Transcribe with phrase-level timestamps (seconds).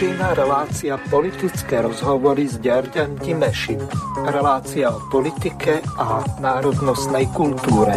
[0.00, 3.84] Začína relácia politické rozhovory s Ďarďan Dimešim.
[4.32, 7.92] Relácia o politike a národnostnej kultúre.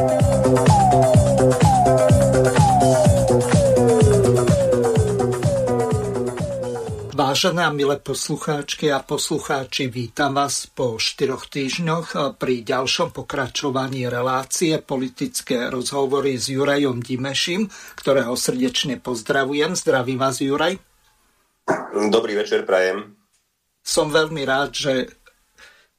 [7.16, 14.76] Vážené a milé poslucháčky a poslucháči, vítam vás po štyroch týždňoch pri ďalšom pokračovaní relácie
[14.84, 19.80] politické rozhovory s Jurajom Dimešim, ktorého srdečne pozdravujem.
[19.80, 20.84] Zdraví vás, Juraj.
[22.10, 23.16] Dobrý večer, prajem.
[23.84, 24.94] Som veľmi rád, že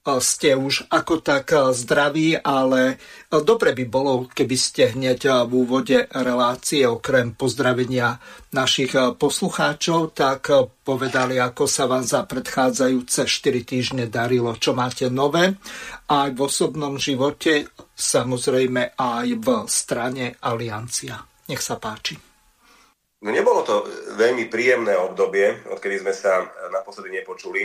[0.05, 3.00] ste už ako tak zdraví, ale
[3.32, 8.20] dobre by bolo, keby ste hneď v úvode relácie okrem pozdravenia
[8.52, 10.52] našich poslucháčov, tak
[10.84, 15.56] povedali, ako sa vám za predchádzajúce 4 týždne darilo, čo máte nové,
[16.12, 21.16] aj v osobnom živote, samozrejme aj v strane Aliancia.
[21.48, 22.33] Nech sa páči.
[23.25, 23.89] No nebolo to
[24.20, 27.64] veľmi príjemné obdobie, odkedy sme sa naposledy nepočuli.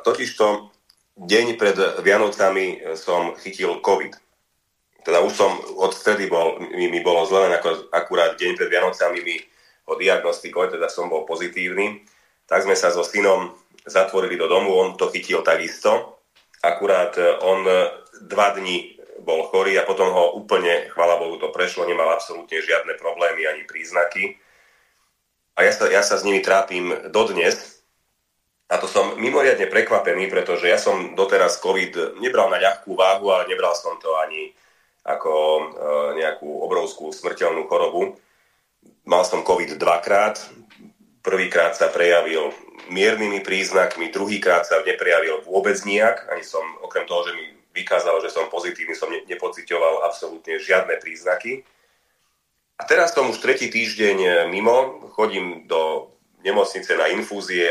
[0.00, 0.72] Totižto
[1.20, 4.16] deň pred Vianocami som chytil COVID.
[5.04, 8.72] Teda už som od stredy bol, mi, mi bolo zle, len ako akurát deň pred
[8.72, 9.36] Vianocami mi
[9.84, 12.08] ho diagnostikovali, teda som bol pozitívny.
[12.48, 13.52] Tak sme sa so synom
[13.84, 16.22] zatvorili do domu, on to chytil takisto.
[16.64, 17.66] Akurát e, on
[18.24, 22.94] dva dni bol chorý a potom ho úplne, chvala Bohu, to prešlo, nemal absolútne žiadne
[22.96, 24.38] problémy ani príznaky.
[25.56, 27.82] A ja sa, ja sa s nimi trápim dodnes,
[28.72, 33.44] a to som mimoriadne prekvapený, pretože ja som doteraz COVID nebral na ľahkú váhu, ale
[33.44, 34.56] nebral som to ani
[35.04, 35.64] ako e,
[36.24, 38.16] nejakú obrovskú smrteľnú chorobu.
[39.04, 40.40] Mal som COVID dvakrát.
[41.20, 42.48] Prvýkrát sa prejavil
[42.88, 46.32] miernymi príznakmi, druhýkrát sa neprejavil vôbec nijak.
[46.32, 51.60] Ani som, okrem toho, že mi vykázal, že som pozitívny, som nepocitoval absolútne žiadne príznaky.
[52.80, 57.68] A teraz som už tretí týždeň mimo, chodím do nemocnice na infúzie,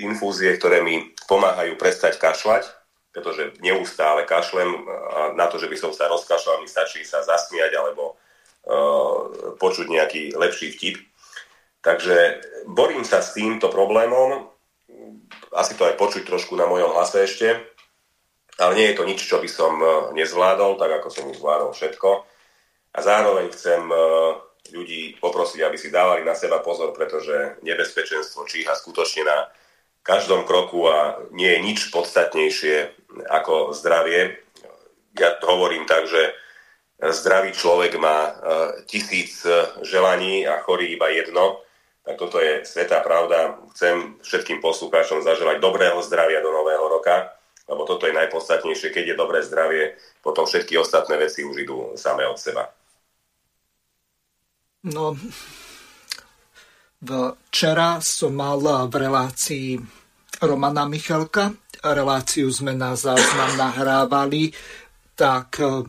[0.00, 2.66] infúzie, ktoré mi pomáhajú prestať kašľať,
[3.10, 7.74] pretože neustále kašlem a na to, že by som sa rozkašľal, mi stačí sa zasmiať
[7.74, 10.96] alebo uh, počuť nejaký lepší vtip.
[11.80, 12.16] Takže
[12.68, 14.46] borím sa s týmto problémom,
[15.56, 17.56] asi to aj počuť trošku na mojom hlase ešte,
[18.60, 19.80] ale nie je to nič, čo by som
[20.12, 22.28] nezvládol, tak ako som už zvládol všetko.
[22.90, 24.34] A zároveň chcem uh,
[24.74, 29.38] ľudí poprosiť, aby si dávali na seba pozor, pretože nebezpečenstvo číha skutočne na
[30.02, 32.76] každom kroku a nie je nič podstatnejšie
[33.28, 34.40] ako zdravie.
[35.18, 36.32] Ja hovorím tak, že
[37.00, 38.32] zdravý človek má e,
[38.88, 39.44] tisíc
[39.84, 41.60] želaní a chorý iba jedno.
[42.04, 43.60] Tak toto je svetá pravda.
[43.76, 47.36] Chcem všetkým poslucháčom zaželať dobrého zdravia do nového roka,
[47.68, 48.88] lebo toto je najpodstatnejšie.
[48.88, 52.72] Keď je dobré zdravie, potom všetky ostatné veci už idú samé od seba.
[54.80, 55.12] No,
[57.00, 59.80] Včera som mal v relácii
[60.44, 61.48] Romana Michalka,
[61.80, 64.52] reláciu sme na záznam nahrávali,
[65.16, 65.80] tak e,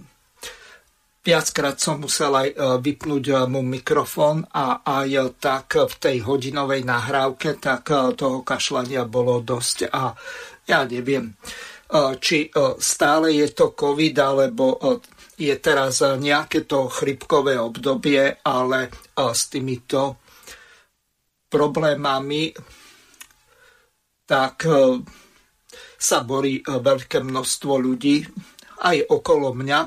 [1.20, 6.88] viackrát som musel aj e, vypnúť e, mu mikrofón a aj tak v tej hodinovej
[6.88, 10.16] nahrávke, tak toho kašľania bolo dosť a
[10.64, 11.36] ja neviem,
[12.24, 12.48] či
[12.80, 14.80] stále je to COVID, alebo
[15.42, 20.22] je teraz nejaké to chrypkové obdobie, ale s týmito
[21.50, 22.54] problémami,
[24.24, 25.04] tak e,
[26.00, 28.24] sa borí veľké množstvo ľudí
[28.88, 29.80] aj okolo mňa.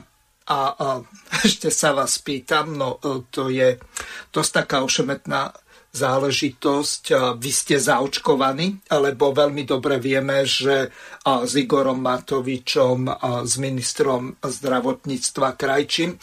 [0.45, 0.87] A, a
[1.47, 3.01] ešte sa vás pýtam, no
[3.33, 3.81] to je
[4.29, 5.64] dosť taká ošemetná
[5.95, 7.03] záležitosť.
[7.39, 10.91] Vy ste zaočkovaní, lebo veľmi dobre vieme, že
[11.23, 13.07] s Igorom Matovičom,
[13.47, 16.19] s ministrom zdravotníctva Krajčím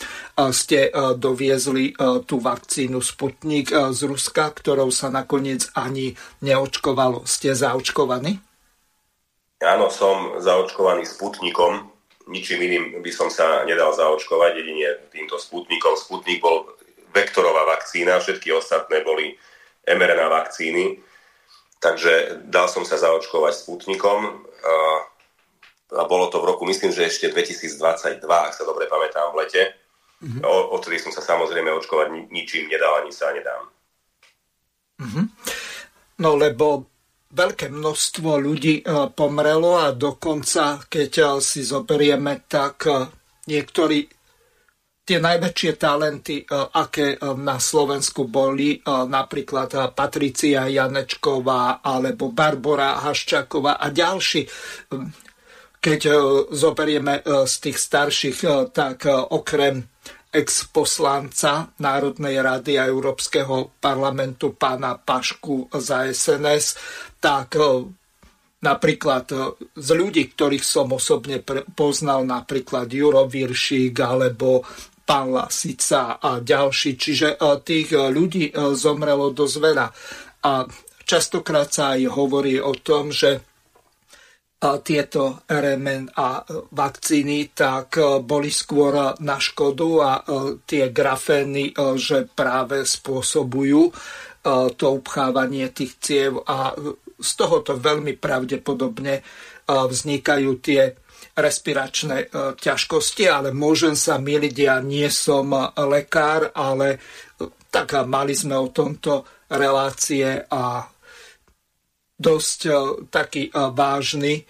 [0.52, 1.96] ste doviezli
[2.28, 6.12] tú vakcínu Sputnik z Ruska, ktorou sa nakoniec ani
[6.44, 7.24] neočkovalo.
[7.24, 8.38] Ste zaočkovaní?
[9.64, 11.88] Áno, som zaočkovaný Sputnikom.
[12.28, 15.96] Ničím iným by som sa nedal zaočkovať, jedine týmto Sputnikom.
[15.96, 16.68] Sputnik bol
[17.12, 19.38] vektorová vakcína, všetky ostatné boli
[19.88, 21.02] mRNA vakcíny.
[21.82, 24.46] Takže dal som sa zaočkovať Sputnikom
[25.92, 29.64] a bolo to v roku, myslím, že ešte 2022, ak sa dobre pamätám, v lete.
[30.22, 30.46] Mm-hmm.
[30.46, 33.66] O, odtedy som sa samozrejme očkovať ničím nedal, ani sa nedám.
[35.02, 35.26] Mm-hmm.
[36.22, 36.86] No lebo
[37.34, 38.86] veľké množstvo ľudí
[39.18, 42.86] pomrelo a dokonca, keď si zoberieme, tak
[43.50, 44.06] niektorí
[45.12, 53.04] tie najväčšie talenty, e, aké e, na Slovensku boli, e, napríklad Patricia Janečková alebo Barbara
[53.04, 54.48] Haščáková a ďalší.
[55.82, 56.02] Keď
[56.54, 59.82] zoberieme z tých starších, tak okrem
[60.30, 66.78] ex-poslanca Národnej rady a Európskeho parlamentu pána Pašku za SNS,
[67.18, 67.58] tak
[68.62, 69.26] napríklad
[69.74, 71.42] z ľudí, ktorých som osobne
[71.74, 74.62] poznal, napríklad Juro Viršík alebo
[75.04, 76.98] pán Lasica a ďalší.
[76.98, 77.28] Čiže
[77.66, 79.88] tých ľudí zomrelo dosť veľa.
[80.46, 80.66] A
[81.04, 83.52] častokrát sa aj hovorí o tom, že
[84.62, 90.24] tieto RMN a vakcíny, tak e, boli skôr na škodu a e,
[90.70, 93.82] tie grafény, e, že práve spôsobujú
[94.74, 96.74] to upchávanie tých ciev a
[97.22, 99.22] z tohoto veľmi pravdepodobne
[99.70, 100.98] vznikajú tie
[101.32, 102.28] respiračné
[102.60, 107.00] ťažkosti, ale môžem sa miliť, ja nie som lekár, ale
[107.72, 110.84] tak mali sme o tomto relácie a
[112.22, 112.72] dosť e,
[113.10, 114.44] takí e, vážni e,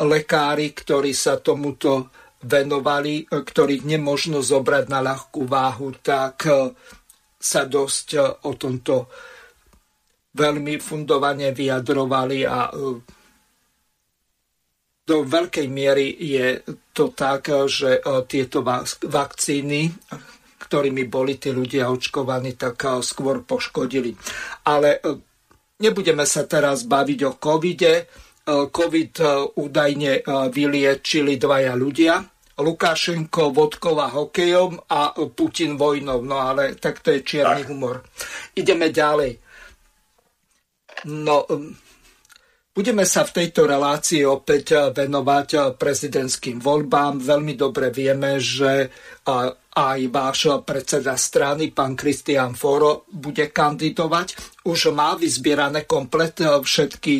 [0.00, 2.08] lekári, ktorí sa tomuto
[2.44, 6.44] venovali, ktorých nemožno zobrať na ľahkú váhu, tak
[7.40, 8.08] sa dosť
[8.44, 9.08] o tomto
[10.36, 12.68] veľmi fundovane vyjadrovali a
[15.04, 16.64] do veľkej miery je
[16.96, 18.64] to tak, že tieto
[19.04, 19.92] vakcíny,
[20.64, 24.16] ktorými boli tí ľudia očkovaní, tak skôr poškodili.
[24.64, 25.04] Ale
[25.74, 27.94] Nebudeme sa teraz baviť o covide.
[27.98, 28.04] E,
[28.70, 29.26] Covid e,
[29.58, 32.22] údajne e, vyliečili dvaja ľudia.
[32.54, 36.22] Lukášenko vodkova hokejom a Putin vojnou.
[36.22, 37.70] No ale tak to je čierny tak.
[37.74, 38.06] humor.
[38.54, 39.42] Ideme ďalej.
[41.10, 41.42] No,
[42.74, 47.22] budeme sa v tejto relácii opäť venovať prezidentským voľbám.
[47.22, 48.90] Veľmi dobre vieme, že
[49.74, 54.58] aj váš predseda strany, pán Kristian Foro, bude kandidovať.
[54.66, 57.14] Už má vyzbierané komplet všetky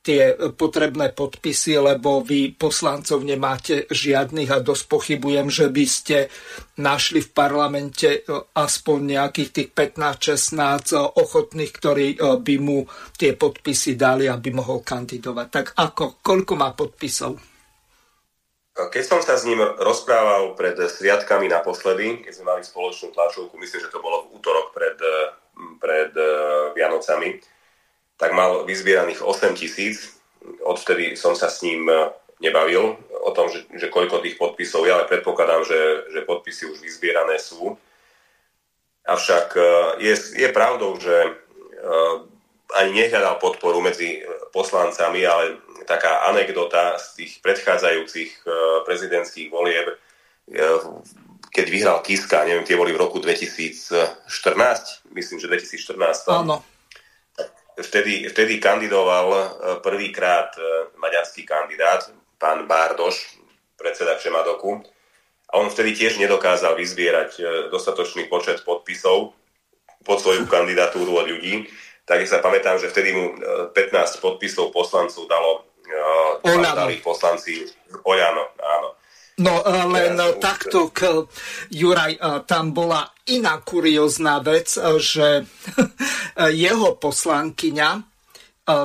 [0.00, 6.32] tie potrebné podpisy, lebo vy poslancov nemáte žiadnych a dosť pochybujem, že by ste
[6.80, 8.24] našli v parlamente
[8.56, 12.88] aspoň nejakých tých 15-16 ochotných, ktorí by mu
[13.20, 15.46] tie podpisy dali, aby mohol kandidovať.
[15.52, 17.36] Tak ako, koľko má podpisov?
[18.72, 23.84] Keď som sa s ním rozprával pred sviatkami naposledy, keď sme mali spoločnú tlačovku, myslím,
[23.84, 24.96] že to bolo v útorok pred,
[25.76, 26.08] pred
[26.72, 27.59] Vianocami,
[28.20, 30.20] tak mal vyzbieraných 8 tisíc.
[30.60, 32.12] Odvtedy som sa s ním eh,
[32.44, 35.80] nebavil o tom, že, že koľko tých podpisov je, ale predpokladám, že,
[36.12, 37.74] že podpisy už vyzbierané sú.
[39.08, 39.64] Avšak eh,
[40.04, 41.48] je, je pravdou, že
[42.76, 45.58] ani nehľadal podporu medzi poslancami, ale
[45.90, 48.50] taká anekdota z tých predchádzajúcich e,
[48.86, 49.96] prezidentských volieb, e,
[51.50, 54.30] keď vyhral Kiska, neviem, tie boli v roku 2014,
[55.10, 56.30] myslím, že 2014.
[56.30, 56.62] Áno.
[57.80, 59.40] Vtedy, vtedy kandidoval e,
[59.80, 60.52] prvýkrát
[61.00, 62.06] maďarský kandidát,
[62.36, 63.40] pán Bárdoš,
[63.76, 64.84] predseda Čemadoku.
[65.50, 67.42] A on vtedy tiež nedokázal vyzbierať
[67.74, 69.34] dostatočný počet podpisov
[70.06, 71.66] pod svoju kandidatúru od ľudí.
[72.06, 73.34] Tak sa pamätám, že vtedy mu
[73.74, 75.66] 15 podpisov poslancov dalo
[76.46, 76.86] Oľano.
[77.02, 77.66] poslanci
[78.06, 78.88] Oľano, áno.
[79.40, 81.24] No e, len ja, takto, k,
[81.72, 85.44] Juraj, e, tam bola iná kuriózna vec, že
[86.64, 87.90] jeho poslankyňa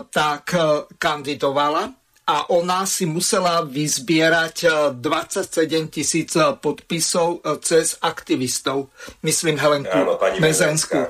[0.09, 0.57] tak
[0.97, 1.93] kandidovala
[2.25, 4.65] a ona si musela vyzbierať
[4.97, 8.89] 27 tisíc podpisov cez aktivistov.
[9.21, 11.05] Myslím Helenku Áno, Mezenskú.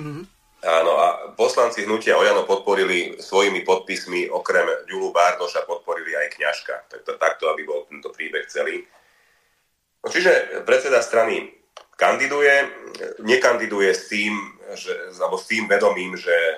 [0.00, 0.35] Mhm.
[0.64, 6.74] Áno, a poslanci hnutia Ojano podporili svojimi podpismi, okrem Ďulu Bárdoša, podporili aj kňažka.
[6.88, 8.80] Takto, takto, aby bol tento príbeh celý.
[10.00, 11.52] No, čiže predseda strany
[12.00, 12.72] kandiduje,
[13.20, 14.32] nekandiduje s tým,
[14.72, 16.56] že, alebo s tým vedomím, že e,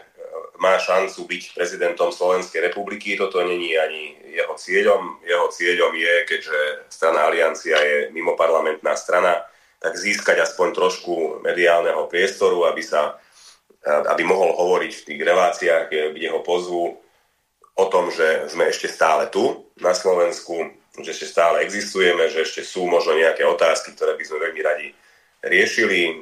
[0.62, 3.19] má šancu byť prezidentom Slovenskej republiky.
[3.19, 5.23] Toto není ani jeho cieľom.
[5.26, 9.43] Jeho cieľom je, keďže strana Aliancia je mimoparlamentná strana,
[9.78, 13.19] tak získať aspoň trošku mediálneho priestoru, aby sa
[13.87, 16.99] aby mohol hovoriť v tých reláciách, kde ho pozvú
[17.78, 22.66] o tom, že sme ešte stále tu na Slovensku, že ešte stále existujeme, že ešte
[22.66, 24.87] sú možno nejaké otázky, ktoré by sme veľmi radi
[25.47, 26.18] riešili,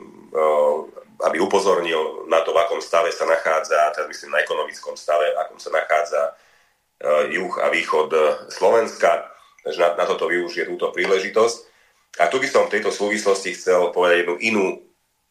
[1.25, 5.41] aby upozornil na to, v akom stave sa nachádza, teda myslím na ekonomickom stave, v
[5.41, 6.37] akom sa nachádza
[7.33, 8.13] juh a východ
[8.53, 9.33] Slovenska.
[9.65, 11.57] Takže na, na toto využije túto príležitosť.
[12.21, 14.67] A tu by som v tejto súvislosti chcel povedať jednu inú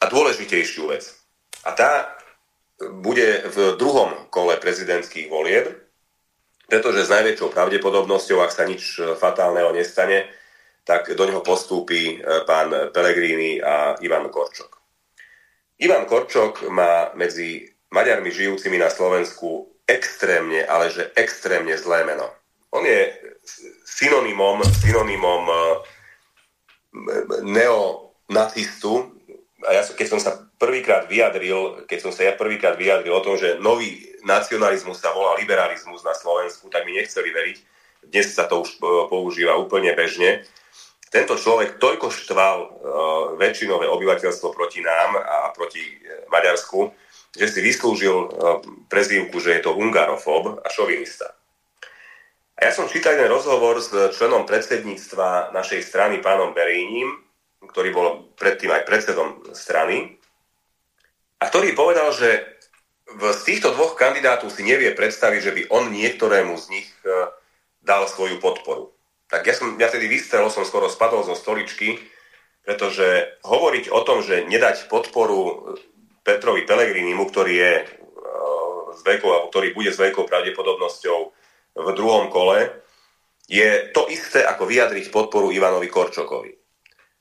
[0.02, 1.25] a dôležitejšiu vec.
[1.66, 2.16] A tá
[2.80, 5.74] bude v druhom kole prezidentských volieb,
[6.70, 10.30] pretože s najväčšou pravdepodobnosťou, ak sa nič fatálneho nestane,
[10.86, 14.78] tak do neho postúpi e, pán Pelegrini a Ivan Korčok.
[15.82, 22.30] Ivan Korčok má medzi Maďarmi žijúcimi na Slovensku extrémne, ale že extrémne zlé meno.
[22.70, 23.14] On je
[23.86, 25.58] synonymom, synonymom e,
[27.42, 29.10] neo nacistu.
[29.66, 33.36] A ja, keď som sa prvýkrát vyjadril, keď som sa ja prvýkrát vyjadril o tom,
[33.36, 37.58] že nový nacionalizmus sa volá liberalizmus na Slovensku, tak mi nechceli veriť.
[38.06, 38.78] Dnes sa to už
[39.10, 40.46] používa úplne bežne.
[41.10, 42.70] Tento človek toľko štval uh,
[43.40, 45.82] väčšinové obyvateľstvo proti nám a proti
[46.28, 46.92] Maďarsku,
[47.36, 48.32] že si vyslúžil
[48.88, 51.36] prezývku, že je to hungarofób a šovinista.
[52.56, 57.12] A ja som čítal jeden rozhovor s členom predsedníctva našej strany, pánom Berínim,
[57.60, 58.08] ktorý bol
[58.40, 60.15] predtým aj predsedom strany,
[61.46, 62.58] a ktorý povedal, že
[63.14, 67.30] z týchto dvoch kandidátov si nevie predstaviť, že by on niektorému z nich e,
[67.86, 68.98] dal svoju podporu.
[69.30, 72.02] Tak ja, som, ja tedy vystrel, som skoro spadol zo stoličky,
[72.66, 75.78] pretože hovoriť o tom, že nedať podporu
[76.26, 77.86] Petrovi Pelegrinimu, ktorý je e,
[78.98, 81.20] s veľkou, alebo ktorý bude s veľkou pravdepodobnosťou
[81.78, 82.74] v druhom kole,
[83.46, 86.58] je to isté, ako vyjadriť podporu Ivanovi Korčokovi.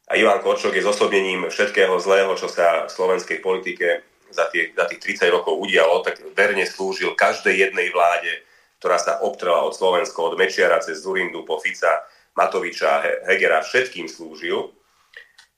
[0.09, 4.85] A Ivan Korčok je zosobnením všetkého zlého, čo sa v slovenskej politike za, tie, za
[4.91, 8.43] tých 30 rokov udialo, tak verne slúžil každej jednej vláde,
[8.83, 14.75] ktorá sa obtrela od Slovenska, od Mečiara cez Zurindu po Fica, Matoviča, Hegera, všetkým slúžil.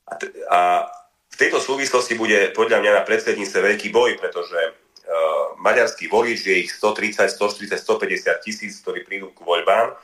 [0.06, 0.86] A, t- a
[1.32, 6.54] v tejto súvislosti bude podľa mňa na predsednice veľký boj, pretože uh, maďarský volič je
[6.64, 9.96] ich 130, 140, 150 tisíc, ktorí prídu k voľbám,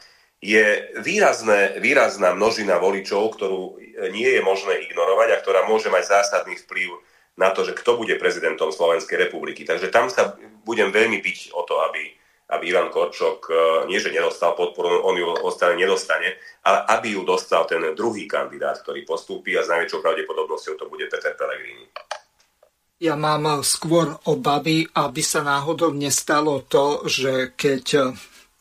[0.42, 3.78] je výrazné, výrazná množina voličov, ktorú
[4.10, 6.98] nie je možné ignorovať a ktorá môže mať zásadný vplyv
[7.36, 9.64] na to, že kto bude prezidentom Slovenskej republiky.
[9.64, 12.12] Takže tam sa budem veľmi byť o to, aby,
[12.52, 13.56] aby Ivan Korčok uh,
[13.88, 18.76] nie, že nedostal podporu, on ju ostane nedostane, ale aby ju dostal ten druhý kandidát,
[18.84, 21.88] ktorý postúpi a s najväčšou pravdepodobnosťou to bude Peter Pellegrini.
[23.02, 28.14] Ja mám skôr obavy, aby sa náhodou nestalo to, že keď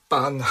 [0.09, 0.41] pán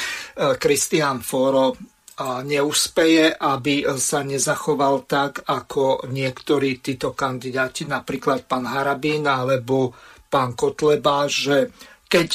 [0.62, 1.72] Kristián Foro
[2.18, 9.94] neúspeje, aby sa nezachoval tak, ako niektorí títo kandidáti, napríklad pán Harabín alebo
[10.26, 11.70] pán Kotleba, že
[12.10, 12.30] keď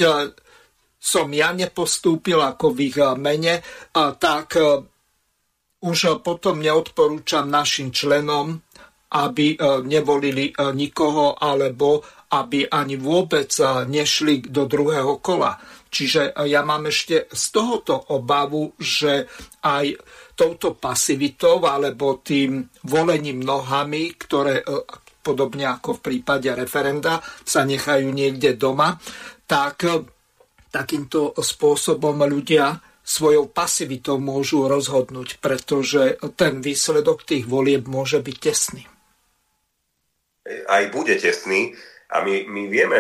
[0.98, 3.60] som ja nepostúpil ako v ich mene,
[3.94, 4.56] tak
[5.84, 8.64] už potom neodporúčam našim členom
[9.14, 9.54] aby
[9.86, 12.02] nevolili nikoho alebo
[12.34, 13.54] aby ani vôbec
[13.86, 15.54] nešli do druhého kola.
[15.94, 19.30] Čiže ja mám ešte z tohoto obavu, že
[19.62, 19.94] aj
[20.34, 24.66] touto pasivitou alebo tým volením nohami, ktoré
[25.22, 28.98] podobne ako v prípade referenda sa nechajú niekde doma,
[29.46, 29.86] tak
[30.74, 38.84] takýmto spôsobom ľudia svojou pasivitou môžu rozhodnúť, pretože ten výsledok tých volieb môže byť tesný.
[40.66, 41.78] Aj bude tesný
[42.10, 43.00] a my, my vieme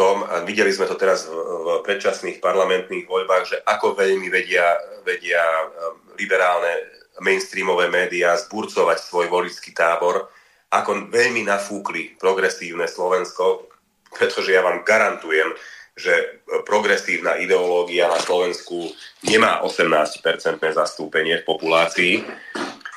[0.00, 4.80] tom, a videli sme to teraz v, v predčasných parlamentných voľbách, že ako veľmi vedia,
[5.04, 6.72] vedia um, liberálne
[7.20, 10.32] mainstreamové médiá zburcovať svoj voličský tábor,
[10.72, 13.68] ako veľmi nafúkli progresívne Slovensko,
[14.16, 15.52] pretože ja vám garantujem,
[15.92, 18.88] že progresívna ideológia na Slovensku
[19.28, 22.24] nemá 18-percentné zastúpenie v populácii.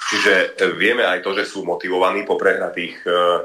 [0.08, 3.44] Čiže vieme aj to, že sú motivovaní po prehratých uh,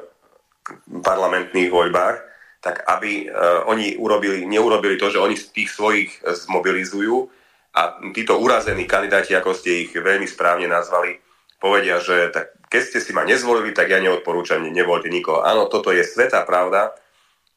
[1.02, 7.30] parlamentných voľbách, tak aby uh, oni urobili, neurobili to, že oni tých svojich zmobilizujú
[7.78, 11.20] a títo urazení kandidáti, ako ste ich veľmi správne nazvali,
[11.62, 15.42] povedia, že tak, keď ste si ma nezvolili, tak ja neodporúčam, nevolte nikoho.
[15.46, 16.94] Áno, toto je svetá pravda,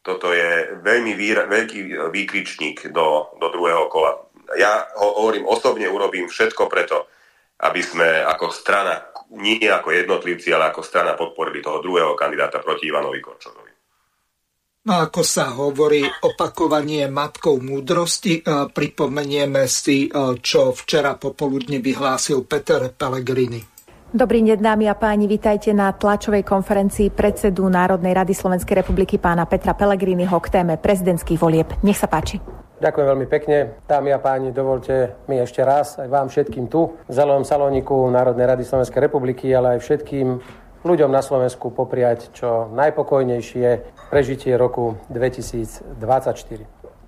[0.02, 4.18] toto je veľmi výra, veľký výkričník do, do druhého kola.
[4.58, 7.06] Ja ho, hovorím, osobne urobím všetko preto,
[7.62, 12.90] aby sme ako strana nie ako jednotlivci, ale ako strana podporili toho druhého kandidáta proti
[12.90, 13.61] Ivanovi Korčonovi.
[14.82, 18.42] No ako sa hovorí, opakovanie matkou múdrosti.
[18.42, 23.62] E, pripomenieme si, e, čo včera popoludne vyhlásil Peter Pellegrini.
[24.10, 29.46] Dobrý deň, dámy a páni, vitajte na tlačovej konferencii predsedu Národnej rady Slovenskej republiky pána
[29.46, 31.70] Petra Pellegriniho k téme prezidentských volieb.
[31.86, 32.42] Nech sa páči.
[32.82, 33.78] Ďakujem veľmi pekne.
[33.86, 38.50] Dámy a páni, dovolte mi ešte raz aj vám všetkým tu v Zelenom salóniku Národnej
[38.50, 40.42] rady Slovenskej republiky, ale aj všetkým
[40.82, 43.68] ľuďom na Slovensku popriať čo najpokojnejšie
[44.10, 45.94] prežitie roku 2024.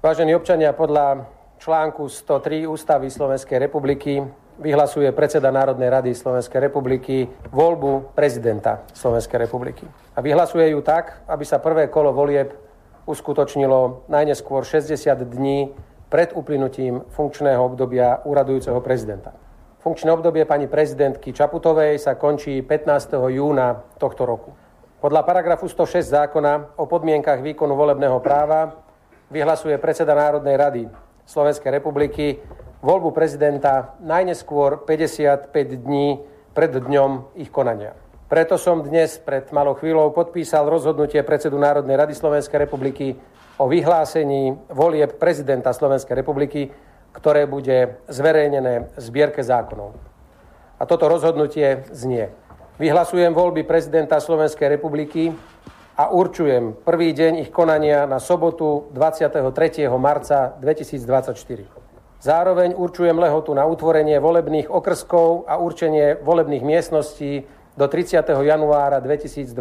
[0.04, 1.26] Vážení občania, podľa
[1.58, 4.22] článku 103 Ústavy Slovenskej republiky
[4.62, 9.88] vyhlasuje predseda Národnej rady Slovenskej republiky voľbu prezidenta Slovenskej republiky.
[10.14, 12.54] A vyhlasuje ju tak, aby sa prvé kolo volieb
[13.10, 14.94] uskutočnilo najneskôr 60
[15.26, 15.74] dní
[16.14, 19.43] pred uplynutím funkčného obdobia úradujúceho prezidenta.
[19.84, 23.20] Funkčné obdobie pani prezidentky Čaputovej sa končí 15.
[23.36, 24.56] júna tohto roku.
[25.04, 28.80] Podľa paragrafu 106 zákona o podmienkach výkonu volebného práva
[29.28, 30.84] vyhlasuje predseda Národnej rady
[31.28, 32.40] Slovenskej republiky
[32.80, 36.24] voľbu prezidenta najneskôr 55 dní
[36.56, 37.92] pred dňom ich konania.
[38.32, 43.20] Preto som dnes pred malou chvíľou podpísal rozhodnutie predsedu Národnej rady Slovenskej republiky
[43.60, 46.72] o vyhlásení volieb prezidenta Slovenskej republiky,
[47.14, 49.96] ktoré bude zverejnené v zbierke zákonov.
[50.82, 52.34] A toto rozhodnutie znie.
[52.82, 55.32] Vyhlasujem voľby prezidenta Slovenskej republiky
[55.94, 59.88] a určujem prvý deň ich konania na sobotu 23.
[60.02, 61.84] marca 2024.
[62.18, 67.46] Zároveň určujem lehotu na utvorenie volebných okrskov a určenie volebných miestností
[67.78, 68.26] do 30.
[68.26, 69.54] januára 2024.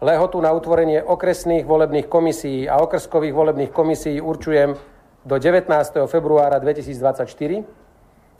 [0.00, 4.72] Lehotu na utvorenie okresných volebných komisí a okrskových volebných komisí určujem
[5.24, 5.70] do 19.
[6.08, 7.64] februára 2024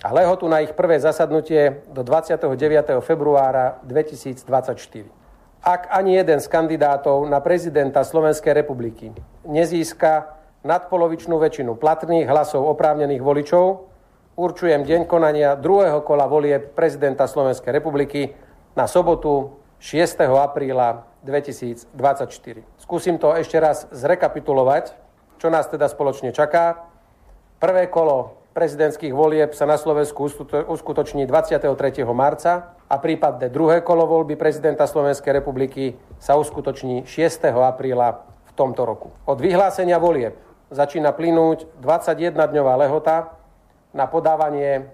[0.00, 2.56] a lehotu na ich prvé zasadnutie do 29.
[3.04, 5.20] februára 2024
[5.60, 9.12] ak ani jeden z kandidátov na prezidenta Slovenskej republiky
[9.44, 13.88] nezíska nadpolovičnú väčšinu platných hlasov oprávnených voličov,
[14.36, 18.36] určujem deň konania druhého kola volieb prezidenta Slovenskej republiky
[18.76, 20.20] na sobotu 6.
[20.36, 21.88] apríla 2024.
[22.76, 24.96] Skúsim to ešte raz zrekapitulovať,
[25.40, 26.84] čo nás teda spoločne čaká.
[27.56, 30.28] Prvé kolo prezidentských volieb sa na Slovensku
[30.68, 32.04] uskutoční 23.
[32.12, 37.48] marca a prípadne druhé kolo voľby prezidenta Slovenskej republiky sa uskutoční 6.
[37.56, 39.08] apríla v tomto roku.
[39.24, 40.36] Od vyhlásenia volieb
[40.68, 43.32] začína plynúť 21-dňová lehota
[43.96, 44.92] na podávanie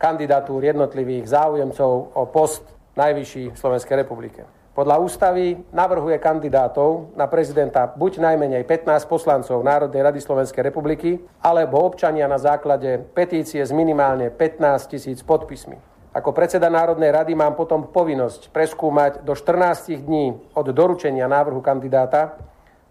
[0.00, 2.64] kandidatúr jednotlivých záujemcov o post
[2.96, 4.48] najvyšší v Slovenskej republike.
[4.74, 11.78] Podľa ústavy navrhuje kandidátov na prezidenta buď najmenej 15 poslancov Národnej rady Slovenskej republiky, alebo
[11.78, 15.78] občania na základe petície s minimálne 15 tisíc podpismi.
[16.10, 22.34] Ako predseda Národnej rady mám potom povinnosť preskúmať do 14 dní od doručenia návrhu kandidáta,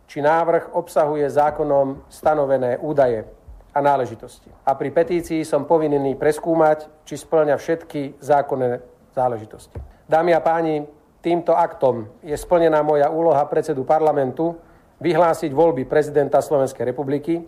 [0.07, 3.27] či návrh obsahuje zákonom stanovené údaje
[3.75, 4.47] a náležitosti.
[4.63, 8.79] A pri petícii som povinný preskúmať, či splňa všetky zákonné
[9.11, 9.75] záležitosti.
[10.07, 14.59] Dámy a páni, týmto aktom je splnená moja úloha predsedu parlamentu
[14.99, 17.39] vyhlásiť voľby prezidenta Slovenskej republiky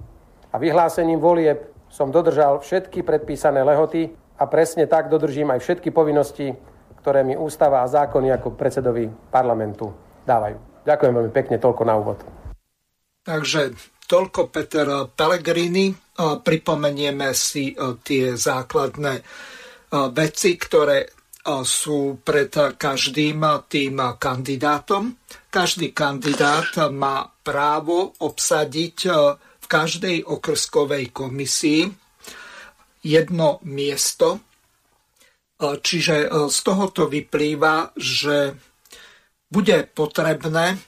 [0.49, 6.55] a vyhlásením volieb som dodržal všetky predpísané lehoty a presne tak dodržím aj všetky povinnosti,
[7.03, 9.91] ktoré mi ústava a zákony ako predsedovi parlamentu
[10.23, 10.87] dávajú.
[10.87, 12.19] Ďakujem veľmi pekne, toľko na úvod.
[13.25, 15.91] Takže toľko Peter Pellegrini.
[16.15, 19.23] Pripomenieme si e, tie základné e,
[20.15, 21.14] veci, ktoré
[21.45, 25.13] sú pred každým tým kandidátom.
[25.53, 28.97] Každý kandidát má právo obsadiť
[29.37, 31.89] v každej okrskovej komisii
[33.05, 34.37] jedno miesto.
[34.37, 34.39] E,
[35.77, 38.57] čiže e, z tohoto vyplýva, že
[39.45, 40.81] bude potrebné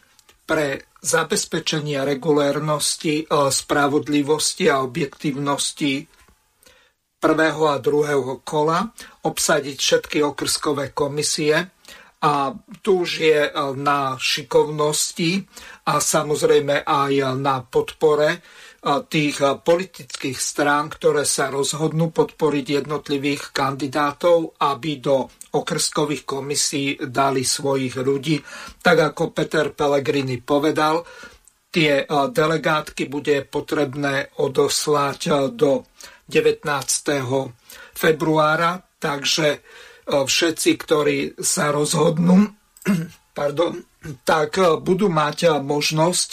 [0.49, 6.16] pre zabezpečenie regulérnosti, e, spravodlivosti a objektívnosti
[7.17, 8.93] prvého a druhého kola
[9.25, 11.73] obsadiť všetky okrskové komisie
[12.17, 12.49] a
[12.81, 13.39] tu už je
[13.77, 15.45] na šikovnosti
[15.85, 18.41] a samozrejme aj na podpore
[19.05, 27.99] tých politických strán, ktoré sa rozhodnú podporiť jednotlivých kandidátov, aby do okrskových komisí dali svojich
[28.01, 28.41] ľudí.
[28.81, 31.05] Tak ako Peter Pellegrini povedal,
[31.69, 35.85] tie delegátky bude potrebné odoslať do
[36.27, 36.63] 19.
[37.95, 39.63] februára, takže
[40.07, 42.51] všetci, ktorí sa rozhodnú,
[43.37, 43.79] pardon,
[44.23, 46.31] tak budú mať možnosť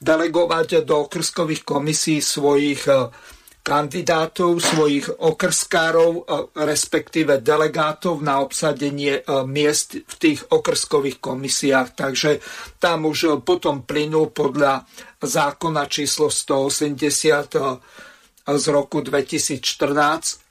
[0.00, 3.12] delegovať do okrskových komisí svojich e,
[3.60, 6.22] kandidátov, svojich okrskárov, e,
[6.64, 11.88] respektíve delegátov na obsadenie e, miest v tých okrskových komisiách.
[11.92, 12.40] Takže
[12.80, 14.88] tam už potom plynú podľa
[15.20, 18.09] zákona číslo 180
[18.46, 20.48] z roku 2014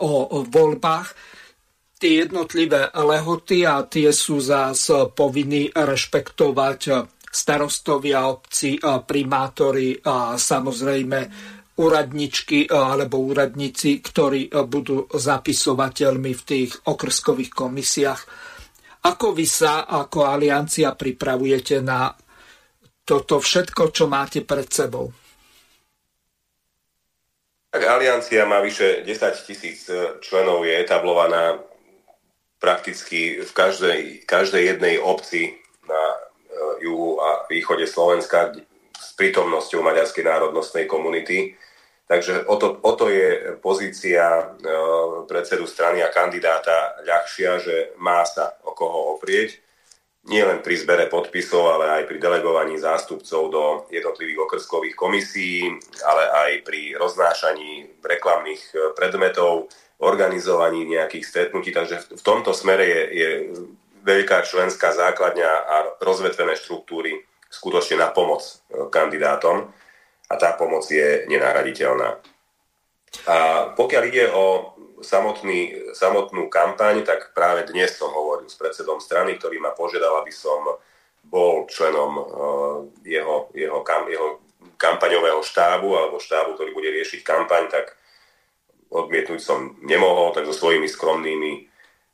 [0.00, 1.12] o voľbách
[2.00, 6.80] tie jednotlivé lehoty a tie sú zás povinní rešpektovať
[7.28, 11.18] starostovia obci, primátori a samozrejme
[11.76, 18.22] úradničky alebo úradníci, ktorí budú zapisovateľmi v tých okrskových komisiách.
[19.00, 22.12] Ako vy sa ako aliancia pripravujete na
[23.04, 25.08] toto všetko, čo máte pred sebou?
[27.70, 29.86] Tak aliancia má vyše 10 tisíc
[30.20, 31.62] členov, je etablovaná
[32.58, 35.54] prakticky v každej, každej jednej obci
[35.86, 36.02] na
[36.82, 38.52] juhu a východe Slovenska
[38.98, 41.56] s prítomnosťou maďarskej národnostnej komunity.
[42.10, 44.44] Takže o to, o to je pozícia e,
[45.30, 49.62] predsedu strany a kandidáta ľahšia, že má sa o koho oprieť.
[50.28, 55.64] Nie len pri zbere podpisov, ale aj pri delegovaní zástupcov do jednotlivých okrskových komisí,
[56.04, 61.72] ale aj pri roznášaní reklamných e, predmetov, organizovaní nejakých stretnutí.
[61.72, 63.28] Takže v tomto smere je, je
[64.04, 67.16] veľká členská základňa a rozvetvené štruktúry
[67.48, 69.72] skutočne na pomoc e, kandidátom
[70.28, 72.20] a tá pomoc je nenahraditeľná.
[73.26, 79.34] A pokiaľ ide o samotný, samotnú kampaň, tak práve dnes som hovoril s predsedom strany,
[79.36, 80.62] ktorý ma požiadal, aby som
[81.26, 82.24] bol členom uh,
[83.04, 84.40] jeho, jeho, kam, jeho
[84.80, 87.98] kampaňového štábu alebo štábu, ktorý bude riešiť kampaň, tak
[88.90, 91.70] odmietnúť som nemohol, tak so svojimi skromnými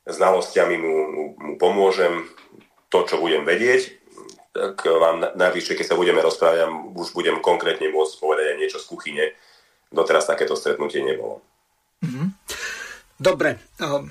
[0.07, 2.27] znalosťami mu, mu, mu pomôžem
[2.87, 3.97] to, čo budem vedieť
[4.57, 6.65] tak vám najvyššie, keď sa budeme rozprávať,
[6.97, 9.25] už budem konkrétne môcť povedať aj niečo z kuchyne.
[9.87, 11.41] Doteraz takéto stretnutie nebolo.
[12.03, 12.27] Mm-hmm.
[13.17, 14.03] Dobre, uh,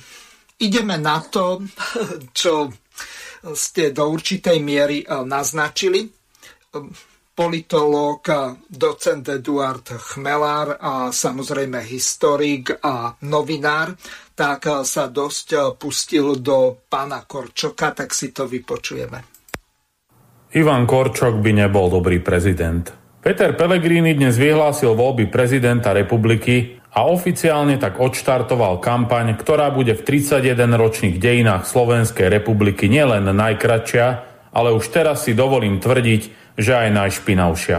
[0.59, 1.63] ideme na to,
[2.41, 2.73] čo
[3.55, 6.09] ste do určitej miery uh, naznačili.
[6.75, 6.91] Uh,
[7.37, 8.25] politológ,
[8.65, 13.93] docent Eduard Chmelár a samozrejme historik a novinár,
[14.33, 19.21] tak sa dosť pustil do pána Korčoka, tak si to vypočujeme.
[20.57, 22.89] Ivan Korčok by nebol dobrý prezident.
[23.27, 30.23] Peter Pellegrini dnes vyhlásil voľby prezidenta republiky a oficiálne tak odštartoval kampaň, ktorá bude v
[30.23, 34.07] 31 ročných dejinách Slovenskej republiky nielen najkračšia,
[34.55, 37.79] ale už teraz si dovolím tvrdiť, že aj najšpinavšia.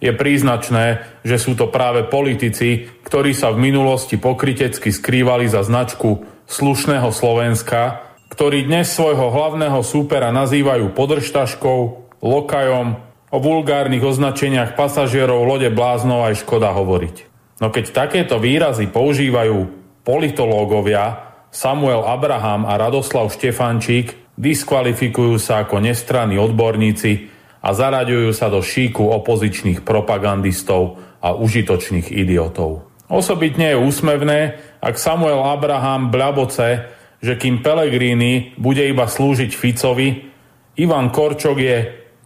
[0.00, 6.24] Je príznačné, že sú to práve politici, ktorí sa v minulosti pokrytecky skrývali za značku
[6.48, 15.68] slušného Slovenska, ktorí dnes svojho hlavného súpera nazývajú podržtaškou, lokajom, o vulgárnych označeniach pasažierov lode
[15.68, 17.16] bláznov aj škoda hovoriť.
[17.58, 19.68] No keď takéto výrazy používajú
[20.06, 28.62] politológovia Samuel Abraham a Radoslav Štefančík, diskvalifikujú sa ako nestranní odborníci a zaraďujú sa do
[28.62, 32.86] šíku opozičných propagandistov a užitočných idiotov.
[33.10, 34.40] Osobitne je úsmevné,
[34.78, 36.86] ak Samuel Abraham bľaboce,
[37.18, 40.30] že kým Pelegrini bude iba slúžiť Ficovi,
[40.78, 41.76] Ivan Korčok je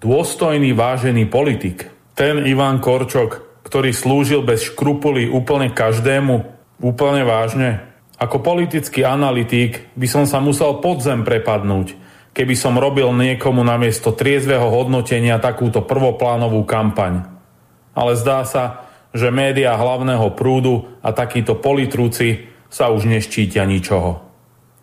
[0.03, 1.87] dôstojný, vážený politik.
[2.19, 6.43] Ten Ivan Korčok, ktorý slúžil bez škrupulí úplne každému,
[6.83, 7.87] úplne vážne.
[8.19, 11.95] Ako politický analytík by som sa musel podzem prepadnúť,
[12.35, 17.23] keby som robil niekomu namiesto triezveho hodnotenia takúto prvoplánovú kampaň.
[17.95, 24.25] Ale zdá sa, že médiá hlavného prúdu a takíto politrúci sa už neštítia ničoho.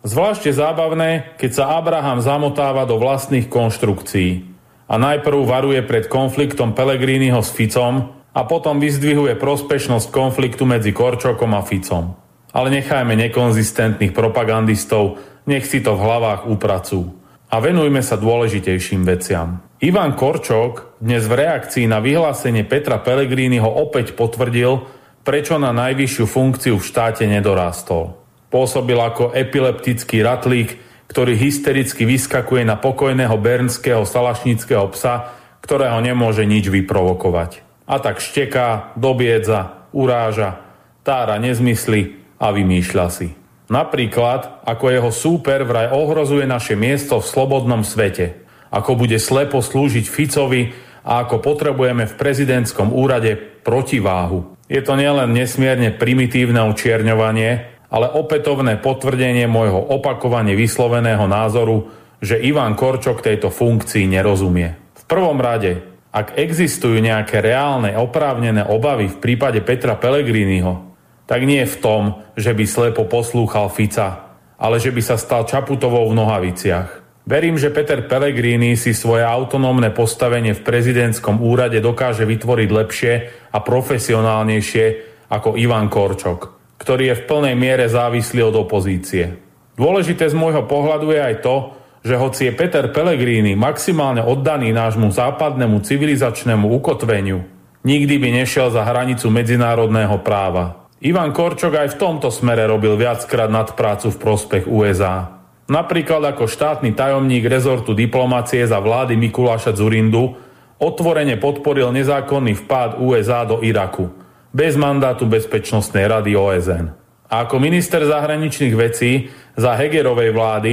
[0.00, 4.49] Zvlášte zábavné, keď sa Abraham zamotáva do vlastných konštrukcií
[4.90, 11.54] a najprv varuje pred konfliktom Pelegriniho s Ficom a potom vyzdvihuje prospešnosť konfliktu medzi Korčokom
[11.54, 12.18] a Ficom.
[12.50, 17.06] Ale nechajme nekonzistentných propagandistov, nech si to v hlavách upracujú.
[17.50, 19.62] A venujme sa dôležitejším veciam.
[19.82, 24.82] Ivan Korčok dnes v reakcii na vyhlásenie Petra Pellegriniho opäť potvrdil,
[25.22, 28.18] prečo na najvyššiu funkciu v štáte nedorástol.
[28.50, 36.70] Pôsobil ako epileptický ratlík, ktorý hystericky vyskakuje na pokojného bernského salašnického psa, ktorého nemôže nič
[36.70, 37.66] vyprovokovať.
[37.90, 40.62] A tak šteká, dobiedza, uráža,
[41.02, 43.34] tára nezmysly a vymýšľa si.
[43.66, 50.06] Napríklad, ako jeho súper vraj ohrozuje naše miesto v slobodnom svete, ako bude slepo slúžiť
[50.06, 50.70] Ficovi
[51.02, 53.34] a ako potrebujeme v prezidentskom úrade
[53.66, 54.54] protiváhu.
[54.70, 61.90] Je to nielen nesmierne primitívne učierňovanie, ale opätovné potvrdenie môjho opakovane vysloveného názoru,
[62.22, 64.94] že Ivan Korčok tejto funkcii nerozumie.
[64.94, 65.82] V prvom rade,
[66.14, 70.94] ak existujú nejaké reálne oprávnené obavy v prípade Petra Pellegriniho,
[71.26, 72.02] tak nie v tom,
[72.38, 76.88] že by slepo poslúchal Fica, ale že by sa stal Čaputovou v nohaviciach.
[77.26, 83.12] Verím, že Peter Pellegrini si svoje autonómne postavenie v prezidentskom úrade dokáže vytvoriť lepšie
[83.54, 84.84] a profesionálnejšie
[85.30, 89.36] ako Ivan Korčok ktorý je v plnej miere závislý od opozície.
[89.76, 91.56] Dôležité z môjho pohľadu je aj to,
[92.00, 97.44] že hoci je Peter Pellegrini maximálne oddaný nášmu západnému civilizačnému ukotveniu,
[97.84, 100.88] nikdy by nešiel za hranicu medzinárodného práva.
[101.04, 105.40] Ivan Korčok aj v tomto smere robil viackrát nadprácu v prospech USA.
[105.68, 110.36] Napríklad ako štátny tajomník rezortu diplomacie za vlády Mikuláša Zurindu
[110.80, 114.08] otvorene podporil nezákonný vpád USA do Iraku–
[114.50, 116.86] bez mandátu Bezpečnostnej rady OSN.
[117.30, 120.72] A ako minister zahraničných vecí za Hegerovej vlády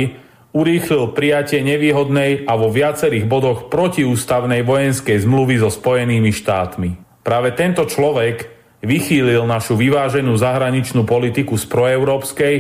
[0.58, 7.22] urýchlil prijatie nevýhodnej a vo viacerých bodoch protiústavnej vojenskej zmluvy so Spojenými štátmi.
[7.22, 8.50] Práve tento človek
[8.82, 12.56] vychýlil našu vyváženú zahraničnú politiku z proeurópskej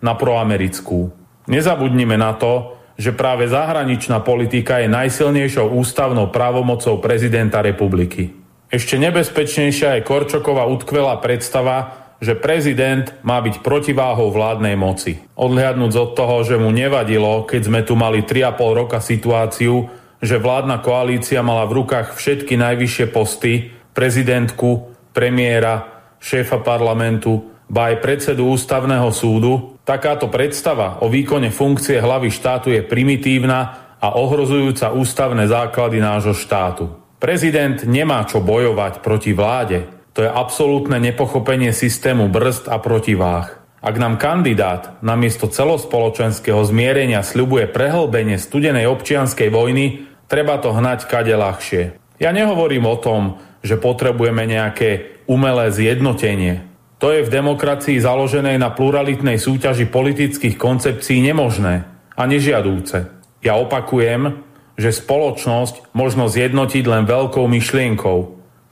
[0.00, 1.12] na proamerickú.
[1.50, 8.41] Nezabudnime na to, že práve zahraničná politika je najsilnejšou ústavnou právomocou prezidenta republiky.
[8.72, 15.20] Ešte nebezpečnejšia je Korčoková utkvelá predstava, že prezident má byť protiváhou vládnej moci.
[15.36, 19.92] Odhľadnúť od toho, že mu nevadilo, keď sme tu mali 3,5 roka situáciu,
[20.24, 28.00] že vládna koalícia mala v rukách všetky najvyššie posty, prezidentku, premiéra, šéfa parlamentu, ba aj
[28.00, 33.60] predsedu ústavného súdu, takáto predstava o výkone funkcie hlavy štátu je primitívna
[34.00, 37.01] a ohrozujúca ústavné základy nášho štátu.
[37.22, 43.62] Prezident nemá čo bojovať proti vláde, to je absolútne nepochopenie systému brzd a protiváh.
[43.78, 51.30] Ak nám kandidát namiesto celospoločenského zmierenia sľubuje prehlbenie studenej občianskej vojny, treba to hnať kade
[51.30, 51.94] ľahšie.
[52.18, 56.66] Ja nehovorím o tom, že potrebujeme nejaké umelé zjednotenie.
[56.98, 61.86] To je v demokracii založenej na pluralitnej súťaži politických koncepcií nemožné
[62.18, 63.06] a nežiadúce.
[63.46, 64.42] Ja opakujem,
[64.76, 68.18] že spoločnosť možno zjednotiť len veľkou myšlienkou,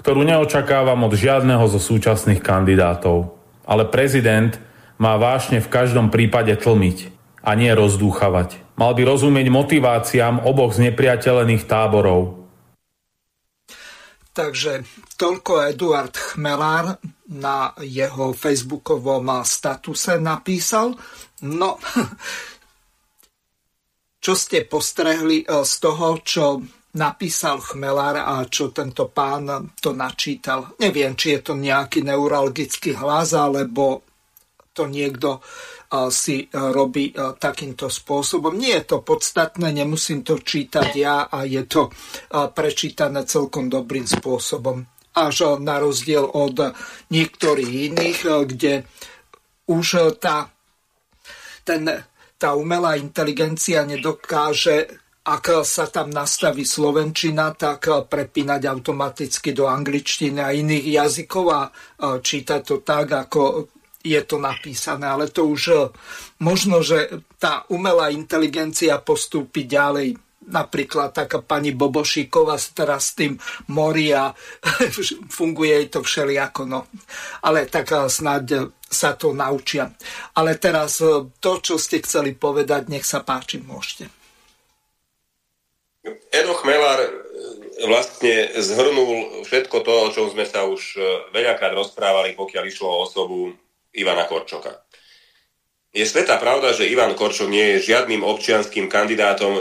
[0.00, 3.36] ktorú neočakávam od žiadneho zo súčasných kandidátov.
[3.68, 4.56] Ale prezident
[4.96, 7.12] má vášne v každom prípade tlmiť
[7.44, 8.76] a nie rozdúchavať.
[8.76, 12.40] Mal by rozumieť motiváciám oboch znepriateľených táborov.
[14.30, 14.86] Takže
[15.20, 16.96] toľko Eduard Chmelár
[17.28, 20.96] na jeho facebookovom statuse napísal.
[21.44, 21.76] No,
[24.20, 26.44] čo ste postrehli eh, z toho, čo
[26.90, 30.74] napísal Chmelár a čo tento pán to načítal.
[30.82, 34.02] Neviem, či je to nejaký neuralgický hlas, alebo
[34.74, 35.38] to niekto
[36.10, 38.54] si robí takýmto spôsobom.
[38.54, 41.90] Nie je to podstatné, nemusím to čítať ja a je to
[42.30, 44.86] prečítané celkom dobrým spôsobom.
[45.18, 46.74] Až na rozdiel od
[47.10, 48.86] niektorých iných, kde
[49.66, 50.46] už tá,
[51.66, 52.06] ten,
[52.40, 54.88] tá umelá inteligencia nedokáže
[55.20, 61.62] ak sa tam nastaví slovenčina, tak prepínať automaticky do angličtiny a iných jazykov a
[62.00, 63.68] čítať to tak, ako
[64.00, 65.04] je to napísané.
[65.04, 65.76] Ale to už e,
[66.40, 70.16] možno, že tá umelá inteligencia postúpi ďalej.
[70.50, 73.38] Napríklad taká pani Bobošíková teraz s tým
[73.70, 74.34] mori a
[75.38, 76.66] funguje jej to všelijako.
[76.66, 76.90] No.
[77.46, 79.94] Ale tak e, snáď sa to naučia.
[80.34, 84.10] Ale teraz e, to, čo ste chceli povedať, nech sa páči, môžete.
[86.32, 87.00] Edo Chmelár
[87.84, 90.96] vlastne zhrnul všetko to, o čom sme sa už
[91.32, 93.52] veľakrát rozprávali, pokiaľ išlo o osobu
[93.92, 94.80] Ivana Korčoka.
[95.90, 99.58] Je svetá pravda, že Ivan Korčok nie je žiadnym občianským kandidátom,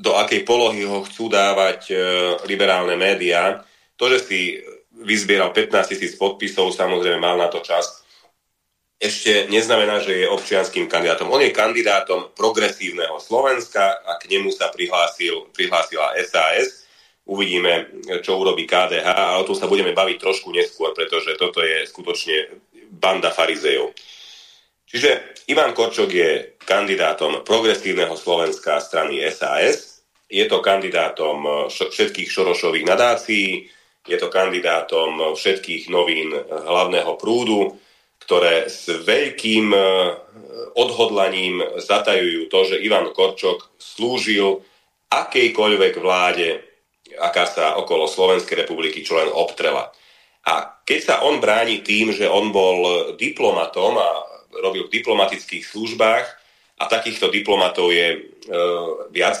[0.00, 1.92] do akej polohy ho chcú dávať
[2.48, 3.60] liberálne médiá.
[4.00, 4.40] To, že si
[4.96, 8.00] vyzbieral 15 tisíc podpisov, samozrejme mal na to čas,
[9.00, 11.32] ešte neznamená, že je občianským kandidátom.
[11.32, 16.84] On je kandidátom progresívneho Slovenska a k nemu sa prihlásil, prihlásila SAS.
[17.24, 17.88] Uvidíme,
[18.20, 22.60] čo urobí KDH, ale o tom sa budeme baviť trošku neskôr, pretože toto je skutočne
[22.92, 23.96] banda farizejov.
[24.84, 29.89] Čiže Ivan Korčok je kandidátom progresívneho Slovenska strany SAS.
[30.30, 33.66] Je to kandidátom všetkých Šorošových nadácií,
[34.06, 37.76] je to kandidátom všetkých novín hlavného prúdu,
[38.22, 39.74] ktoré s veľkým
[40.78, 44.62] odhodlaním zatajujú to, že Ivan Korčok slúžil
[45.10, 46.62] akejkoľvek vláde,
[47.18, 49.90] aká sa okolo Slovenskej republiky čo len obtrela.
[50.46, 54.08] A keď sa on bráni tým, že on bol diplomatom a
[54.62, 56.24] robil v diplomatických službách
[56.80, 58.18] a takýchto diplomatov je e,
[59.12, 59.36] viac,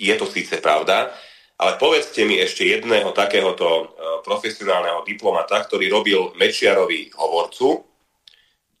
[0.00, 1.12] je to síce pravda,
[1.60, 3.84] ale povedzte mi ešte jedného takéhoto e,
[4.24, 7.84] profesionálneho diplomata, ktorý robil Mečiarovi hovorcu,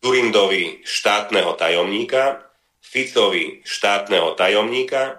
[0.00, 2.48] Turindovi štátneho tajomníka,
[2.80, 5.14] Ficovi štátneho tajomníka, e,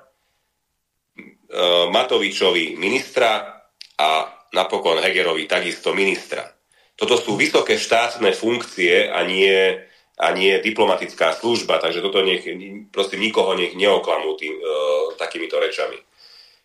[1.94, 3.62] Matovičovi ministra
[4.02, 4.10] a
[4.58, 6.50] napokon Hegerovi takisto ministra.
[6.98, 9.78] Toto sú vysoké štátne funkcie a nie,
[10.22, 12.46] a nie diplomatická služba, takže toto nech,
[12.94, 14.62] proste nikoho nech neoklamú tým, e,
[15.18, 15.98] takýmito rečami.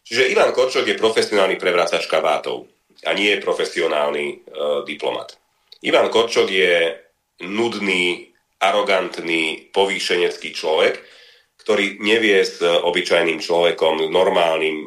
[0.05, 2.69] Čiže Ivan Korčok je profesionálny prevracač kabátov
[3.09, 4.37] a nie je profesionálny e,
[4.85, 5.41] diplomat.
[5.81, 7.01] Ivan Korčok je
[7.49, 8.29] nudný,
[8.61, 11.01] arogantný, povýšenecký človek,
[11.61, 14.87] ktorý nevie s obyčajným človekom, normálnym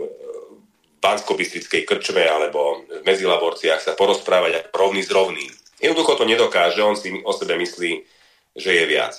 [1.00, 5.52] banskopistickej krčme alebo v medzilaborciách sa porozprávať ako rovný z rovným.
[5.80, 8.19] Jednoducho to nedokáže, on si o sebe myslí,
[8.56, 9.14] že je viac.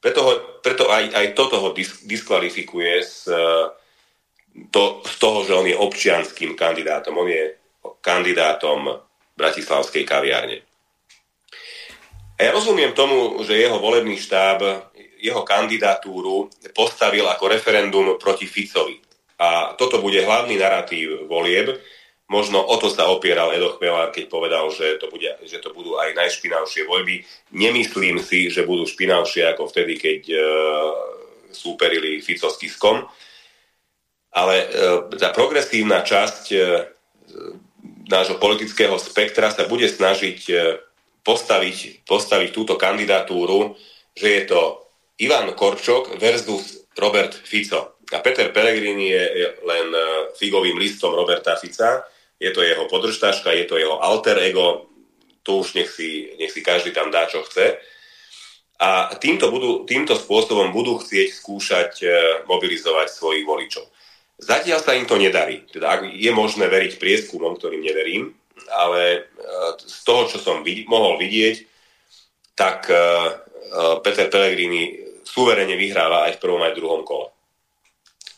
[0.00, 3.32] Preto, ho, preto aj, aj toto ho disk, diskvalifikuje z,
[4.68, 7.16] to, z toho, že on je občianským kandidátom.
[7.16, 7.56] On je
[8.04, 9.00] kandidátom
[9.34, 10.60] Bratislavskej kaviárne.
[12.34, 14.60] A ja rozumiem tomu, že jeho volebný štáb
[15.24, 19.00] jeho kandidatúru postavil ako referendum proti Ficovi.
[19.40, 21.80] A toto bude hlavný narratív volieb,
[22.24, 26.00] Možno o to sa opieral Edo Chmelár, keď povedal, že to, bude, že to budú
[26.00, 27.20] aj najšpinavšie voľby.
[27.52, 30.36] Nemyslím si, že budú špinavšie ako vtedy, keď e,
[31.52, 33.04] súperili Fico s Kiskom.
[34.32, 34.66] Ale e,
[35.20, 36.58] tá progresívna časť e,
[38.08, 40.54] nášho politického spektra sa bude snažiť e,
[41.20, 43.76] postaviť, postaviť túto kandidatúru,
[44.16, 44.60] že je to
[45.20, 48.00] Ivan Korčok versus Robert Fico.
[48.12, 50.00] A Peter Pellegrini je len e,
[50.40, 54.86] figovým listom Roberta Fica je to jeho podržtaška, je to jeho alter ego,
[55.44, 57.76] to už nech si, nech si každý tam dá, čo chce.
[58.80, 62.06] A týmto, budú, týmto spôsobom budú chcieť skúšať e,
[62.50, 63.86] mobilizovať svojich voličov.
[64.34, 65.62] Zatiaľ sa im to nedarí.
[65.70, 68.34] Teda je možné veriť prieskumom, ktorým neverím,
[68.74, 69.20] ale e,
[69.78, 71.56] z toho, čo som vid- mohol vidieť,
[72.58, 72.98] tak e,
[74.02, 77.30] Peter Pellegrini suverene vyhráva aj v prvom aj v druhom kole.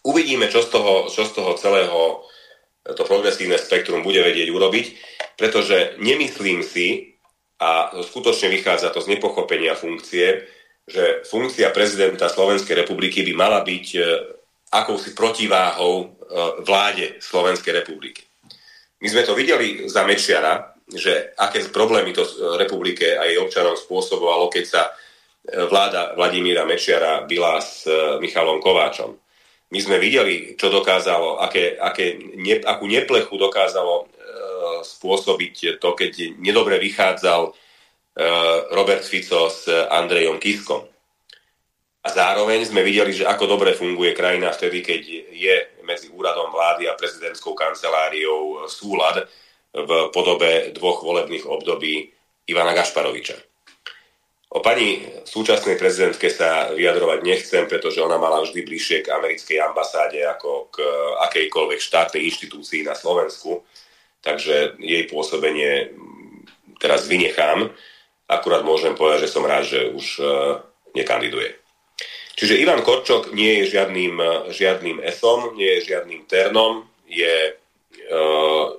[0.06, 2.22] Uvidíme, čo z toho, čo z toho celého
[2.94, 4.86] to progresívne spektrum bude vedieť urobiť,
[5.34, 7.16] pretože nemyslím si,
[7.56, 10.44] a skutočne vychádza to z nepochopenia funkcie,
[10.86, 14.00] že funkcia prezidenta Slovenskej republiky by mala byť e,
[14.76, 16.06] akousi protiváhou e,
[16.62, 18.22] vláde Slovenskej republiky.
[19.00, 23.74] My sme to videli za Mečiara, že aké problémy to e, republike a jej občanom
[23.74, 24.82] spôsobovalo, keď sa
[25.46, 27.86] vláda Vladimíra Mečiara byla s
[28.18, 29.14] Michalom Kováčom.
[29.66, 34.04] My sme videli, čo dokázalo, aké, aké ne, akú neplechu dokázalo e,
[34.86, 37.52] spôsobiť to, keď nedobre vychádzal e,
[38.70, 40.86] Robert Fico s Andrejom Kiskom.
[42.06, 45.02] A zároveň sme videli, že ako dobre funguje krajina vtedy, keď
[45.34, 49.26] je medzi úradom vlády a prezidentskou kanceláriou súlad
[49.74, 52.06] v podobe dvoch volebných období
[52.46, 53.55] Ivana Gašparoviča.
[54.46, 60.22] O pani súčasnej prezidentke sa vyjadrovať nechcem, pretože ona mala vždy bližšie k americkej ambasáde
[60.22, 60.86] ako k
[61.28, 63.66] akejkoľvek štátnej inštitúcii na Slovensku.
[64.22, 65.90] Takže jej pôsobenie
[66.78, 67.74] teraz vynechám.
[68.30, 70.24] Akurát môžem povedať, že som rád, že už e,
[70.98, 71.54] nekandiduje.
[72.34, 74.18] Čiže Ivan Korčok nie je žiadnym,
[74.50, 77.52] žiadnym esom, nie je žiadnym ternom, je e,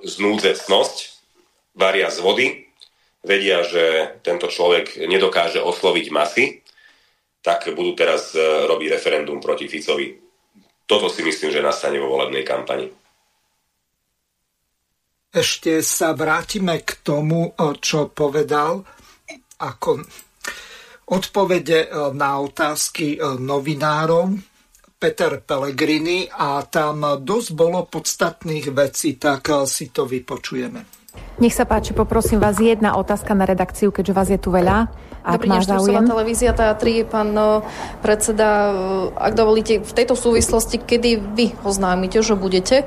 [0.04, 0.96] znúdzecnosť,
[1.74, 2.67] varia z vody,
[3.24, 6.62] vedia, že tento človek nedokáže osloviť masy,
[7.42, 10.14] tak budú teraz e, robiť referendum proti Ficovi.
[10.88, 12.90] Toto si myslím, že nastane vo volebnej kampani.
[15.28, 18.82] Ešte sa vrátime k tomu, e, čo povedal
[19.58, 20.02] ako
[21.08, 24.34] odpovede e, na otázky novinárov
[24.98, 30.97] Peter Pellegrini a tam dosť bolo podstatných vecí, tak si to vypočujeme.
[31.38, 34.90] Nech sa páči, poprosím vás jedna otázka na redakciu, keďže vás je tu veľa.
[35.22, 36.02] Ak Dobrý deň, záujem.
[36.02, 37.62] televízia Teatri, pán no,
[38.02, 42.86] predseda, eh, ak dovolíte, v tejto súvislosti, kedy vy oznámite, že budete eh,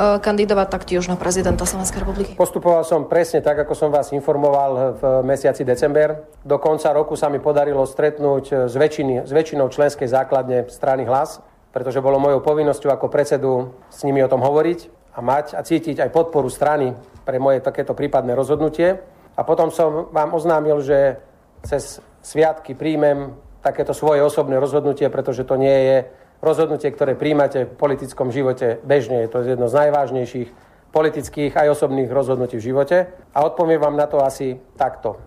[0.00, 2.32] kandidovať taktiež na prezidenta Slovenskej republiky?
[2.40, 6.24] Postupoval som presne tak, ako som vás informoval v mesiaci december.
[6.40, 11.44] Do konca roku sa mi podarilo stretnúť s, väčšiny, s väčšinou členskej základne strany Hlas,
[11.68, 16.00] pretože bolo mojou povinnosťou ako predsedu s nimi o tom hovoriť a mať a cítiť
[16.00, 19.00] aj podporu strany pre moje takéto prípadné rozhodnutie.
[19.36, 21.20] A potom som vám oznámil, že
[21.64, 25.96] cez sviatky príjmem takéto svoje osobné rozhodnutie, pretože to nie je
[26.40, 29.24] rozhodnutie, ktoré príjmate v politickom živote bežne.
[29.24, 30.48] Je to jedno z najvážnejších
[30.90, 32.96] politických aj osobných rozhodnutí v živote.
[33.36, 35.20] A odpoviem vám na to asi takto.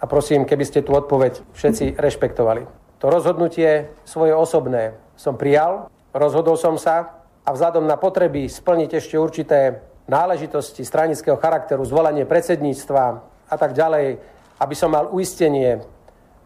[0.00, 2.64] A prosím, keby ste tú odpoveď všetci rešpektovali.
[3.00, 9.16] To rozhodnutie svoje osobné som prijal, rozhodol som sa, a vzhľadom na potreby splniť ešte
[9.16, 13.04] určité náležitosti stranického charakteru, zvolanie predsedníctva
[13.46, 14.18] a tak ďalej,
[14.58, 15.86] aby som mal uistenie,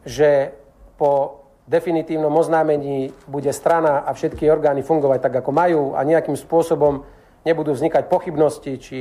[0.05, 0.53] že
[1.00, 7.09] po definitívnom oznámení bude strana a všetky orgány fungovať tak, ako majú a nejakým spôsobom
[7.48, 8.98] nebudú vznikať pochybnosti, či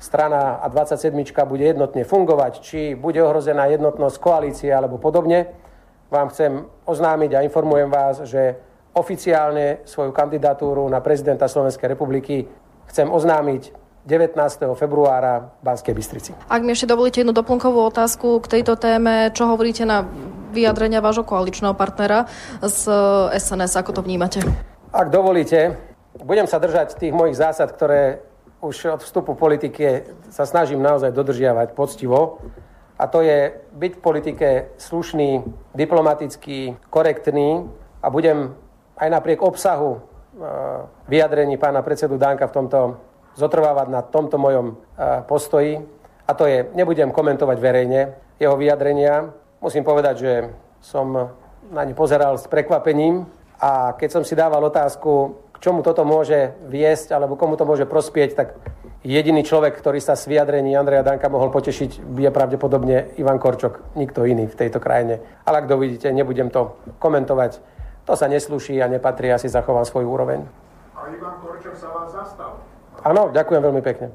[0.00, 1.12] strana a 27
[1.44, 5.52] bude jednotne fungovať, či bude ohrozená jednotnosť koalície alebo podobne,
[6.08, 8.56] vám chcem oznámiť a informujem vás, že
[8.96, 12.48] oficiálne svoju kandidatúru na prezidenta Slovenskej republiky
[12.90, 14.36] chcem oznámiť 19.
[14.80, 16.30] februára v Banskej Bystrici.
[16.48, 20.08] Ak mi ešte dovolíte jednu doplnkovú otázku k tejto téme, čo hovoríte na
[20.50, 22.24] vyjadrenia vášho koaličného partnera
[22.64, 22.88] z
[23.36, 24.40] SNS, ako to vnímate?
[24.90, 25.76] Ak dovolíte,
[26.16, 28.24] budem sa držať tých mojich zásad, ktoré
[28.60, 32.40] už od vstupu politike sa snažím naozaj dodržiavať poctivo.
[33.00, 35.40] A to je byť v politike slušný,
[35.72, 37.64] diplomatický, korektný
[38.04, 38.52] a budem
[39.00, 40.00] aj napriek obsahu e,
[41.08, 42.78] vyjadrení pána predsedu Danka v tomto
[43.34, 44.74] zotrvávať na tomto mojom e,
[45.26, 45.82] postoji.
[46.26, 49.34] A to je, nebudem komentovať verejne jeho vyjadrenia.
[49.58, 50.32] Musím povedať, že
[50.80, 51.34] som
[51.70, 53.28] na ne pozeral s prekvapením
[53.60, 57.84] a keď som si dával otázku, k čomu toto môže viesť alebo komu to môže
[57.84, 58.56] prospieť, tak
[59.00, 64.28] Jediný človek, ktorý sa s vyjadrení Andreja Danka mohol potešiť, je pravdepodobne Ivan Korčok, nikto
[64.28, 65.24] iný v tejto krajine.
[65.48, 67.64] Ale ak dovidíte, nebudem to komentovať.
[68.04, 70.44] To sa neslúši a nepatrí, asi zachovám svoju úroveň.
[70.92, 72.60] A Ivan Korčok sa vás zastal.
[73.04, 74.12] Áno, ďakujem veľmi pekne.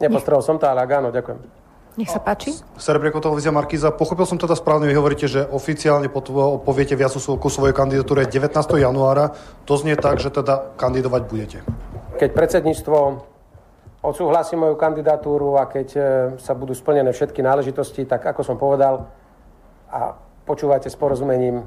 [0.00, 1.62] Nepostrel som to, ale áno, ďakujem.
[1.92, 2.56] Nech sa páči.
[2.80, 3.92] Serebrieko televízia Markíza.
[3.92, 8.48] Pochopil som teda správne, vy hovoríte, že oficiálne poviete viac ku svojej kandidatúre 19.
[8.80, 9.36] januára.
[9.68, 11.58] To znie tak, že teda kandidovať budete.
[12.16, 12.96] Keď predsedníctvo
[14.00, 16.00] odsúhlasí moju kandidatúru a keď e,
[16.40, 19.06] sa budú splnené všetky náležitosti, tak ako som povedal,
[19.92, 20.16] a
[20.48, 21.62] počúvate s porozumením,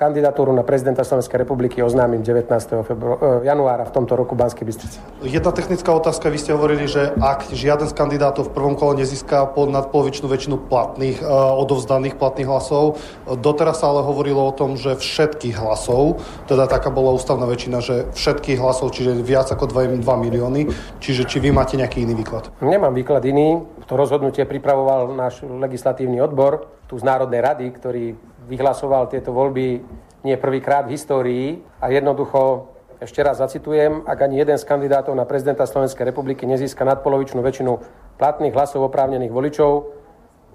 [0.00, 2.80] kandidatúru na prezidenta Slovenskej republiky oznámim 19.
[2.88, 4.96] Febru- e, januára v tomto roku Banskej Bystrici.
[5.20, 6.32] Jedna technická otázka.
[6.32, 10.56] Vy ste hovorili, že ak žiaden z kandidátov v prvom kole nezíska pod nadpolovičnú väčšinu
[10.72, 12.96] platných, uh, odovzdaných platných hlasov,
[13.28, 18.08] doteraz sa ale hovorilo o tom, že všetkých hlasov, teda taká bola ústavná väčšina, že
[18.16, 20.72] všetkých hlasov, čiže viac ako 2, 2 milióny,
[21.04, 22.48] čiže či vy máte nejaký iný výklad?
[22.64, 23.68] Nemám výklad iný.
[23.90, 28.14] To rozhodnutie pripravoval náš legislatívny odbor tu z Národnej rady, ktorý
[28.46, 29.82] vyhlasoval tieto voľby
[30.22, 31.46] nie prvýkrát v histórii
[31.82, 32.70] a jednoducho
[33.02, 37.82] ešte raz zacitujem, ak ani jeden z kandidátov na prezidenta Slovenskej republiky nezíska nadpolovičnú väčšinu
[38.14, 39.90] platných hlasov oprávnených voličov,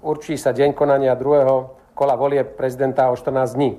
[0.00, 3.76] určí sa deň konania druhého kola volie prezidenta o 14 dní.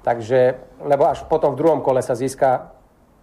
[0.00, 2.72] Takže, lebo až potom v druhom kole sa získa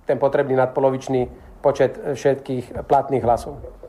[0.05, 1.25] ten potrebný nadpolovičný
[1.65, 3.80] počet všetkých platných hlasov.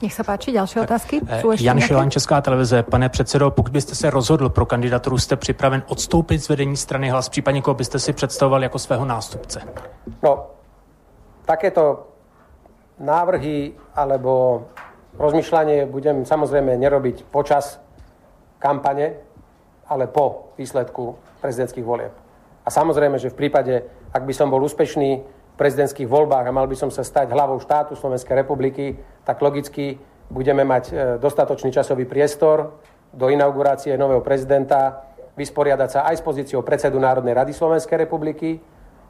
[0.00, 1.20] Nech sa páči, ďalšie otázky.
[1.28, 2.82] Eh, Jan Šilan, Česká televize.
[2.82, 7.28] Pane předsedo, pokud byste se rozhodl pro kandidaturu, jste připraven odstoupit z vedení strany hlas,
[7.28, 9.60] případně koho byste si představoval jako svého nástupce?
[10.22, 10.46] No,
[11.44, 12.06] takéto
[13.00, 14.64] návrhy alebo
[15.18, 17.76] rozmýšľanie budem samozrejme nerobiť počas
[18.56, 19.20] kampane,
[19.88, 22.14] ale po výsledku prezidentských volieb.
[22.62, 23.82] A samozrejme, že v prípade,
[24.14, 27.92] ak by som bol úspešný prezidentských voľbách a mal by som sa stať hlavou štátu
[27.94, 30.00] Slovenskej republiky, tak logicky
[30.32, 32.80] budeme mať e, dostatočný časový priestor
[33.12, 35.04] do inaugurácie nového prezidenta,
[35.36, 38.60] vysporiadať sa aj s pozíciou predsedu Národnej rady Slovenskej republiky,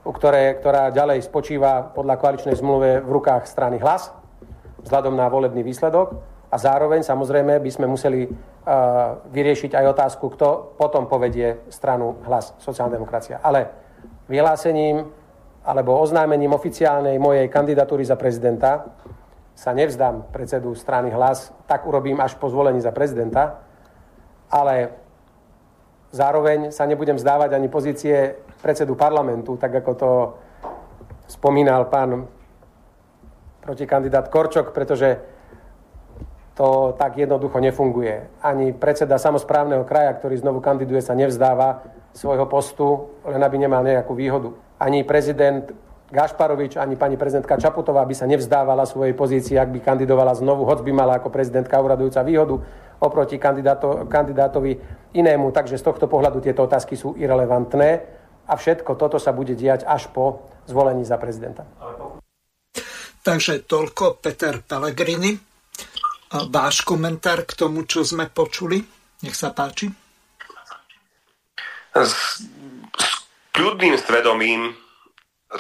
[0.03, 4.11] ktoré, ktorá ďalej spočíva podľa koaličnej zmluve v rukách strany hlas,
[4.83, 6.19] vzhľadom na volebný výsledok.
[6.53, 8.35] A zároveň samozrejme by sme museli uh,
[9.31, 13.41] vyriešiť aj otázku, kto potom povedie stranu hlas sociálna demokracia.
[13.41, 13.73] Ale
[14.29, 15.07] vyhlásením
[15.63, 18.91] alebo oznámením oficiálnej mojej kandidatúry za prezidenta
[19.55, 23.63] sa nevzdám predsedu strany hlas, tak urobím až po zvolení za prezidenta,
[24.51, 24.91] ale
[26.11, 30.11] zároveň sa nebudem vzdávať ani pozície predsedu parlamentu, tak ako to
[31.31, 32.27] spomínal pán
[33.63, 35.23] protikandidát Korčok, pretože
[36.59, 38.29] to tak jednoducho nefunguje.
[38.43, 44.13] Ani predseda samozprávneho kraja, ktorý znovu kandiduje, sa nevzdáva svojho postu, len aby nemal nejakú
[44.13, 44.53] výhodu
[44.83, 45.71] ani prezident
[46.13, 50.85] Gašparovič, ani pani prezidentka Čaputová by sa nevzdávala svojej pozícii, ak by kandidovala znovu, hoď
[50.85, 52.61] by mala ako prezidentka uradujúca výhodu
[53.01, 54.77] oproti kandidáto, kandidátovi
[55.17, 55.49] inému.
[55.55, 58.05] Takže z tohto pohľadu tieto otázky sú irrelevantné
[58.45, 61.65] a všetko toto sa bude diať až po zvolení za prezidenta.
[63.23, 65.39] Takže toľko Peter Pellegrini.
[66.33, 68.81] Váš komentár k tomu, čo sme počuli?
[69.23, 69.89] Nech sa páči
[73.53, 74.73] kľudným svedomím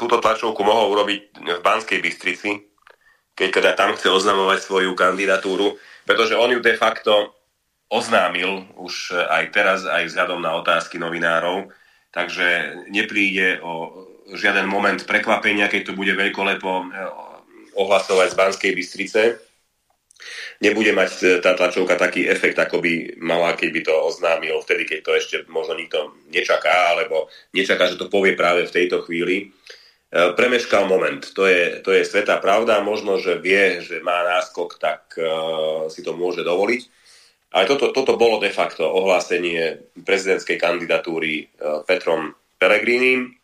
[0.01, 2.65] túto tlačovku mohol urobiť v Banskej Bystrici,
[3.37, 5.77] keď teda tam chce oznamovať svoju kandidatúru,
[6.09, 7.37] pretože on ju de facto
[7.93, 11.69] oznámil už aj teraz, aj vzhľadom na otázky novinárov,
[12.09, 16.89] takže nepríde o žiaden moment prekvapenia, keď to bude veľkolepo
[17.77, 19.23] ohlasovať z Banskej Bystrice
[20.63, 24.99] nebude mať e, tá tlačovka taký efekt, ako by mala, keď to oznámil vtedy, keď
[25.03, 29.37] to ešte možno nikto nečaká, alebo nečaká, že to povie práve v tejto chvíli.
[29.43, 29.47] E,
[30.39, 35.19] premeškal moment, to je, to je svetá pravda, možno, že vie, že má náskok, tak
[35.19, 36.83] uh, si to môže dovoliť.
[37.53, 43.42] Ale toto, toto bolo de facto ohlásenie prezidentskej kandidatúry uh, Petrom Pelegrínim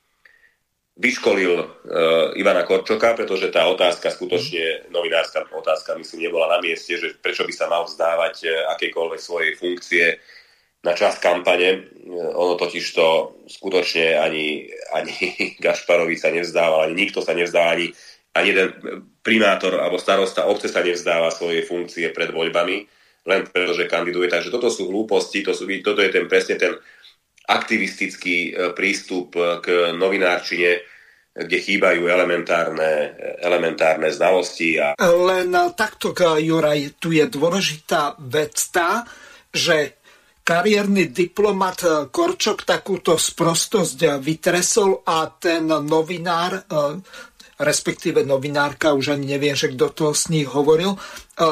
[0.98, 1.68] vyškolil uh,
[2.34, 7.54] Ivana Korčoka, pretože tá otázka skutočne, novinárska otázka, myslím, nebola na mieste, že prečo by
[7.54, 10.04] sa mal vzdávať uh, akékoľvek svojej funkcie
[10.82, 11.86] na čas kampane.
[12.02, 15.14] Uh, ono totiž to skutočne ani, ani
[15.64, 17.94] Gašparovi sa nevzdával, ani nikto sa nevzdáva, ani,
[18.34, 18.68] ani jeden
[19.22, 22.76] primátor alebo starosta obce sa nevzdáva svojej funkcie pred voľbami,
[23.28, 24.26] len preto, že kandiduje.
[24.26, 26.74] Takže toto sú hlúposti, to sú, toto je ten presne ten
[27.48, 30.84] aktivistický e, prístup e, k novinárčine,
[31.38, 34.76] kde chýbajú elementárne, elementárne znalosti.
[34.76, 34.98] A...
[35.00, 39.06] Len takto, Juraj, tu je dôležitá vec tá,
[39.54, 40.02] že
[40.44, 46.68] kariérny diplomat e, Korčok takúto sprostosť vytresol a ten novinár
[47.58, 50.98] respektíve novinárka, už ani neviem, že kto to s nich hovoril, e,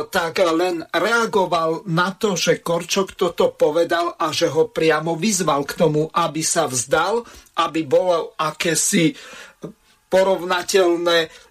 [0.07, 5.75] tak len reagoval na to, že Korčok toto povedal a že ho priamo vyzval k
[5.75, 7.27] tomu, aby sa vzdal,
[7.59, 9.19] aby bolo akési
[10.07, 11.47] porovnateľné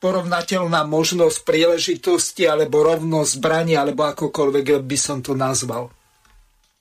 [0.00, 5.92] porovnateľná možnosť príležitosti alebo rovnosť zbraní, alebo akokoľvek by som to nazval.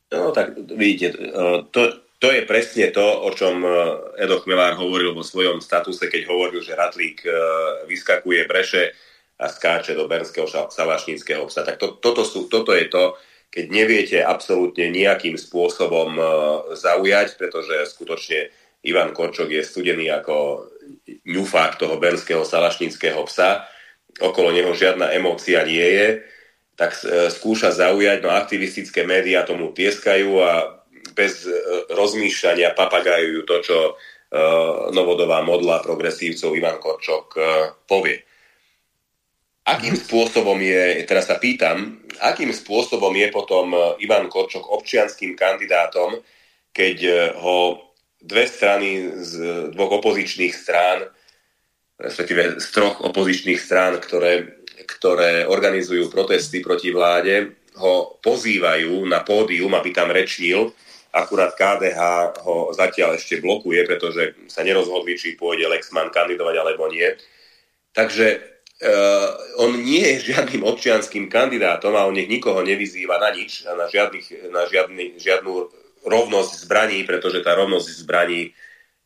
[0.07, 1.19] No tak vidíte,
[1.69, 3.69] to, to je presne to, o čom e,
[4.19, 7.31] Edo Chmelár hovoril vo svojom statuse, keď hovoril, že Ratlík e,
[7.87, 8.91] vyskakuje breše
[9.39, 11.63] a skáče do Bernského salašníckého psa.
[11.63, 13.15] Tak to, toto, sú, toto je to,
[13.47, 16.23] keď neviete absolútne nejakým spôsobom e,
[16.75, 18.51] zaujať, pretože skutočne
[18.83, 20.67] Ivan Korčok je studený ako
[21.23, 23.63] ňufák toho Bernského salašníckého psa,
[24.19, 26.07] okolo neho žiadna emócia nie je,
[26.75, 26.95] tak
[27.27, 30.78] skúša zaujať, no aktivistické médiá tomu tieskajú a
[31.13, 31.51] bez e,
[31.91, 33.93] rozmýšľania papagajujú to, čo e,
[34.95, 37.41] novodová modla progresívcov Ivan Korčok e,
[37.83, 38.17] povie.
[39.69, 43.69] Akým spôsobom je, teraz sa pýtam, akým spôsobom je potom
[44.01, 46.17] Ivan Korčok občianským kandidátom,
[46.73, 46.97] keď
[47.37, 47.77] ho
[48.17, 49.33] dve strany z
[49.69, 51.05] dvoch opozičných strán,
[52.01, 59.71] respektíve z troch opozičných strán, ktoré, ktoré organizujú protesty proti vláde, ho pozývajú na pódium,
[59.77, 60.73] aby tam rečnil
[61.09, 61.99] Akurát KDH
[62.45, 67.09] ho zatiaľ ešte blokuje, pretože sa nerozhodli, či pôjde Lexman kandidovať alebo nie.
[67.97, 73.65] Takže uh, on nie je žiadnym občianským kandidátom a on nech nikoho nevyzýva na nič,
[73.65, 75.53] na, žiadnych, na žiadny, žiadnu
[76.05, 78.53] rovnosť zbraní, pretože tá rovnosť zbraní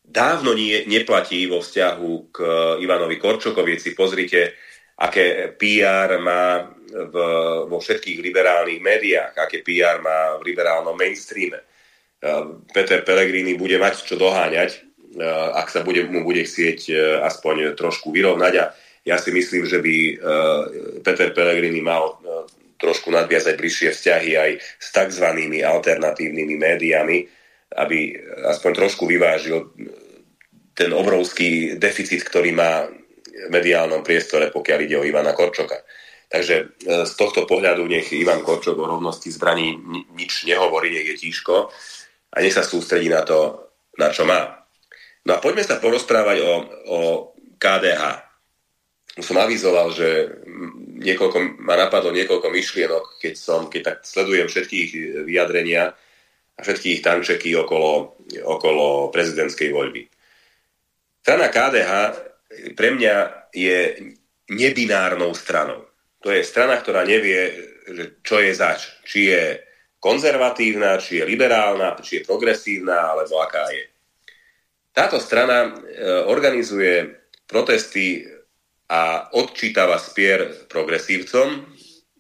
[0.04, 2.38] dávno nie, neplatí vo vzťahu k
[2.84, 3.80] Ivanovi Korčokovi.
[3.80, 4.60] Si pozrite,
[5.00, 7.16] aké PR má v,
[7.72, 11.73] vo všetkých liberálnych médiách, aké PR má v liberálnom mainstreame
[12.72, 14.94] Peter Pellegrini bude mať čo doháňať,
[15.54, 18.66] ak sa bude, mu bude chcieť e, aspoň trošku vyrovnať a
[19.04, 20.14] ja si myslím, že by e,
[21.06, 22.50] Peter Pellegrini mal e,
[22.82, 25.28] trošku nadviazať bližšie vzťahy aj s tzv.
[25.62, 27.18] alternatívnymi médiami,
[27.78, 28.18] aby
[28.50, 29.72] aspoň trošku vyvážil
[30.74, 35.78] ten obrovský deficit, ktorý má v mediálnom priestore, pokiaľ ide o Ivana Korčoka.
[36.34, 39.78] Takže z tohto pohľadu nech Ivan Korčok o rovnosti zbraní
[40.18, 41.70] nič nehovorí, nech je tížko
[42.34, 43.70] a nech sa sústredí na to,
[44.02, 44.66] na čo má.
[45.24, 46.54] No a poďme sa porozprávať o,
[46.90, 47.00] o
[47.62, 48.04] KDH.
[49.22, 50.42] Som avizoval, že
[51.00, 54.90] niekoľko, ma napadlo niekoľko myšlienok, keď som, keď tak sledujem všetkých
[55.30, 55.94] vyjadrenia
[56.54, 60.10] a všetkých tančeky okolo, okolo prezidentskej voľby.
[61.24, 61.92] Strana KDH
[62.74, 63.16] pre mňa
[63.54, 63.80] je
[64.52, 65.88] nebinárnou stranou.
[66.26, 67.54] To je strana, ktorá nevie,
[68.24, 68.92] čo je zač.
[69.04, 69.44] Či je
[70.04, 73.88] konzervatívna, či je liberálna, či je progresívna, alebo aká je.
[74.92, 75.72] Táto strana e,
[76.28, 78.28] organizuje protesty
[78.92, 81.72] a odčítava spier progresívcom,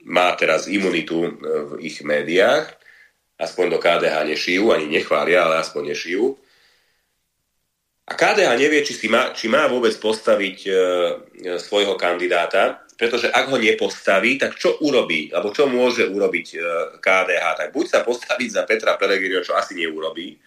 [0.08, 2.72] má teraz imunitu e, v ich médiách,
[3.36, 6.40] aspoň do KDH nešijú, ani nechvália, ale aspoň nešijú.
[8.08, 10.72] A KDH nevie, či, si má, či má vôbec postaviť e,
[11.60, 16.48] svojho kandidáta, pretože ak ho nepostaví, tak čo urobí, alebo čo môže urobiť
[17.02, 17.46] KDH?
[17.58, 20.38] Tak buď sa postaviť za Petra Pellegrino, čo asi neurobí,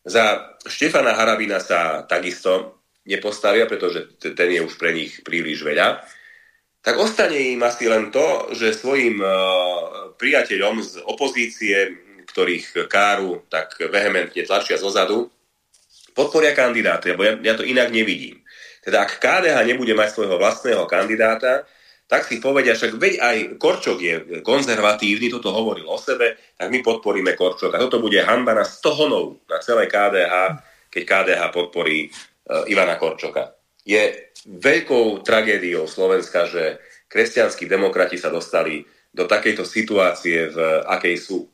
[0.00, 6.00] za Štefana Harabina sa takisto nepostavia, pretože ten je už pre nich príliš veľa,
[6.80, 9.20] tak ostane im asi len to, že svojim
[10.16, 11.76] priateľom z opozície,
[12.32, 15.28] ktorých Káru tak vehementne tlačia zozadu,
[16.16, 18.40] podporia kandidáty, lebo ja, ja to inak nevidím.
[18.80, 21.68] Teda ak KDH nebude mať svojho vlastného kandidáta,
[22.10, 26.82] tak si povedia, však veď aj Korčok je konzervatívny, toto hovoril o sebe, tak my
[26.82, 27.78] podporíme Korčoka.
[27.78, 30.58] Toto bude hamba na 100 honov na celé KDH,
[30.90, 33.54] keď KDH podporí uh, Ivana Korčoka.
[33.86, 38.82] Je veľkou tragédiou Slovenska, že kresťanskí demokrati sa dostali
[39.14, 40.58] do takejto situácie, v
[40.90, 41.46] akej sú.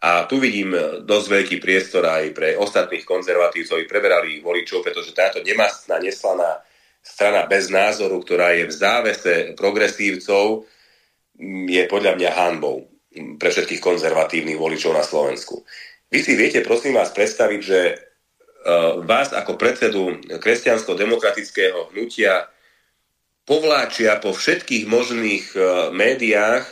[0.00, 0.72] A tu vidím
[1.04, 6.64] dosť veľký priestor aj pre ostatných konzervatívcov, preberali ich voličov, pretože táto nemastná, neslaná
[7.06, 10.66] strana bez názoru, ktorá je v závese progresívcov,
[11.70, 12.90] je podľa mňa hanbou
[13.38, 15.62] pre všetkých konzervatívnych voličov na Slovensku.
[16.10, 17.94] Vy si viete, prosím vás, predstaviť, že e,
[19.06, 22.50] vás ako predsedu kresťansko-demokratického hnutia
[23.46, 25.58] povláčia po všetkých možných e,
[25.94, 26.66] médiách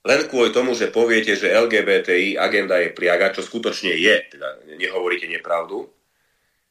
[0.00, 5.28] len kvôli tomu, že poviete, že LGBTI agenda je priaga, čo skutočne je, teda nehovoríte
[5.28, 5.92] nepravdu,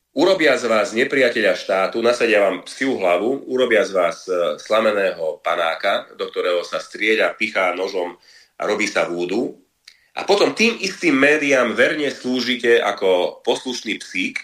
[0.10, 6.10] Urobia z vás nepriateľa štátu, nasadia vám psiu hlavu, urobia z vás e, slameného panáka,
[6.18, 8.18] do ktorého sa strieľa, pichá nožom
[8.57, 9.62] a robí sa vúdu.
[10.18, 14.41] A potom tým istým médiám verne slúžite ako poslušný psík,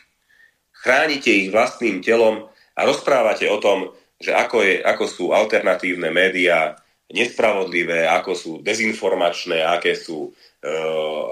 [0.69, 2.45] chránite ich vlastným telom
[2.77, 3.89] a rozprávate o tom,
[4.21, 6.77] že ako, je, ako sú alternatívne médiá
[7.09, 11.23] nespravodlivé, ako sú dezinformačné, aké sú uh,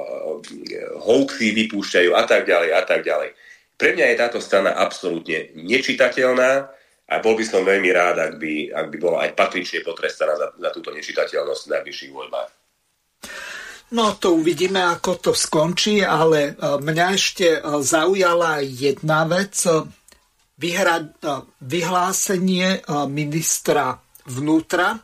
[1.02, 3.34] hoaxy vypúšťajú a tak ďalej a tak ďalej.
[3.84, 6.72] Pre mňa je táto strana absolútne nečitateľná
[7.04, 10.56] a bol by som veľmi rád, ak by, ak by bola aj patrične potrestaná za,
[10.56, 12.50] za túto nečitateľnosť v najbližších voľbách.
[13.92, 19.52] No to uvidíme, ako to skončí, ale e, mňa ešte e, zaujala jedna vec.
[20.56, 21.08] Vyhra, e,
[21.68, 24.00] vyhlásenie ministra
[24.32, 24.96] vnútra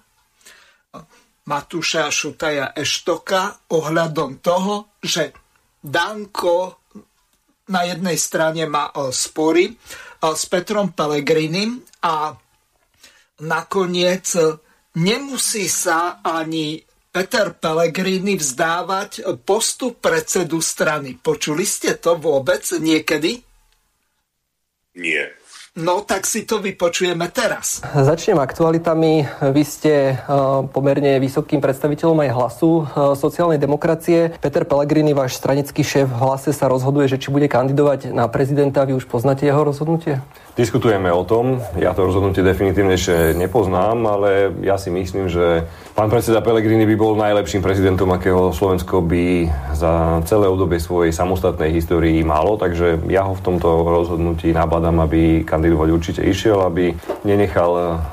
[1.51, 5.35] Matúša Šutaja Eštoka ohľadom toho, že
[5.83, 6.78] Danko
[7.69, 9.77] na jednej strane má spory
[10.19, 12.35] s Petrom Pelegrinim a
[13.39, 14.35] nakoniec
[14.99, 21.17] nemusí sa ani Peter Pellegrini vzdávať postup predsedu strany.
[21.17, 23.41] Počuli ste to vôbec niekedy?
[24.99, 25.38] Nie.
[25.79, 27.79] No, tak si to vypočujeme teraz.
[27.95, 29.23] Začnem aktualitami.
[29.55, 34.35] Vy ste uh, pomerne vysokým predstaviteľom aj hlasu uh, sociálnej demokracie.
[34.43, 38.83] Peter Pellegrini, váš stranický šéf v hlase sa rozhoduje, že či bude kandidovať na prezidenta.
[38.83, 40.19] Vy už poznáte jeho rozhodnutie?
[40.57, 41.61] Diskutujeme o tom.
[41.77, 46.95] Ja to rozhodnutie definitívne ešte nepoznám, ale ja si myslím, že pán predseda Pellegrini by
[46.99, 53.23] bol najlepším prezidentom, akého Slovensko by za celé obdobie svojej samostatnej histórii malo, takže ja
[53.23, 56.91] ho v tomto rozhodnutí nabadám, aby kandidovať určite išiel, aby
[57.23, 58.03] nenechal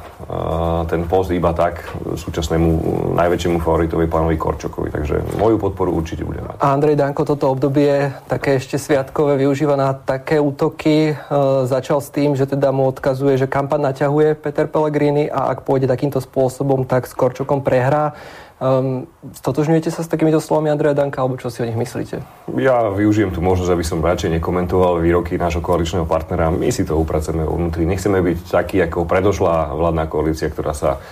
[0.90, 1.86] ten post iba tak
[2.18, 2.68] súčasnému
[3.14, 4.90] najväčšiemu favoritovi pánovi Korčokovi.
[4.90, 6.58] Takže moju podporu určite bude mať.
[6.58, 11.10] A Andrej Danko toto obdobie také ešte sviatkové využíva na také útoky.
[11.10, 11.34] E,
[11.70, 15.86] začal s tým, že teda mu odkazuje, že kampaň naťahuje Peter Pellegrini a ak pôjde
[15.86, 18.18] takýmto spôsobom, tak s Korčokom prehrá.
[18.56, 19.04] Um,
[19.36, 22.24] stotožňujete sa s takýmito slovami Andreja Danka, alebo čo si o nich myslíte?
[22.56, 26.48] Ja využijem tú možnosť, aby som radšej nekomentoval výroky nášho koaličného partnera.
[26.48, 27.84] My si to upracujeme vnútri.
[27.84, 31.04] Nechceme byť takí, ako predošla vládna koalícia, ktorá sa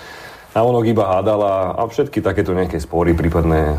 [0.55, 3.77] navonok iba hádala a všetky takéto nejaké spory prípadné e,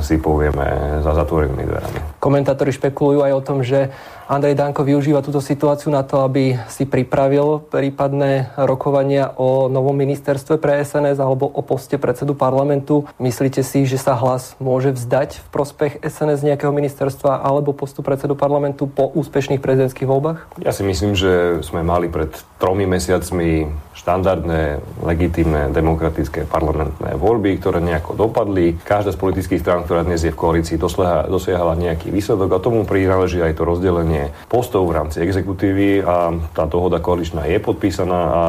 [0.00, 1.98] si povieme za zatvorenými dverami.
[2.16, 3.92] Komentátori špekulujú aj o tom, že
[4.24, 10.56] Andrej Danko využíva túto situáciu na to, aby si pripravil prípadné rokovania o novom ministerstve
[10.56, 13.04] pre SNS alebo o poste predsedu parlamentu.
[13.20, 18.32] Myslíte si, že sa hlas môže vzdať v prospech SNS nejakého ministerstva alebo postu predsedu
[18.32, 20.56] parlamentu po úspešných prezidentských voľbách?
[20.64, 27.84] Ja si myslím, že sme mali pred tromi mesiacmi štandardné, legitímne, demokratické parlamentné voľby, ktoré
[27.84, 28.76] nejako dopadli.
[28.80, 33.44] Každá z politických strán, ktorá dnes je v koalícii, dosiahala nejaký výsledok a tomu prináleží
[33.44, 34.13] aj to rozdelenie
[34.50, 38.42] postov v rámci exekutívy a tá dohoda koaličná je podpísaná a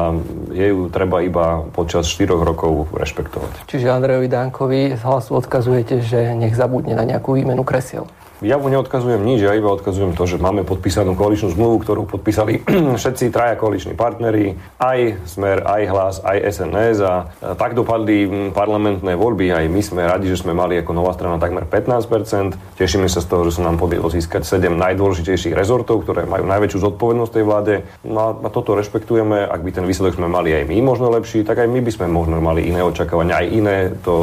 [0.52, 3.70] je ju treba iba počas 4 rokov rešpektovať.
[3.70, 8.08] Čiže Andrejovi Dankovi z hlasu odkazujete, že nech zabudne na nejakú výmenu kresiel.
[8.44, 12.60] Ja mu neodkazujem nič, ja iba odkazujem to, že máme podpísanú koaličnú zmluvu, ktorú podpísali
[13.00, 19.56] všetci traja koaliční partneri, aj Smer, aj Hlas, aj SNS a tak dopadli parlamentné voľby.
[19.56, 22.76] Aj my sme radi, že sme mali ako nová strana takmer 15%.
[22.76, 26.92] Tešíme sa z toho, že sa nám podarilo získať 7 najdôležitejších rezortov, ktoré majú najväčšiu
[26.92, 27.74] zodpovednosť tej vláde.
[28.04, 29.48] No a toto rešpektujeme.
[29.48, 32.06] Ak by ten výsledok sme mali aj my možno lepší, tak aj my by sme
[32.12, 34.14] možno mali iné očakávania, aj iné to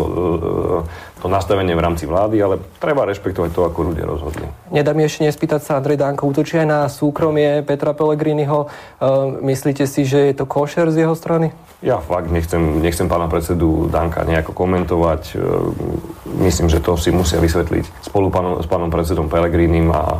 [1.24, 4.44] to nastavenie v rámci vlády, ale treba rešpektovať to, ako ľudia rozhodli.
[4.76, 8.68] Nedá mi ešte nespýtať sa, Andrej Danko útočí aj na súkromie Petra Pellegriniho.
[8.68, 9.08] E,
[9.40, 11.56] myslíte si, že je to košer z jeho strany?
[11.80, 15.22] Ja fakt nechcem, nechcem pána predsedu Danka nejako komentovať.
[15.32, 15.36] E,
[16.44, 20.20] myslím, že to si musia vysvetliť spolu pánom, s pánom predsedom Pellegrinim a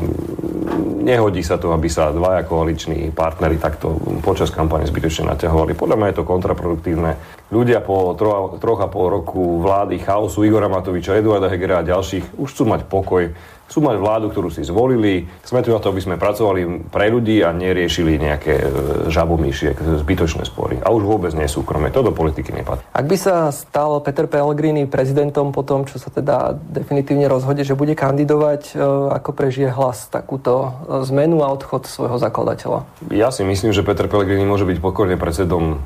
[1.04, 5.76] nehodí sa to, aby sa dvaja koaliční partnery takto počas kampane zbytočne naťahovali.
[5.76, 7.12] Podľa mňa je to kontraproduktívne.
[7.52, 8.16] Ľudia po
[8.58, 12.86] troch a pol roku vlády chaosu Igora Matoviča, Eduarda Hegera a ďalších už chcú mať
[12.86, 13.34] pokoj
[13.74, 15.26] Chcú mať vládu, ktorú si zvolili.
[15.42, 18.66] Sme tu na to, aby sme pracovali pre ľudí a neriešili nejaké e,
[19.10, 19.74] žabomíšie,
[20.06, 20.78] zbytočné spory.
[20.78, 21.90] A už vôbec nie súkromie.
[21.90, 22.86] To do politiky nepatrí.
[22.94, 27.74] Ak by sa stal Peter Pellegrini prezidentom po tom, čo sa teda definitívne rozhodne, že
[27.74, 28.86] bude kandidovať, e,
[29.18, 32.86] ako prežije hlas takúto e, zmenu a odchod svojho zakladateľa?
[33.10, 35.82] Ja si myslím, že Peter Pellegrini môže byť pokojne predsedom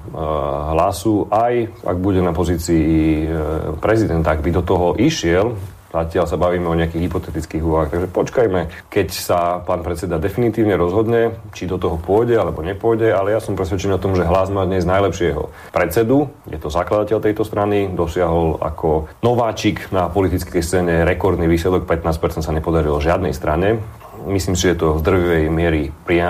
[0.75, 3.31] hlasu, aj ak bude na pozícii
[3.79, 5.55] prezidenta, ak by do toho išiel,
[5.97, 8.61] Zatiaľ sa bavíme o nejakých hypotetických úvahách, takže počkajme,
[8.93, 13.57] keď sa pán predseda definitívne rozhodne, či do toho pôjde alebo nepôjde, ale ja som
[13.57, 18.61] presvedčený o tom, že hlas má dnes najlepšieho predsedu, je to zakladateľ tejto strany, dosiahol
[18.61, 23.81] ako nováčik na politickej scéne rekordný výsledok, 15% sa nepodarilo žiadnej strane,
[24.27, 25.81] Myslím si, že to v drvivej miery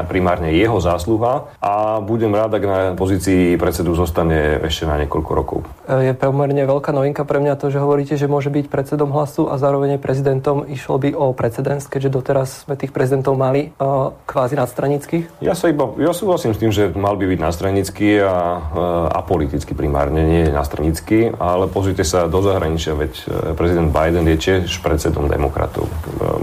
[0.08, 5.60] primárne jeho zásluha a budem rád, ak na pozícii predsedu zostane ešte na niekoľko rokov.
[5.90, 9.58] Je pomerne veľká novinka pre mňa to, že hovoríte, že môže byť predsedom hlasu a
[9.58, 10.70] zároveň prezidentom.
[10.70, 15.42] Išlo by o precedens, keďže doteraz sme tých prezidentov mali uh, kvázi nadstranických?
[15.42, 18.62] Ja sa iba, ja súhlasím s tým, že mal by byť nadstranický a,
[19.10, 23.14] a politicky primárne, nie nadstranický, ale pozrite sa do zahraničia, veď
[23.58, 25.90] prezident Biden je tiež predsedom demokratov.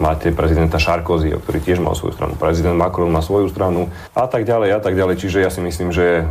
[0.00, 2.32] Máte prezidenta Sarkozy, ktorý tiež mal svoju stranu.
[2.40, 5.20] Prezident Macron má svoju stranu a tak ďalej a tak ďalej.
[5.20, 6.22] Čiže ja si myslím, že e,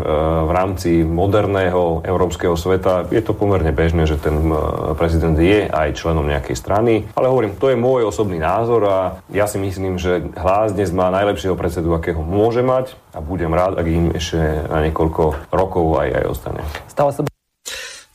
[0.43, 4.57] v rámci moderného európskeho sveta je to pomerne bežné, že ten e,
[4.97, 7.05] prezident je aj členom nejakej strany.
[7.13, 8.97] Ale hovorím, to je môj osobný názor a
[9.29, 13.77] ja si myslím, že hlas dnes má najlepšieho predsedu, akého môže mať a budem rád,
[13.77, 16.61] ak im ešte na niekoľko rokov aj, aj ostane.
[16.89, 17.21] Stále sa...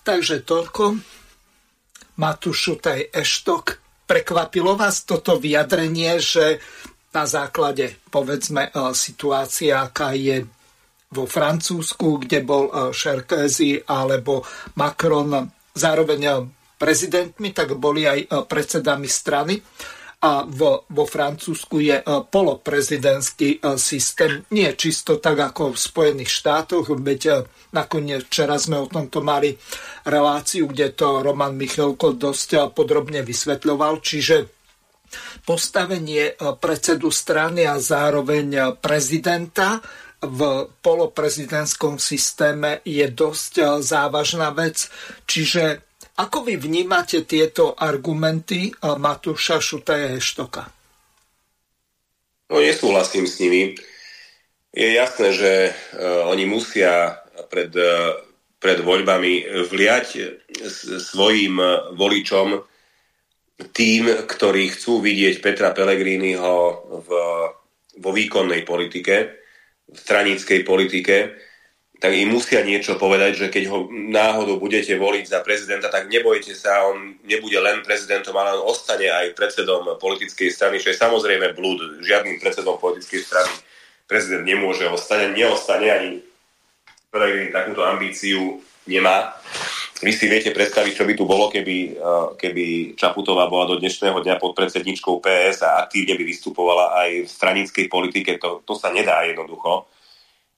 [0.03, 0.99] Takže toľko.
[2.18, 3.78] Matúš Šutaj Eštok
[4.09, 6.64] Prekvapilo vás toto vyjadrenie, že
[7.18, 10.46] na základe, povedzme, e, situácie, aká je
[11.08, 14.44] vo Francúzsku, kde bol Šerkézy alebo
[14.78, 16.32] Macron zároveň e,
[16.78, 19.58] prezidentmi, tak boli aj predsedami strany
[20.18, 24.42] a vo, vo Francúzsku je e, poloprezidentský e, systém.
[24.50, 27.34] Nie čisto tak ako v Spojených štátoch, veď e,
[27.70, 29.54] nakoniec včera sme o tomto mali
[30.02, 34.57] reláciu, kde to Roman Michalko dosť podrobne vysvetľoval, čiže
[35.42, 39.80] postavenie predsedu strany a zároveň prezidenta
[40.18, 44.90] v poloprezidentskom systéme je dosť závažná vec.
[45.30, 45.86] Čiže
[46.18, 50.66] ako vy vnímate tieto argumenty Matúša Šutaja Heštoka?
[52.50, 53.78] No nesúhlasím s nimi.
[54.74, 55.52] Je jasné, že
[56.26, 57.70] oni musia pred,
[58.59, 60.09] pred voľbami vliať
[60.98, 61.62] svojim
[61.94, 62.59] voličom
[63.59, 66.54] tým, ktorí chcú vidieť Petra Pellegriniho
[67.02, 67.11] v,
[67.98, 69.14] vo výkonnej politike,
[69.88, 71.16] v stranickej politike,
[71.98, 76.54] tak im musia niečo povedať, že keď ho náhodou budete voliť za prezidenta, tak nebojte
[76.54, 81.59] sa, on nebude len prezidentom, ale on ostane aj predsedom politickej strany, čo je samozrejme
[81.59, 81.98] blúd.
[82.06, 83.50] Žiadnym predsedom politickej strany
[84.06, 86.11] prezident nemôže ostať, neostane ani
[87.11, 89.34] Pelegrini takúto ambíciu nemá.
[89.99, 91.99] Vy si viete predstaviť, čo by tu bolo, keby,
[92.38, 97.28] keby Čaputová bola do dnešného dňa pod predsedničkou PS a aktívne by vystupovala aj v
[97.28, 98.38] stranickej politike.
[98.38, 99.90] To, to sa nedá jednoducho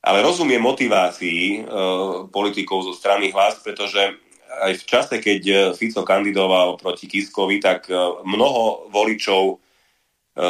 [0.00, 1.58] ale rozumiem motivácii e,
[2.32, 4.16] politikov zo strany hlas, pretože
[4.64, 9.56] aj v čase, keď e, Fico kandidoval proti Kiskovi, tak e, mnoho voličov e,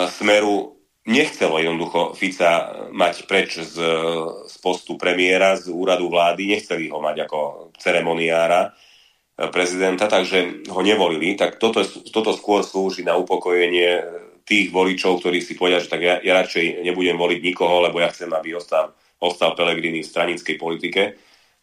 [0.06, 0.79] Smeru
[1.10, 3.76] nechcelo jednoducho Fica mať preč z,
[4.46, 7.38] z postu premiéra, z úradu vlády, nechceli ho mať ako
[7.74, 8.70] ceremoniára e,
[9.50, 11.34] prezidenta, takže ho nevolili.
[11.34, 11.82] Tak toto,
[12.14, 14.06] toto skôr slúži na upokojenie
[14.46, 18.08] tých voličov, ktorí si povedia, že tak ja, ja radšej nebudem voliť nikoho, lebo ja
[18.14, 21.02] chcem, aby ostal ostal Pelegrini v stranickej politike.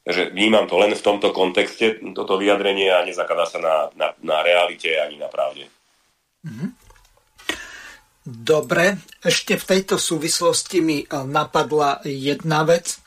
[0.05, 4.37] Takže vnímam to len v tomto kontexte, toto vyjadrenie a nezakladá sa na, na, na
[4.39, 5.67] realite ani na pravde.
[6.47, 6.86] Mhm.
[8.27, 12.91] Dobre, ešte v tejto súvislosti mi e, napadla jedna vec.
[12.91, 12.97] E,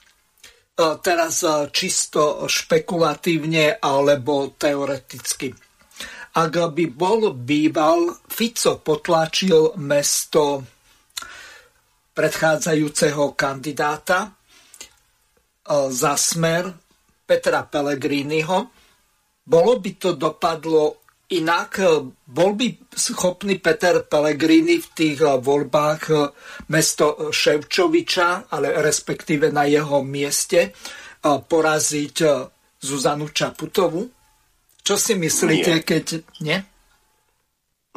[1.05, 5.53] teraz e, čisto špekulatívne alebo teoreticky.
[6.41, 10.65] Ak by bol býval, Fico potlačil mesto
[12.17, 14.33] predchádzajúceho kandidáta,
[15.91, 16.71] za smer
[17.27, 18.59] Petra Pellegriniho.
[19.45, 21.00] Bolo by to dopadlo
[21.31, 21.79] inak.
[22.27, 26.03] Bol by schopný Peter Pellegrini v tých voľbách
[26.71, 30.75] mesto Ševčoviča, ale respektíve na jeho mieste,
[31.23, 32.17] poraziť
[32.81, 34.03] Zuzanu Čaputovu?
[34.81, 35.85] Čo si myslíte, nie.
[35.85, 36.05] keď...
[36.41, 36.59] Nie?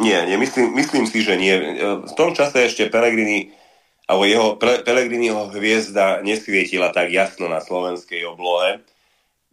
[0.01, 1.53] Nie, nie myslím, myslím si, že nie.
[2.01, 3.53] V tom čase ešte Pellegrini
[4.03, 8.83] alebo jeho Pelegriniho hviezda nesvietila tak jasno na slovenskej oblohe.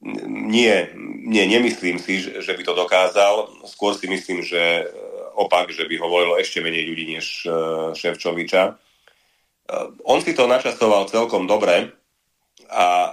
[0.01, 0.97] Nie,
[1.29, 3.53] nie, nemyslím si, že by to dokázal.
[3.69, 4.89] Skôr si myslím, že
[5.37, 7.53] opak, že by ho volilo ešte menej ľudí než e,
[7.97, 8.63] Ševčoviča.
[8.65, 8.73] E,
[10.09, 11.93] on si to načasoval celkom dobre
[12.69, 13.13] a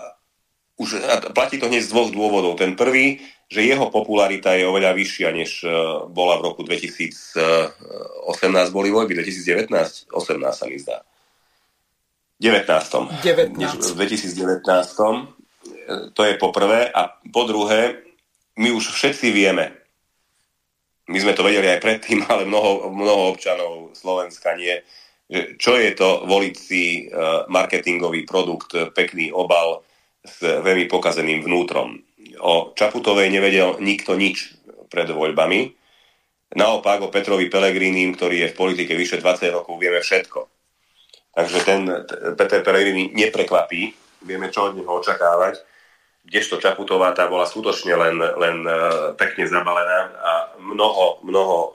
[0.78, 1.02] už
[1.34, 2.56] platí to hneď z dvoch dôvodov.
[2.56, 3.20] Ten prvý,
[3.50, 5.72] že jeho popularita je oveľa vyššia, než e,
[6.12, 7.76] bola v roku 2018,
[8.72, 11.04] boli voľby, 2019, 18 sa mi zdá.
[12.38, 13.26] 19.
[13.26, 13.58] 19.
[13.58, 15.37] V 2019.
[15.88, 16.92] To je po prvé.
[16.92, 18.04] A po druhé,
[18.60, 19.72] my už všetci vieme,
[21.08, 24.76] my sme to vedeli aj predtým, ale mnoho, mnoho občanov Slovenska nie,
[25.28, 27.20] že čo je to voliť si e,
[27.52, 29.84] marketingový produkt, pekný obal
[30.24, 32.00] s veľmi pokazeným vnútrom.
[32.40, 34.56] O Čaputovej nevedel nikto nič
[34.88, 35.72] pred voľbami.
[36.56, 40.58] Naopak o Petrovi Pelegrínim, ktorý je v politike vyše 20 rokov, vieme všetko
[41.38, 41.86] Takže ten
[42.34, 43.94] Peter Pellegrini neprekvapí,
[44.26, 45.62] vieme, čo od neho očakávať,
[46.28, 48.72] kdežto Čaputová tá bola skutočne len, len e,
[49.16, 51.70] pekne zabalená a mnoho, mnoho e,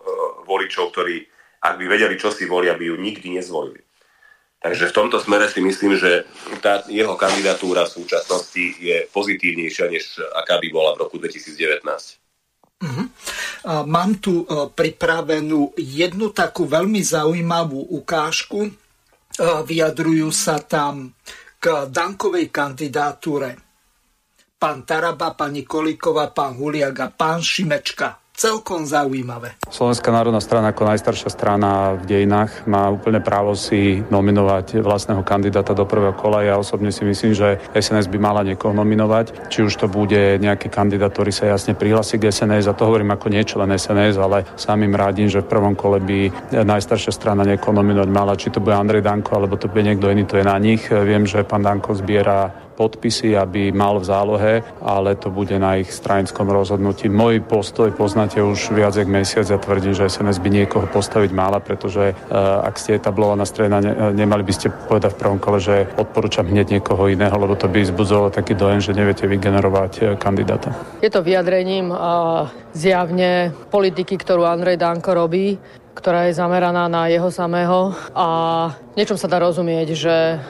[0.44, 1.24] voličov, ktorí,
[1.64, 3.80] ak by vedeli, čo si volia, by ju nikdy nezvolili.
[4.62, 6.22] Takže v tomto smere si myslím, že
[6.62, 11.82] tá jeho kandidatúra v súčasnosti je pozitívnejšia, než aká by bola v roku 2019.
[12.82, 13.06] Uh-huh.
[13.66, 18.70] Mám tu pripravenú jednu takú veľmi zaujímavú ukážku
[19.40, 21.16] vyjadrujú sa tam
[21.62, 23.71] k Dankovej kandidatúre.
[24.62, 29.58] Pán Taraba, pani Kolíková, pán Huliak a pán Šimečka celkom zaujímavé.
[29.70, 35.74] Slovenská národná strana ako najstaršia strana v dejinách má úplne právo si nominovať vlastného kandidáta
[35.74, 36.46] do prvého kola.
[36.46, 39.50] Ja osobne si myslím, že SNS by mala niekoho nominovať.
[39.52, 43.14] Či už to bude nejaký kandidát, ktorý sa jasne prihlasí k SNS, a to hovorím
[43.14, 46.32] ako niečo len SNS, ale samým radím, že v prvom kole by
[46.66, 48.38] najstaršia strana niekoho nominovať mala.
[48.38, 50.86] Či to bude Andrej Danko, alebo to bude niekto iný, to je na nich.
[50.88, 55.92] Viem, že pán Danko zbiera podpisy, aby mal v zálohe, ale to bude na ich
[55.92, 57.06] stranickom rozhodnutí.
[57.12, 61.30] Môj postoj poznáte už viac jak mesiac a ja tvrdím, že SNS by niekoho postaviť
[61.30, 65.60] mala, pretože uh, ak ste etablovaná strana, ne, nemali by ste povedať v prvom kole,
[65.60, 70.06] že odporúčam hneď niekoho iného, lebo to by zbudzovalo taký dojem, že neviete vygenerovať uh,
[70.16, 70.72] kandidáta.
[71.04, 75.60] Je to vyjadrením uh, zjavne politiky, ktorú Andrej Danko robí
[75.92, 78.26] ktorá je zameraná na jeho samého a
[78.96, 80.40] niečom sa dá rozumieť, že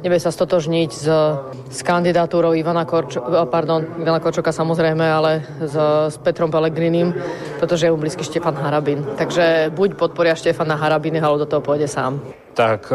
[0.00, 1.06] nevie sa stotožniť s,
[1.68, 5.74] s kandidatúrou Ivana, Korčo, pardon, Ivana Korčoka samozrejme, ale s,
[6.10, 7.12] s Petrom Pelegrinim,
[7.60, 9.04] pretože je mu blízky Štefan Harabin.
[9.16, 12.20] Takže buď podporia Štefana Harabin, alebo do toho pôjde sám.
[12.50, 12.90] Tak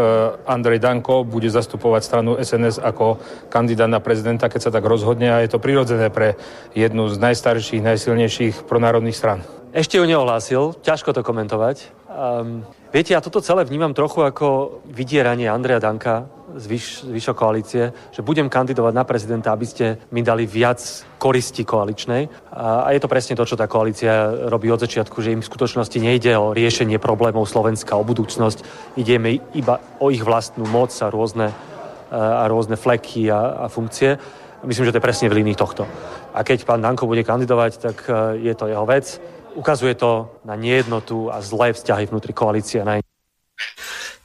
[0.45, 5.41] Andrej Danko bude zastupovať stranu SNS ako kandidát na prezidenta, keď sa tak rozhodne a
[5.41, 6.36] je to prirodzené pre
[6.76, 9.39] jednu z najstarších, najsilnejších pronárodných stran.
[9.76, 11.91] Ešte ju neohlásil, ťažko to komentovať.
[12.08, 12.64] Um,
[12.96, 17.91] viete, ja toto celé vnímam trochu ako vydieranie Andreja Danka z, vyš, z vyššou koalície,
[17.91, 20.80] že budem kandidovať na prezidenta, aby ste mi dali viac
[21.20, 22.32] koristi koaličnej.
[22.56, 25.50] A, a je to presne to, čo tá koalícia robí od začiatku, že im v
[25.52, 28.64] skutočnosti nejde o riešenie problémov Slovenska, o budúcnosť.
[28.96, 31.52] Ide mi iba o ich vlastnú moc a rôzne,
[32.16, 34.16] a rôzne fleky a, a funkcie.
[34.64, 35.84] Myslím, že to je presne v línii tohto.
[36.32, 39.20] A keď pán Danko bude kandidovať, tak e, je to jeho vec
[39.56, 42.84] ukazuje to na nejednotu a zlé vzťahy vnútri koalície.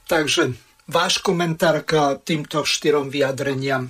[0.05, 0.51] Takže
[0.91, 3.87] váš komentár k týmto štyrom vyjadreniam.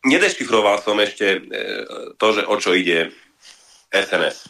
[0.00, 1.40] Nedešifroval som ešte e,
[2.16, 3.12] to, že o čo ide
[3.92, 4.48] SNS.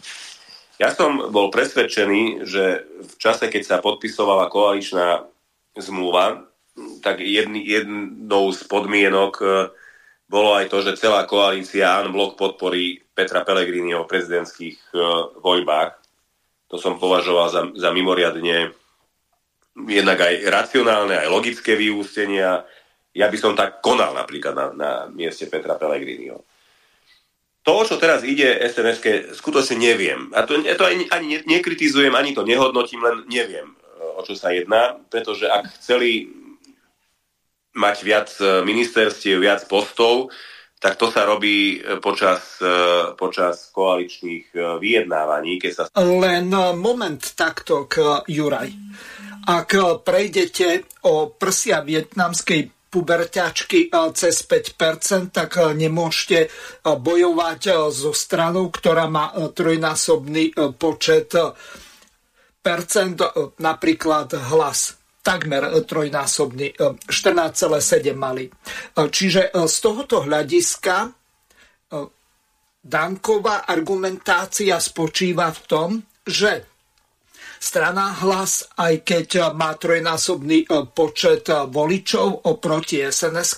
[0.78, 5.26] Ja som bol presvedčený, že v čase, keď sa podpisovala koaličná
[5.74, 6.46] zmluva,
[7.02, 9.46] tak jedný, jednou z podmienok e,
[10.30, 15.98] bolo aj to, že celá koalícia blok podporí Petra Pellegriniho v prezidentských uh, voľbách.
[16.70, 18.70] To som považoval za, za mimoriadne
[19.90, 22.62] jednak aj racionálne, aj logické vyústenia.
[23.10, 26.46] Ja by som tak konal napríklad na, na mieste Petra Pellegriniho.
[27.66, 29.02] To, čo teraz ide sns
[29.34, 30.30] skutočne neviem.
[30.32, 33.66] A to, to ani, ani nekritizujem, ani to nehodnotím, len neviem,
[33.98, 36.39] eh, o čo sa jedná, pretože ak chceli
[37.74, 40.34] mať viac e, ministerstiev, viac postov,
[40.80, 45.60] tak to sa robí e, počas, e, počas koaličných vyjednávaní.
[45.60, 45.82] Keď sa...
[46.00, 48.70] Len moment takto k Juraj.
[49.40, 49.72] Ak
[50.04, 56.50] prejdete o prsia vietnamskej puberťačky cez 5%, tak nemôžete
[56.84, 61.32] bojovať so stranou, ktorá má trojnásobný počet
[62.60, 63.16] percent,
[63.56, 64.99] napríklad hlas
[65.30, 66.74] takmer trojnásobný,
[67.06, 68.44] 14,7 e, mali.
[68.46, 68.52] E,
[69.06, 71.14] čiže e, z tohoto hľadiska
[72.80, 75.90] Danková argumentácia spočíva v tom,
[76.24, 76.64] že
[77.60, 80.64] strana hlas, aj keď má trojnásobný
[80.96, 83.52] počet voličov oproti sns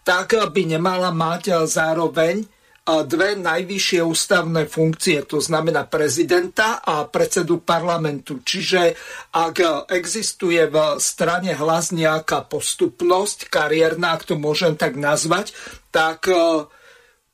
[0.00, 2.55] tak by nemala mať zároveň
[2.86, 8.38] dve najvyššie ústavné funkcie, to znamená prezidenta a predsedu parlamentu.
[8.46, 8.94] Čiže
[9.34, 15.50] ak existuje v strane hlas nejaká postupnosť kariérna, ak to môžem tak nazvať,
[15.90, 16.36] tak e,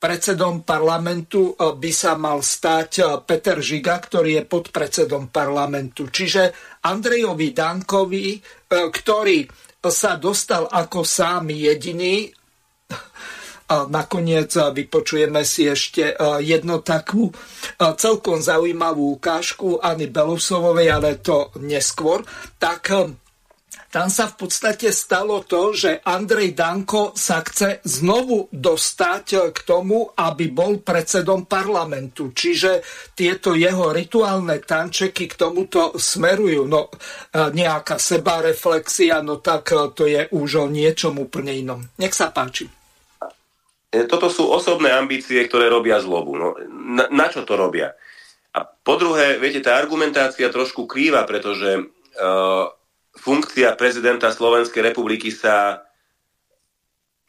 [0.01, 6.09] predsedom parlamentu e, by sa mal stať e, Peter Žiga, ktorý je podpredsedom parlamentu.
[6.09, 8.41] Čiže Andrejovi Dankovi,
[8.73, 9.45] ktorý
[9.85, 12.33] sa dostal ako sám jediný
[13.73, 16.13] a nakoniec vypočujeme si ešte
[16.45, 17.33] jednu takú
[17.81, 22.21] celkom zaujímavú ukážku Ani Belusovovej, ale to neskôr.
[22.61, 22.93] Tak
[23.93, 30.09] tam sa v podstate stalo to, že Andrej Danko sa chce znovu dostať k tomu,
[30.17, 32.33] aby bol predsedom parlamentu.
[32.33, 32.81] Čiže
[33.13, 36.65] tieto jeho rituálne tančeky k tomuto smerujú.
[36.69, 36.89] No
[37.37, 41.81] nejaká sebareflexia, no tak to je už o niečom úplne inom.
[42.01, 42.69] Nech sa páči.
[43.93, 46.33] E, toto sú osobné ambície, ktoré robia zlobu.
[46.41, 47.93] No, na, na čo to robia?
[48.57, 52.69] A po druhé, viete, tá argumentácia trošku krýva, pretože uh,
[53.17, 55.81] funkcia prezidenta Slovenskej republiky sa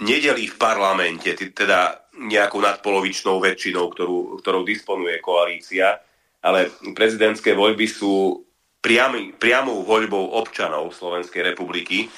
[0.03, 5.95] nedelí v parlamente, teda nejakou nadpolovičnou väčšinou, ktorú, ktorou disponuje koalícia,
[6.43, 8.43] ale prezidentské voľby sú
[8.83, 12.11] priamy, priamou voľbou občanov Slovenskej republiky.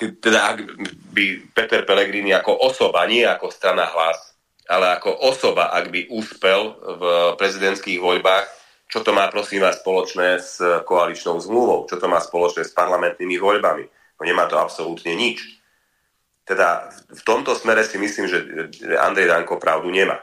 [0.00, 0.64] Teda ak
[1.12, 4.32] by Peter Pellegrini ako osoba, nie ako strana hlas,
[4.70, 7.02] ale ako osoba, ak by úspel v
[7.36, 8.46] prezidentských voľbách,
[8.90, 11.86] čo to má prosím vás spoločné s koaličnou zmluvou?
[11.86, 13.84] Čo to má spoločné s parlamentnými voľbami?
[14.18, 15.58] No nemá to absolútne nič.
[16.42, 18.38] Teda v tomto smere si myslím, že
[18.98, 20.18] Andrej Danko pravdu nemá.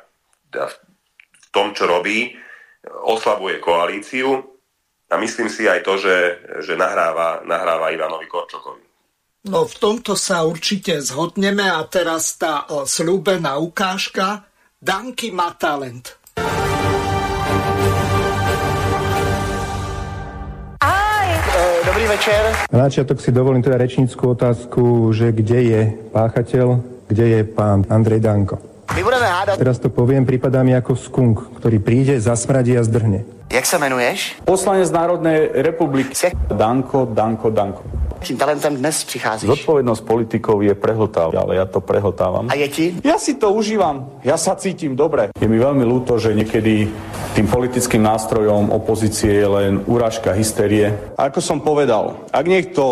[0.51, 2.35] Teda v tom, čo robí,
[3.07, 4.43] oslabuje koalíciu
[5.07, 6.15] a myslím si aj to, že,
[6.67, 8.86] že nahráva, nahráva Ivanovi Korčokovi.
[9.47, 14.43] No v tomto sa určite zhodneme a teraz tá slúbená ukážka.
[14.83, 16.19] Danky má talent.
[21.87, 22.43] Dobrý večer.
[22.69, 25.81] Na začiatok si dovolím teda rečníckú otázku, že kde je
[26.11, 26.67] páchateľ,
[27.07, 28.59] kde je pán Andrej Danko.
[28.93, 29.55] My budeme hádať.
[29.57, 33.36] Teraz to poviem, prípadá mi ako skunk, ktorý príde, zasmradí a zdrhne.
[33.47, 34.43] Jak sa menuješ?
[34.43, 36.11] Poslanec Národnej republiky.
[36.51, 37.79] Danko, Danko, Danko.
[38.19, 39.47] Tým talentem dnes přicházíš.
[39.47, 42.51] Zodpovednosť politikov je prehltávať, ale ja to prehltávam.
[42.51, 42.85] A je ti?
[43.07, 45.31] Ja si to užívam, ja sa cítim dobre.
[45.39, 46.91] Je mi veľmi ľúto, že niekedy
[47.39, 51.15] tým politickým nástrojom opozície je len úražka hysterie.
[51.15, 52.83] Ako som povedal, ak niekto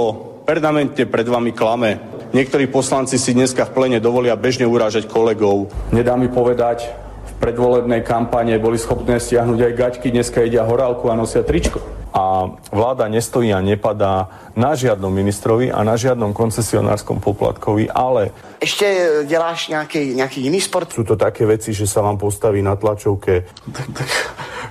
[0.47, 1.99] permanentne pred vami klame,
[2.31, 5.67] niektorí poslanci si dneska v plene dovolia bežne urážať kolegov.
[5.91, 7.04] Nedá mi povedať,
[7.37, 11.83] predvolebnej kampane boli schopné stiahnuť aj gaťky, dneska jedia horálku a nosia tričko.
[12.15, 18.31] A vláda nestojí a nepadá na žiadnom ministrovi a na žiadnom koncesionárskom poplatkovi, ale...
[18.63, 18.87] Ešte
[19.27, 20.95] deláš nejaký, nejaký iný sport?
[20.95, 23.43] Sú to také veci, že sa vám postaví na tlačovke.
[23.67, 24.09] Tak, tak,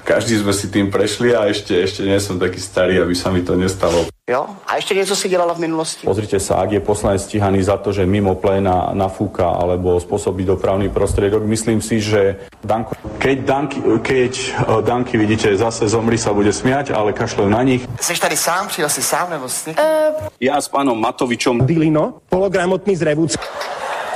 [0.05, 3.41] každý sme si tým prešli a ešte, ešte nie som taký starý, aby sa mi
[3.41, 4.05] to nestalo.
[4.25, 4.49] Jo?
[4.65, 6.09] A ešte niečo si delala v minulosti?
[6.09, 10.89] Pozrite sa, ak je poslanec stíhaný za to, že mimo pléna nafúka alebo spôsobí dopravný
[10.89, 14.33] prostriedok, myslím si, že Danko, keď, Danky, keď
[14.65, 17.85] uh, Danky vidíte, zase zomri sa bude smiať, ale kašľujú na nich.
[18.01, 18.69] Jsi tady sám?
[18.69, 20.29] Přijel si sám nebo s Uh...
[20.41, 21.65] Ja s pánom Matovičom.
[21.65, 23.37] Dilino, pologramotný zrevúc.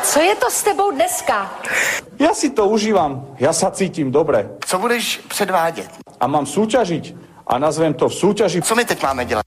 [0.03, 1.51] Co je to s tebou dneska?
[2.19, 4.59] Ja si to užívam, ja sa cítim dobre.
[4.67, 5.91] Co budeš předvádět?
[6.21, 7.15] A mám súťažiť
[7.47, 8.63] a nazvem to v súťaži.
[8.63, 9.47] Co my teď máme dělat?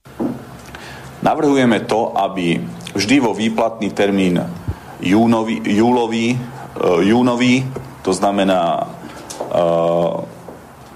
[1.22, 2.58] Navrhujeme to, aby
[2.94, 4.42] vždy vo výplatný termín
[5.00, 7.66] júnový, júlový, uh, júnový,
[8.02, 8.90] to znamená
[9.52, 10.24] uh,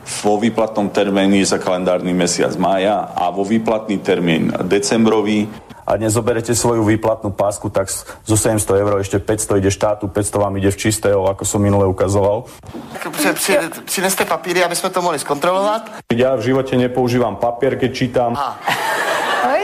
[0.07, 5.51] vo výplatnom termíne za kalendárny mesiac mája a vo výplatný termín decembrový
[5.87, 7.87] a dnes zoberete svoju výplatnú pásku, tak
[8.27, 11.87] zo 700 eur ešte 500 ide štátu, 500 vám ide v čistého, ako som minule
[11.87, 12.51] ukazoval.
[13.87, 16.11] Přineste papíry, aby sme to mohli skontrolovať.
[16.11, 18.35] Ja v živote nepoužívam papier, keď čítam.
[18.35, 18.59] Aha.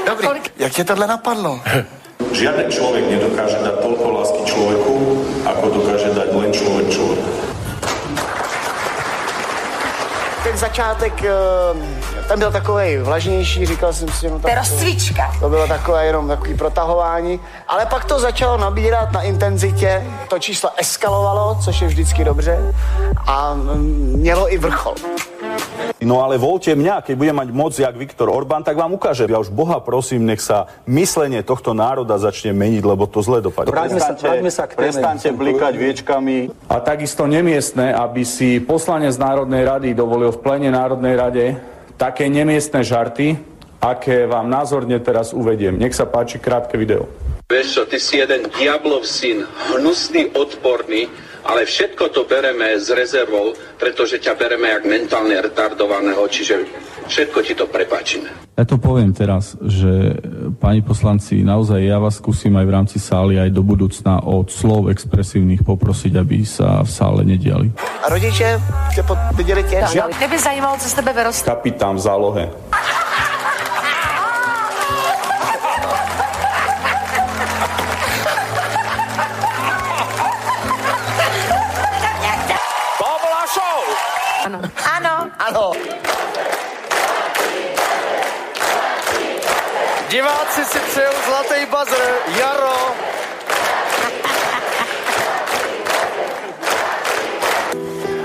[0.07, 1.61] Dobrý, jak tě tohle napadlo?
[2.33, 4.95] Žiaden človek nedokáže dať toľko lásky človeku,
[5.43, 7.31] ako dokáže dať len človek človeku.
[10.43, 11.15] Ten začátek,
[12.33, 15.37] ten byl takový vlažnější, říkal jsem si, no tak to, rozcvička.
[15.41, 20.71] To bylo takové jenom takový protahování, ale pak to začalo nabírat na intenzitě, to číslo
[20.77, 22.75] eskalovalo, což je vždycky dobře
[23.27, 23.55] a
[24.17, 24.95] mělo i vrchol.
[26.03, 29.23] No ale voľte mňa, keď budem mať moc jak Viktor Orbán, tak vám ukáže.
[29.31, 33.71] Ja už Boha prosím, nech sa myslenie tohto národa začne meniť, lebo to zle dopadne.
[33.71, 34.19] Vráťme sa,
[34.51, 36.51] sa k Prestaňte blikať viečkami.
[36.67, 41.45] A takisto nemiestne, aby si poslanec Národnej rady dovolil v plene Národnej rade
[42.03, 43.39] také nemiestne žarty,
[43.79, 45.79] aké vám názorne teraz uvediem.
[45.79, 47.07] Nech sa páči krátke video.
[47.47, 51.07] Vieš čo, ty si jeden diablov syn, hnusný, odporný,
[51.45, 56.55] ale všetko to bereme s rezervou, pretože ťa bereme jak mentálne retardovaného, čiže
[57.07, 58.31] všetko ti to prepáčime.
[58.53, 60.13] Ja to poviem teraz, že
[60.61, 64.93] pani poslanci, naozaj ja vás skúsim aj v rámci sály aj do budúcna od slov
[64.93, 67.73] expresívnych poprosiť, aby sa v sále nediali.
[68.05, 68.61] A rodiče
[68.95, 69.03] tě
[69.35, 69.85] viděli tě?
[70.19, 71.55] Mě by zajímalo, co z tebe vyrostlo.
[71.55, 72.51] Kapitán v zálohe.
[85.43, 85.73] Ano.
[90.11, 92.15] Diváci si přejou zlatý buzzer.
[92.39, 92.95] Jaro.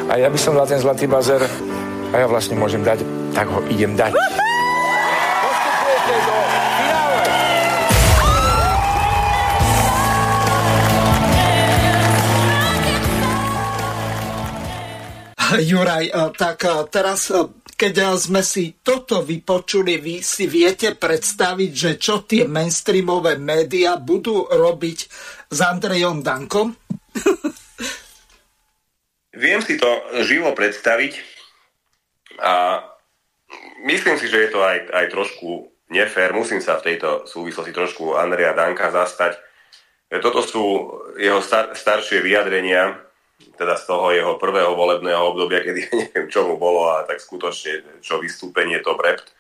[0.08, 1.42] A ja by som dal ten zlatý bazer
[2.14, 3.02] a ja vlastne môžem dať,
[3.34, 4.14] tak ho idem dať.
[15.56, 17.32] Juraj, tak teraz
[17.78, 24.50] keď sme si toto vypočuli, vy si viete predstaviť, že čo tie mainstreamové médiá budú
[24.50, 25.00] robiť
[25.54, 26.74] s Andrejom Dankom?
[29.38, 29.88] Viem si to
[30.26, 31.22] živo predstaviť
[32.42, 32.82] a
[33.86, 36.34] myslím si, že je to aj, aj trošku nefér.
[36.34, 39.38] Musím sa v tejto súvislosti trošku Andreja Danka zastať.
[40.10, 40.66] Toto sú
[41.22, 43.07] jeho star- staršie vyjadrenia,
[43.58, 48.00] teda z toho jeho prvého volebného obdobia, kedy neviem, čo mu bolo a tak skutočne,
[48.06, 49.34] čo vystúpenie to brept.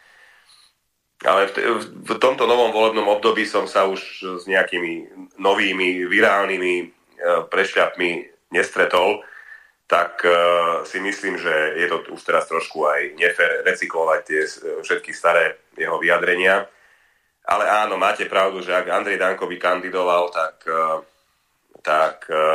[1.25, 4.01] Ale v, t- v tomto novom volebnom období som sa už
[4.37, 5.09] s nejakými
[5.41, 6.85] novými virálnymi e,
[7.49, 8.09] prešľapmi
[8.53, 9.25] nestretol,
[9.89, 10.29] tak e,
[10.85, 14.41] si myslím, že je to už teraz trošku aj nefér recyklovať tie
[14.85, 16.69] všetky staré jeho vyjadrenia.
[17.47, 20.83] Ale áno, máte pravdu, že ak Andrej Danko by kandidoval, tak, e,
[21.79, 22.45] tak e,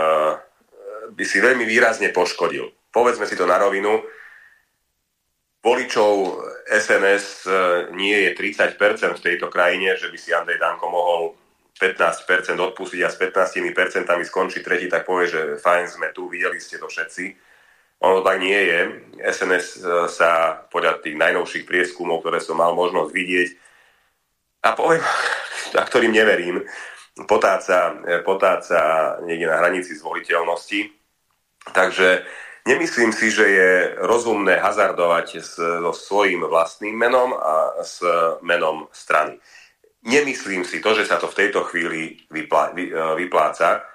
[1.11, 2.71] by si veľmi výrazne poškodil.
[2.95, 3.99] Povedzme si to na rovinu.
[5.63, 7.47] Voličov SNS
[7.95, 8.75] nie je 30%
[9.19, 11.39] v tejto krajine, že by si Andrej Danko mohol
[11.79, 13.63] 15% odpustiť a s 15%
[14.27, 17.35] skončí tretí, tak povie, že fajn sme tu, videli ste to všetci.
[18.03, 18.81] Ono tak nie je.
[19.23, 19.67] SNS
[20.11, 23.49] sa podľa tých najnovších prieskumov, ktoré som mal možnosť vidieť,
[24.63, 25.03] a poviem,
[25.79, 26.63] a ktorým neverím,
[27.29, 28.81] potáca, potáca
[29.25, 30.89] niekde na hranici zvoliteľnosti.
[31.73, 32.25] Takže
[32.67, 38.01] nemyslím si, že je rozumné hazardovať so svojím vlastným menom a s
[38.41, 39.39] menom strany.
[40.03, 43.87] Nemyslím si to, že sa to v tejto chvíli vyplá, vy, e, vypláca,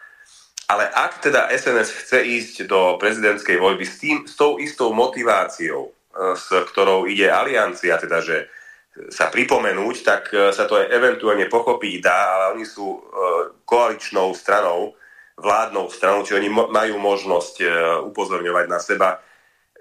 [0.72, 5.92] ale ak teda SNS chce ísť do prezidentskej voľby s, tým, s tou istou motiváciou,
[5.92, 5.92] e,
[6.40, 8.48] s ktorou ide aliancia, teda že
[9.14, 13.02] sa pripomenúť, tak e, sa to aj eventuálne pochopiť dá, ale oni sú
[13.68, 14.96] koaličnou stranou,
[15.38, 17.62] vládnou stranou, čiže oni majú možnosť
[18.10, 19.22] upozorňovať na seba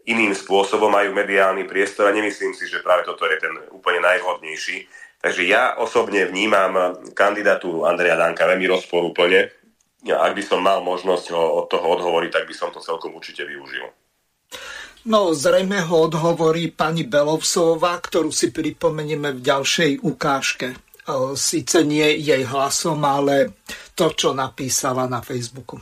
[0.06, 4.86] iným spôsobom, majú mediálny priestor a nemyslím si, že práve toto je ten úplne najvhodnejší.
[5.18, 9.50] Takže ja osobne vnímam kandidatúru Andreja Danka veľmi rozporúplne.
[10.06, 13.42] Ak by som mal možnosť ho od toho odhovoriť, tak by som to celkom určite
[13.42, 13.90] využil.
[15.06, 20.74] No, zrejme ho odhovorí pani Belovsová, ktorú si pripomenieme v ďalšej ukážke.
[21.38, 23.62] Sice nie jej hlasom, ale
[23.94, 25.78] to, čo napísala na Facebooku.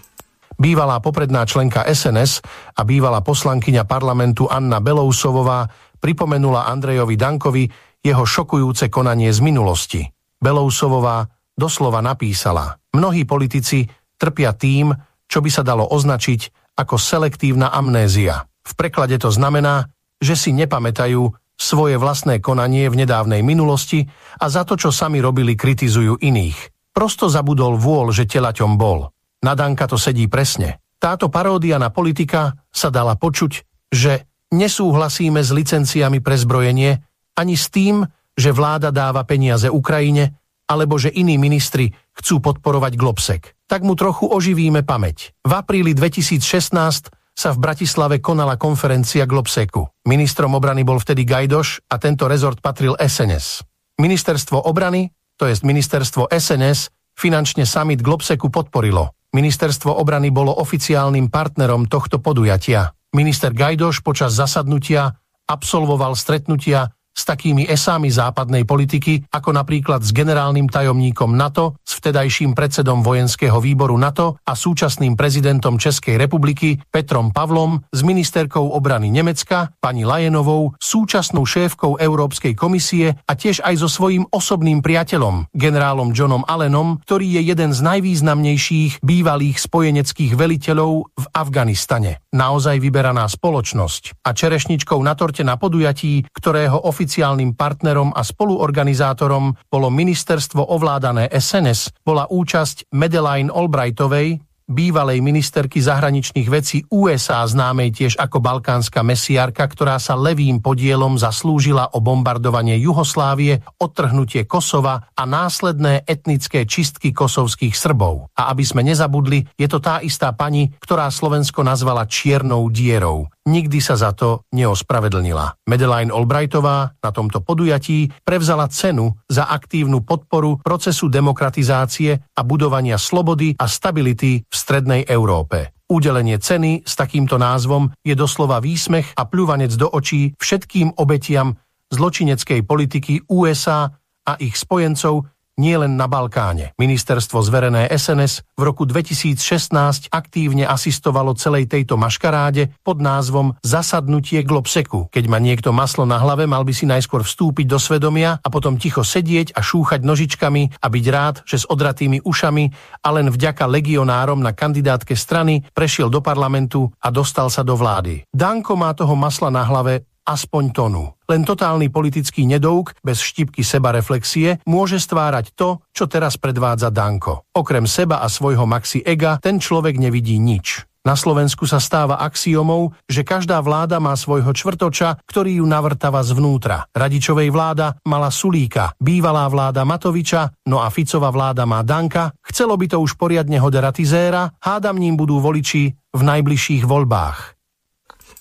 [0.61, 2.45] Bývalá popredná členka SNS
[2.77, 7.65] a bývalá poslankyňa parlamentu Anna Belousovová pripomenula Andrejovi Dankovi,
[8.05, 10.05] jeho šokujúce konanie z minulosti.
[10.37, 11.25] Belousovová
[11.57, 13.89] doslova napísala, mnohí politici
[14.21, 14.93] trpia tým,
[15.25, 18.45] čo by sa dalo označiť ako selektívna amnézia.
[18.65, 24.09] V preklade to znamená, že si nepamätajú svoje vlastné konanie v nedávnej minulosti
[24.41, 26.91] a za to, čo sami robili, kritizujú iných.
[26.91, 29.11] Prosto zabudol vôľ, že telaťom bol.
[29.45, 30.83] Na Danka to sedí presne.
[30.99, 33.53] Táto paródia na politika sa dala počuť,
[33.93, 36.97] že nesúhlasíme s licenciami pre zbrojenie,
[37.35, 43.43] ani s tým, že vláda dáva peniaze Ukrajine, alebo že iní ministri chcú podporovať Globsek.
[43.69, 45.37] Tak mu trochu oživíme pamäť.
[45.45, 50.07] V apríli 2016 sa v Bratislave konala konferencia Globseku.
[50.07, 53.67] Ministrom obrany bol vtedy Gajdoš a tento rezort patril SNS.
[53.99, 59.15] Ministerstvo obrany, to jest ministerstvo SNS, finančne summit Globseku podporilo.
[59.35, 62.95] Ministerstvo obrany bolo oficiálnym partnerom tohto podujatia.
[63.15, 65.11] Minister Gajdoš počas zasadnutia
[65.51, 72.59] absolvoval stretnutia s takými esámi západnej politiky, ako napríklad s generálnym tajomníkom NATO, s vtedajším
[72.59, 79.71] predsedom vojenského výboru NATO a súčasným prezidentom Českej republiky Petrom Pavlom, s ministerkou obrany Nemecka,
[79.79, 86.43] pani Lajenovou, súčasnou šéfkou Európskej komisie a tiež aj so svojím osobným priateľom, generálom Johnom
[86.51, 92.19] Allenom, ktorý je jeden z najvýznamnejších bývalých spojeneckých veliteľov v Afganistane.
[92.35, 99.53] Naozaj vyberaná spoločnosť a čerešničkou na torte na podujatí, ktorého oficiálne oficiálnym partnerom a spoluorganizátorom
[99.69, 108.17] bolo ministerstvo ovládané SNS, bola účasť Madeleine Albrightovej, bývalej ministerky zahraničných vecí USA, známej tiež
[108.17, 116.09] ako balkánska mesiárka, ktorá sa levým podielom zaslúžila o bombardovanie Juhoslávie, odtrhnutie Kosova a následné
[116.09, 118.33] etnické čistky kosovských Srbov.
[118.33, 123.29] A aby sme nezabudli, je to tá istá pani, ktorá Slovensko nazvala čiernou dierou.
[123.49, 125.69] Nikdy sa za to neospravedlnila.
[125.69, 133.57] Madeleine Albrightová na tomto podujatí prevzala cenu za aktívnu podporu procesu demokratizácie a budovania slobody
[133.57, 135.77] a stability v strednej Európe.
[135.85, 141.61] Udelenie ceny s takýmto názvom je doslova výsmech a pľúvanec do očí všetkým obetiam
[141.93, 143.93] zločineckej politiky USA
[144.25, 146.75] a ich spojencov nie len na Balkáne.
[146.79, 155.11] Ministerstvo zverené SNS v roku 2016 aktívne asistovalo celej tejto maškaráde pod názvom Zasadnutie Globseku.
[155.11, 158.79] Keď má niekto maslo na hlave, mal by si najskôr vstúpiť do svedomia a potom
[158.79, 162.65] ticho sedieť a šúchať nožičkami a byť rád, že s odratými ušami
[163.03, 168.27] a len vďaka legionárom na kandidátke strany prešiel do parlamentu a dostal sa do vlády.
[168.35, 171.05] Danko má toho masla na hlave aspoň tonu.
[171.29, 177.49] Len totálny politický nedouk bez štipky sebareflexie môže stvárať to, čo teraz predvádza Danko.
[177.53, 180.85] Okrem seba a svojho maxi ega ten človek nevidí nič.
[181.05, 186.89] Na Slovensku sa stáva axiomou, že každá vláda má svojho čvrtoča, ktorý ju navrtava zvnútra.
[186.97, 192.33] Radičovej vláda mala Sulíka, bývalá vláda Matoviča, no a Ficová vláda má Danka.
[192.41, 197.54] Chcelo by to už poriadne hoderatizéra, hádam ním budú voliči v najbližších voľbách.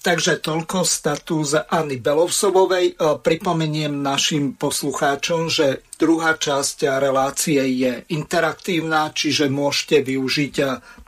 [0.04, 2.86] Takže toľko status Anny Belovsovovej.
[2.92, 10.66] E, pripomeniem našim poslucháčom, že druhá časť relácie je interaktívna, čiže môžete využiť e,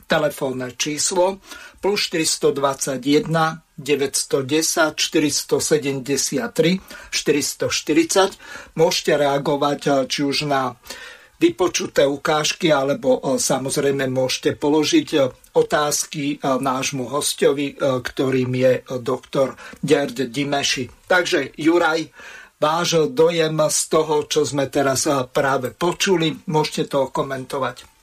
[0.07, 1.43] telefónne číslo
[1.83, 3.27] plus 421
[3.75, 6.79] 910 473
[7.11, 8.79] 440.
[8.79, 10.79] Môžete reagovať e, či už na
[11.35, 15.07] vypočuté ukážky, alebo samozrejme môžete položiť
[15.55, 21.07] otázky nášmu hostovi, ktorým je doktor Gerd Dimeši.
[21.07, 22.07] Takže Juraj,
[22.59, 27.95] váš dojem z toho, čo sme teraz práve počuli, môžete to komentovať.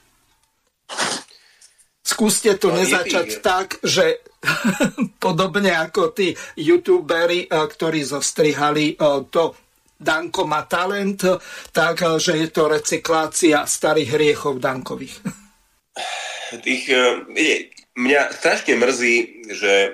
[2.02, 4.20] Skúste to no, nezačať tak, že
[5.24, 8.98] podobne ako tí youtuberi, ktorí zostrihali
[9.30, 9.54] to
[10.02, 11.22] Danko má talent,
[11.70, 15.22] tak, že je to recyklácia starých hriechov Dankových.
[16.66, 17.00] Tých, e,
[17.96, 19.90] mňa strašne mrzí, že e,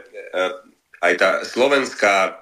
[0.98, 2.34] aj tá slovenská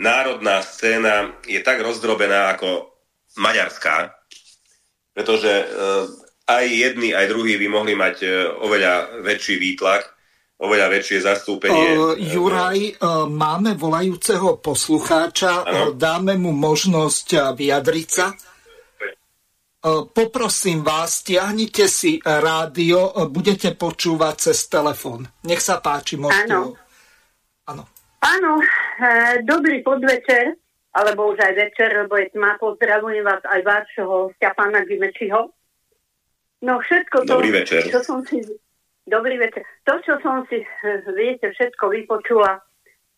[0.00, 2.96] národná scéna je tak rozdrobená ako
[3.36, 4.16] maďarská,
[5.12, 5.68] pretože
[6.48, 8.24] aj jedni, aj druhí by mohli mať
[8.64, 10.08] oveľa väčší výtlak
[10.62, 11.98] oveľa väčšie zastúpenie.
[11.98, 15.66] Uh, Juraj, uh, máme volajúceho poslucháča, uh,
[15.98, 18.30] dáme mu možnosť vyjadriť sa.
[19.82, 25.26] Uh, poprosím vás, stiahnite si rádio, budete počúvať cez telefón.
[25.42, 26.54] Nech sa páči, môžete.
[26.54, 26.78] Áno.
[27.66, 27.82] Áno.
[28.22, 28.62] Áno,
[29.42, 30.54] dobrý podvečer,
[30.94, 32.54] alebo už aj večer, lebo je tma.
[32.62, 35.50] Pozdravujem vás aj vášho hostia, pána Gimečiho.
[36.62, 38.38] No všetko to, čo som si
[39.02, 39.66] Dobrý večer.
[39.82, 40.62] To, čo som si,
[41.10, 42.62] viete, všetko vypočula,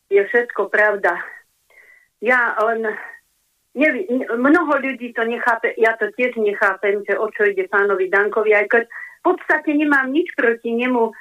[0.08, 1.20] je všetko pravda.
[2.24, 2.88] Ja len,
[3.76, 8.56] nevi, mnoho ľudí to nechápe, ja to tiež nechápem, že o čo ide pánovi Dankovi,
[8.56, 11.12] aj keď v podstate nemám nič proti nemu.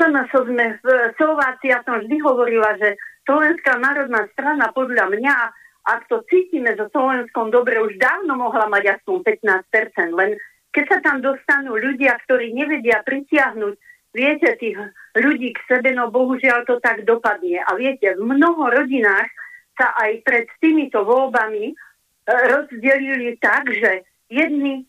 [0.00, 0.86] SNS sme v
[1.20, 2.96] Slovácii, ja som vždy hovorila, že
[3.28, 5.36] Slovenská národná strana podľa mňa,
[5.84, 10.32] ak to cítime so Slovenskom dobre, už dávno mohla mať aspoň 15%, len
[10.72, 13.74] keď sa tam dostanú ľudia, ktorí nevedia pritiahnuť,
[14.16, 14.80] viete, tých
[15.16, 17.60] ľudí k sebe, no bohužiaľ to tak dopadne.
[17.60, 19.28] A viete, v mnoho rodinách
[19.76, 21.74] sa aj pred týmito voľbami e,
[22.24, 24.88] rozdelili tak, že jedni,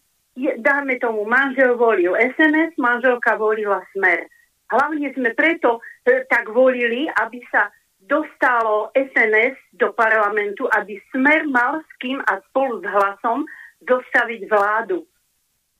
[0.59, 4.27] dáme tomu, manžel volil SNS, manželka volila Smer.
[4.71, 7.67] Hlavne sme preto e, tak volili, aby sa
[8.03, 13.47] dostalo SNS do parlamentu, aby Smer mal s kým a spolu s hlasom
[13.83, 15.03] zostaviť vládu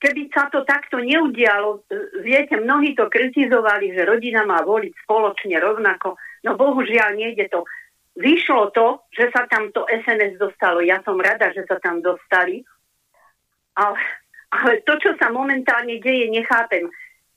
[0.03, 5.55] keby sa to takto neudialo, e, viete, mnohí to kritizovali, že rodina má voliť spoločne
[5.63, 7.63] rovnako, no bohužiaľ nejde to.
[8.19, 10.83] Vyšlo to, že sa tam to SNS dostalo.
[10.83, 12.61] Ja som rada, že sa tam dostali.
[13.73, 13.97] Ale,
[14.53, 16.91] ale to, čo sa momentálne deje, nechápem.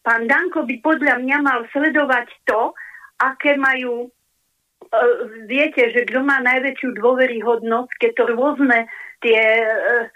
[0.04, 2.76] Pán Danko by podľa mňa mal sledovať to,
[3.24, 5.16] aké majú uh,
[5.48, 8.78] viete, že kto má najväčšiu dôveryhodnosť, keď to rôzne
[9.24, 9.40] tie
[9.86, 10.10] E,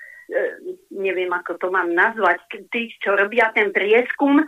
[0.94, 4.42] neviem ako to mám nazvať, tí, čo robia ten prieskum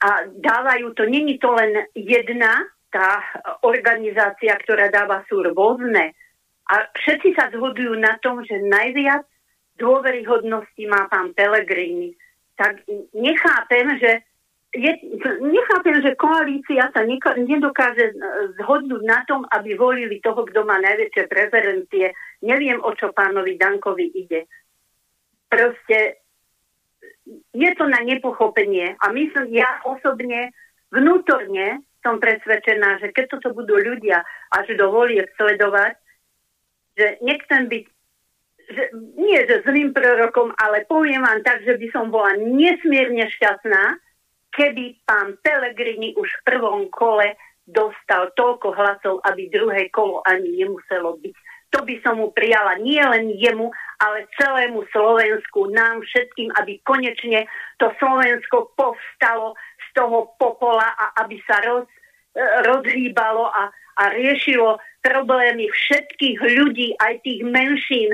[0.00, 3.22] a dávajú to, není to len jedna tá
[3.62, 6.10] organizácia, ktorá dáva, sú rôzne.
[6.70, 9.22] A všetci sa zhodujú na tom, že najviac
[9.78, 12.14] dôveryhodnosti má pán Pellegrini.
[12.58, 12.82] Tak
[13.14, 14.26] nechápem, že
[14.70, 14.92] je,
[15.42, 17.02] nechápem, že koalícia sa
[17.38, 18.14] nedokáže
[18.62, 22.14] zhodnúť na tom, aby volili toho, kto má najväčšie preferencie.
[22.46, 24.46] Neviem, o čo pánovi Dankovi ide
[25.50, 26.22] proste
[27.52, 28.94] je to na nepochopenie.
[29.02, 30.54] A myslím, ja osobne
[30.94, 34.24] vnútorne som presvedčená, že keď toto budú ľudia
[34.54, 35.98] až do volie sledovať,
[36.96, 37.84] že nechcem byť
[38.70, 38.84] že,
[39.18, 43.98] nie že zlým prorokom, ale poviem vám tak, že by som bola nesmierne šťastná,
[44.54, 47.34] keby pán Pelegrini už v prvom kole
[47.66, 51.34] dostal toľko hlasov, aby druhé kolo ani nemuselo byť.
[51.70, 53.70] To by som mu prijala nie len jemu,
[54.02, 57.46] ale celému Slovensku, nám všetkým, aby konečne
[57.78, 61.86] to Slovensko povstalo z toho popola a aby sa roz,
[62.66, 68.10] rozhýbalo a, a riešilo problémy všetkých ľudí, aj tých menšín.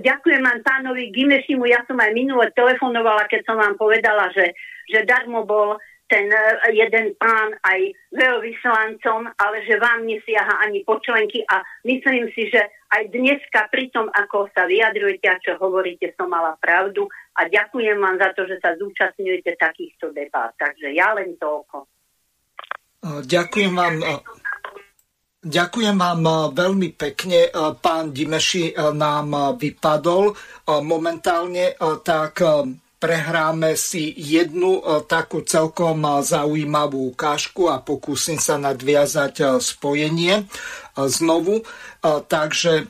[0.00, 4.56] Ďakujem vám pánovi Gimešimu, ja som aj minule telefonovala, keď som vám povedala, že,
[4.88, 5.76] že darmo bol
[6.12, 7.80] ten e, jeden pán aj
[8.12, 12.60] veľvyslancom, ale že vám nesiaha ani počlenky a myslím si, že
[12.92, 17.08] aj dneska pri tom, ako sa vyjadrujete a čo hovoríte, som mala pravdu
[17.40, 20.52] a ďakujem vám za to, že sa zúčastňujete takýchto debát.
[20.60, 21.76] Takže ja len toľko.
[21.80, 23.96] E, ďakujem vám.
[24.04, 24.12] E,
[25.48, 27.48] ďakujem vám veľmi pekne.
[27.80, 30.30] Pán Dimeši nám vypadol
[30.86, 31.74] momentálne,
[32.06, 32.38] tak
[33.02, 40.46] prehráme si jednu e, takú celkom e, zaujímavú ukážku a pokúsim sa nadviazať e, spojenie
[40.94, 41.64] znovu.
[42.04, 42.84] Takže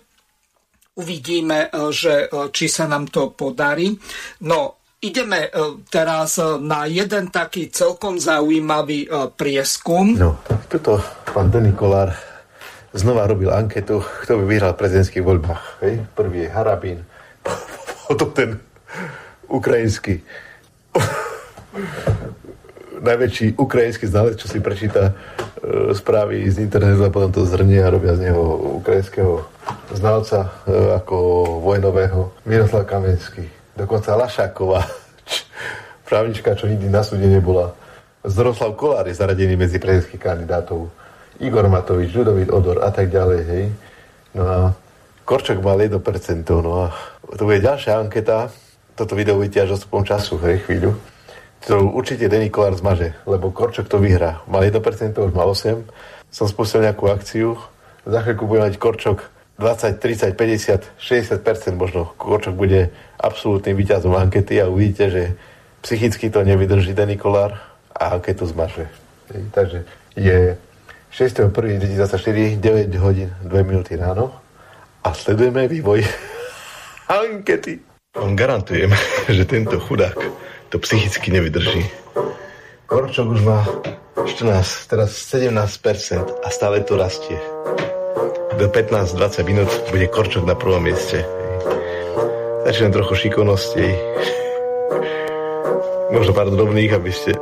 [0.99, 3.95] uvidíme, že, či sa nám to podarí.
[4.43, 5.47] No, ideme
[5.87, 9.07] teraz na jeden taký celkom zaujímavý
[9.39, 10.19] prieskum.
[10.19, 10.99] No, tuto
[11.31, 11.79] pán Denis
[12.91, 15.65] znova robil anketu, kto by vyhral v prezidentských voľbách.
[15.87, 15.95] Hej?
[16.19, 17.07] Prvý je Harabín,
[18.11, 18.59] potom ten
[19.53, 20.25] ukrajinský
[23.03, 27.91] najväčší ukrajinský znalec, čo si prečíta e, správy z internetu a potom to zhrnie a
[27.91, 29.43] robia z neho ukrajinského
[29.91, 30.73] znalca e,
[31.03, 31.17] ako
[31.67, 32.31] vojnového.
[32.47, 34.87] Miroslav Kamenský, dokonca Lašáková,
[36.09, 37.75] právnička, čo nikdy na súde nebola.
[38.23, 40.87] Zoroslav Kolár je zaradený medzi prezidentských kandidátov.
[41.43, 43.65] Igor Matovič, Ľudovít Odor a tak ďalej, hej.
[44.39, 44.59] No a
[45.27, 45.99] Korčok mal 1%,
[46.63, 46.95] no a
[47.35, 48.55] to bude ďalšia anketa,
[48.95, 50.97] toto video uvidíte až postupom času, hej, chvíľu,
[51.65, 54.43] ktorú určite Denny Kolár zmaže, lebo Korčok to vyhrá.
[54.51, 55.85] Mal 1%, už mal 8.
[56.33, 57.57] Som spustil nejakú akciu,
[58.03, 59.31] za chvíľku bude mať Korčok
[59.63, 62.11] 20, 30, 50, 60% možno.
[62.19, 62.91] Korčok bude
[63.21, 65.23] absolútnym víťazom ankety a uvidíte, že
[65.87, 67.63] psychicky to nevydrží Denny Kolár
[67.95, 68.91] a anketu zmaže.
[69.31, 69.79] Hej, takže
[70.19, 70.59] je
[71.15, 74.33] 6.1.2024, 9 hodín, 2 minúty ráno
[75.05, 76.03] a sledujeme vývoj
[77.23, 77.92] ankety.
[78.13, 78.93] On garantujem,
[79.37, 80.21] že tento chudák
[80.69, 81.89] to psychicky nevydrží.
[82.85, 83.65] Korčok už má
[84.29, 87.41] 14, teraz 17% a stále to rastie.
[88.61, 91.25] Do 15-20 minút bude Korčok na prvom mieste.
[92.69, 93.81] Začína trochu šikovnosti.
[96.17, 97.33] Možno pár drobných, aby ste...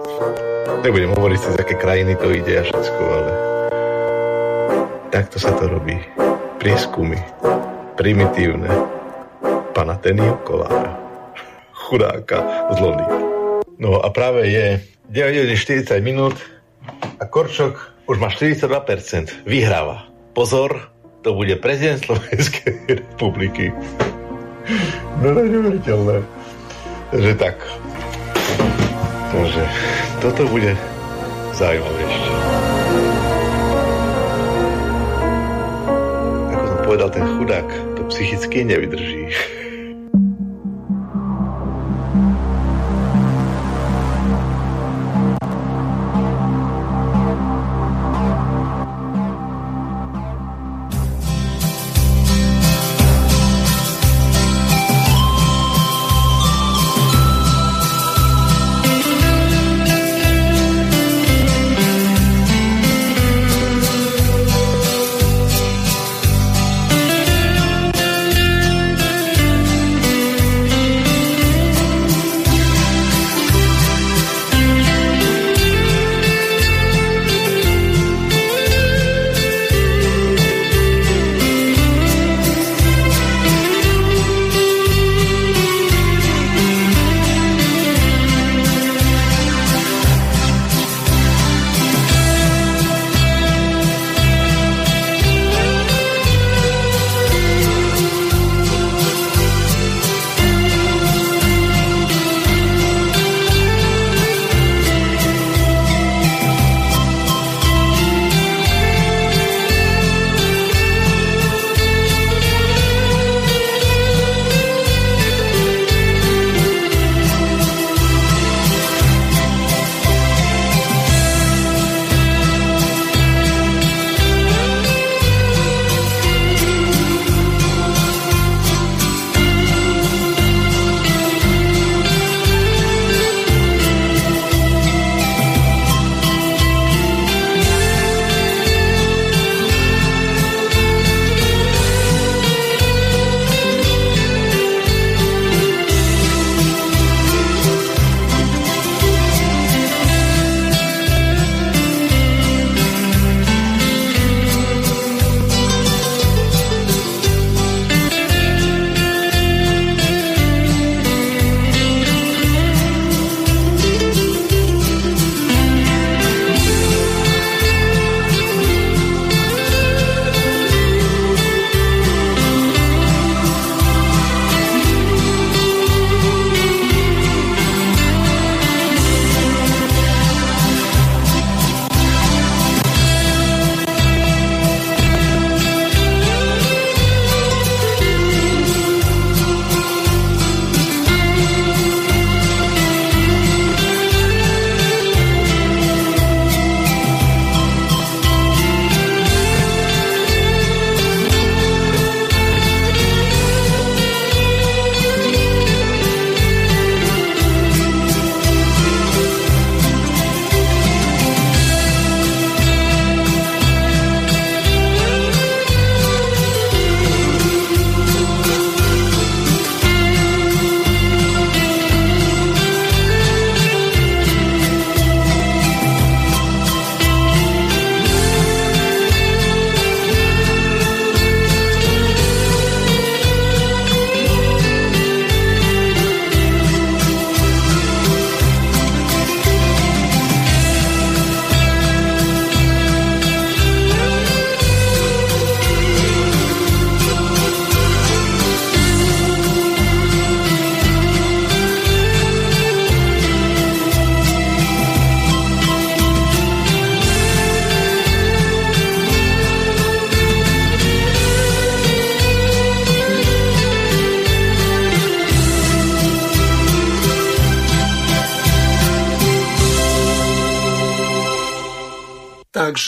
[0.87, 3.31] Nebudem hovoriť si, z aké krajiny to ide a všetko, ale...
[5.11, 5.99] Takto sa to robí.
[6.63, 7.19] Prieskumy.
[7.99, 9.00] Primitívne
[9.81, 10.93] pana Tenio Kolára.
[11.73, 13.09] Chudáka zlomný.
[13.81, 16.37] No a práve je 9 40 minút
[17.17, 18.69] a Korčok už má 42%.
[19.49, 20.05] Vyhráva.
[20.37, 20.93] Pozor,
[21.25, 23.73] to bude prezident Slovenskej republiky.
[25.25, 26.29] No neuveriteľné.
[27.17, 27.57] Takže tak.
[29.33, 29.63] Takže
[30.21, 30.77] toto bude
[31.57, 32.31] zaujímavé ešte.
[36.53, 39.25] Ako som povedal, ten chudák to psychicky nevydrží.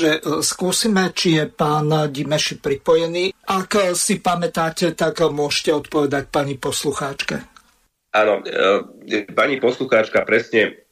[0.02, 3.30] Takže e, skúsime, či je pán Dimeši pripojený.
[3.46, 7.38] Ak si pamätáte, tak môžete odpovedať pani poslucháčke.
[8.10, 10.90] Áno, e, pani poslucháčka presne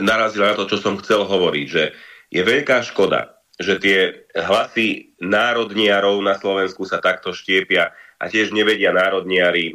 [0.00, 1.92] narazila na to, čo som chcel hovoriť, že
[2.32, 8.88] je veľká škoda, že tie hlasy národniarov na Slovensku sa takto štiepia a tiež nevedia
[8.88, 9.74] národniari e,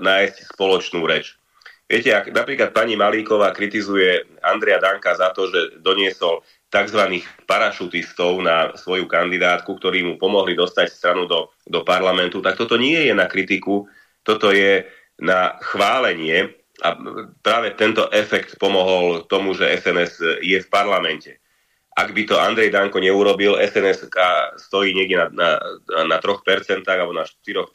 [0.00, 1.36] nájsť spoločnú reč.
[1.84, 7.24] Viete, ak napríklad pani Malíková kritizuje Andrea Danka za to, že doniesol tzv.
[7.48, 13.08] parašutistov na svoju kandidátku, ktorí mu pomohli dostať stranu do, do parlamentu, tak toto nie
[13.08, 13.88] je na kritiku,
[14.20, 14.84] toto je
[15.18, 16.52] na chválenie
[16.84, 16.94] a
[17.42, 21.42] práve tento efekt pomohol tomu, že SNS je v parlamente.
[21.98, 24.06] Ak by to Andrej Danko neurobil, SNS
[24.54, 25.50] stojí niekde na, na,
[26.06, 26.46] na 3%
[26.86, 27.66] alebo na 4%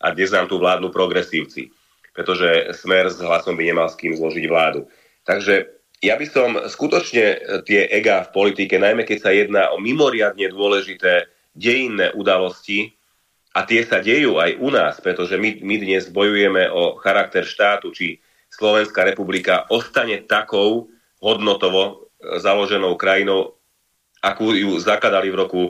[0.00, 1.68] a dnes nám tu vládnu progresívci,
[2.16, 4.88] pretože Smer s hlasom by nemal s kým zložiť vládu.
[5.28, 9.82] Takže ja by som skutočne e, tie ega v politike, najmä keď sa jedná o
[9.82, 11.26] mimoriadne dôležité
[11.58, 12.94] dejinné udalosti,
[13.56, 17.90] a tie sa dejú aj u nás, pretože my, my dnes bojujeme o charakter štátu,
[17.90, 18.22] či
[18.54, 20.86] Slovenská republika ostane takou
[21.18, 21.92] hodnotovo e,
[22.38, 23.58] založenou krajinou,
[24.22, 25.62] akú ju zakladali v roku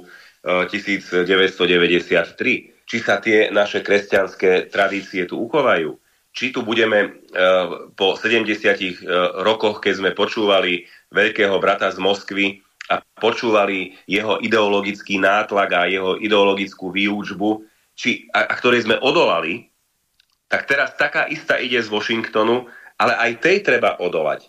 [0.44, 1.24] 1993.
[1.24, 5.96] E, či sa tie naše kresťanské tradície tu uchovajú
[6.32, 7.08] či tu budeme e,
[7.98, 8.92] po 70 e,
[9.42, 16.16] rokoch, keď sme počúvali veľkého brata z Moskvy a počúvali jeho ideologický nátlak a jeho
[16.20, 17.64] ideologickú výučbu,
[17.98, 19.68] či, a, a ktorej sme odolali,
[20.48, 24.48] tak teraz taká istá ide z Washingtonu, ale aj tej treba odolať.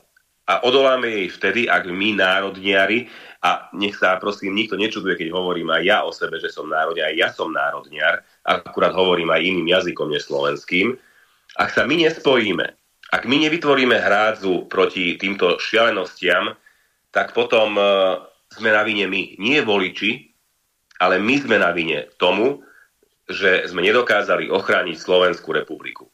[0.50, 3.06] A odoláme jej vtedy, ak my, národniari,
[3.40, 7.08] a nech sa prosím nikto nečuduje, keď hovorím aj ja o sebe, že som národniar,
[7.14, 11.00] aj ja som národniar, akurát hovorím aj iným jazykom než slovenským,
[11.60, 12.64] ak sa my nespojíme,
[13.12, 16.56] ak my nevytvoríme hrádzu proti týmto šialenostiam,
[17.12, 17.84] tak potom e,
[18.48, 20.32] sme na vine my, nie voliči,
[21.04, 22.64] ale my sme na vine tomu,
[23.28, 26.08] že sme nedokázali ochrániť Slovenskú republiku.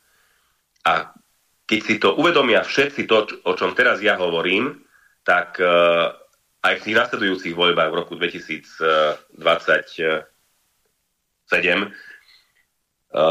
[0.87, 1.13] A
[1.65, 4.81] keď si to uvedomia všetci to, o čom teraz ja hovorím,
[5.21, 5.69] tak e,
[6.65, 10.25] aj v tých nasledujúcich voľbách v roku 2027
[11.53, 11.91] Eh,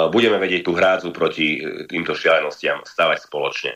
[0.08, 3.72] budeme vedieť tú hrádzu proti eh, týmto šialenostiam stavať spoločne.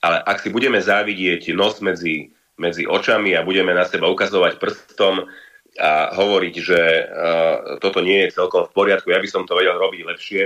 [0.00, 5.28] Ale ak si budeme závidieť nos medzi, medzi očami a budeme na seba ukazovať prstom
[5.76, 9.76] a hovoriť, že uh, toto nie je celkom v poriadku, ja by som to vedel
[9.76, 10.42] robiť lepšie,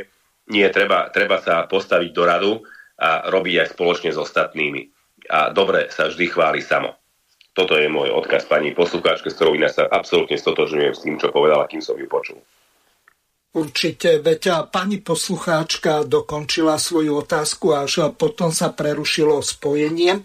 [0.51, 2.53] nie, treba, treba sa postaviť do radu
[2.99, 4.91] a robiť aj spoločne s ostatnými.
[5.31, 6.99] A dobre sa vždy chváli samo.
[7.55, 11.31] Toto je môj odkaz pani poslucháčke, s ktorou iná sa absolútne stotožňujem s tým, čo
[11.31, 12.43] povedala, kým som ju počul.
[13.55, 20.19] Určite, veď pani poslucháčka dokončila svoju otázku, až potom sa prerušilo spojenie.
[20.19, 20.23] E,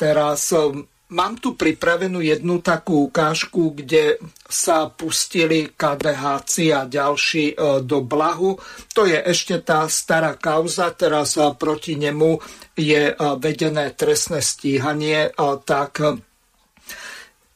[0.00, 4.16] teraz e, mám tu pripravenú jednu takú ukážku, kde
[4.48, 6.24] sa pustili KDH
[6.72, 8.56] a ďalší e, do blahu.
[8.96, 12.40] To je ešte tá stará kauza, teraz proti nemu
[12.80, 15.28] je vedené trestné stíhanie,
[15.68, 16.00] tak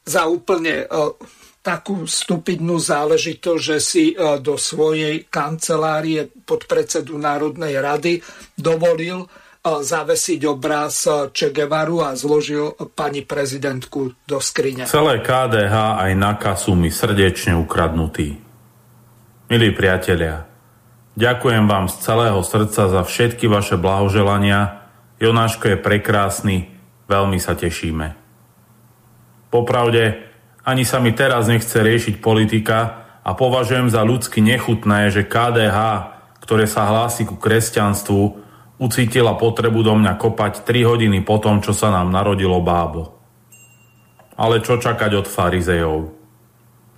[0.05, 0.85] za úplne
[1.67, 8.23] takú stupidnú záležitosť, že si e, do svojej kancelárie podpredsedu Národnej rady
[8.55, 9.27] dovolil e,
[9.67, 14.87] zavesiť obraz e, Che Guevaru a zložil pani prezidentku do skrine.
[14.87, 18.39] Celé KDH aj NAKA sú mi srdečne ukradnutí.
[19.51, 20.47] Milí priatelia,
[21.19, 24.87] ďakujem vám z celého srdca za všetky vaše blahoželania.
[25.19, 26.71] Jonáško je prekrásny,
[27.11, 28.15] veľmi sa tešíme.
[29.51, 30.26] Popravde,
[30.67, 35.79] ani sa mi teraz nechce riešiť politika a považujem za ľudsky nechutné, že KDH,
[36.43, 38.43] ktoré sa hlási ku kresťanstvu,
[38.75, 43.15] ucítila potrebu do mňa kopať 3 hodiny po tom, čo sa nám narodilo bábo.
[44.35, 46.13] Ale čo čakať od farizejov?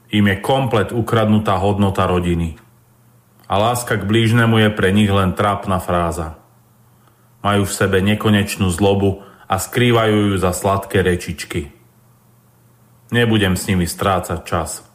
[0.10, 2.58] Im je komplet ukradnutá hodnota rodiny.
[3.46, 6.42] A láska k blížnemu je pre nich len trápna fráza.
[7.46, 11.79] Majú v sebe nekonečnú zlobu a skrývajú ju za sladké rečičky.
[13.10, 14.86] Nebudem s nimi strácať čas.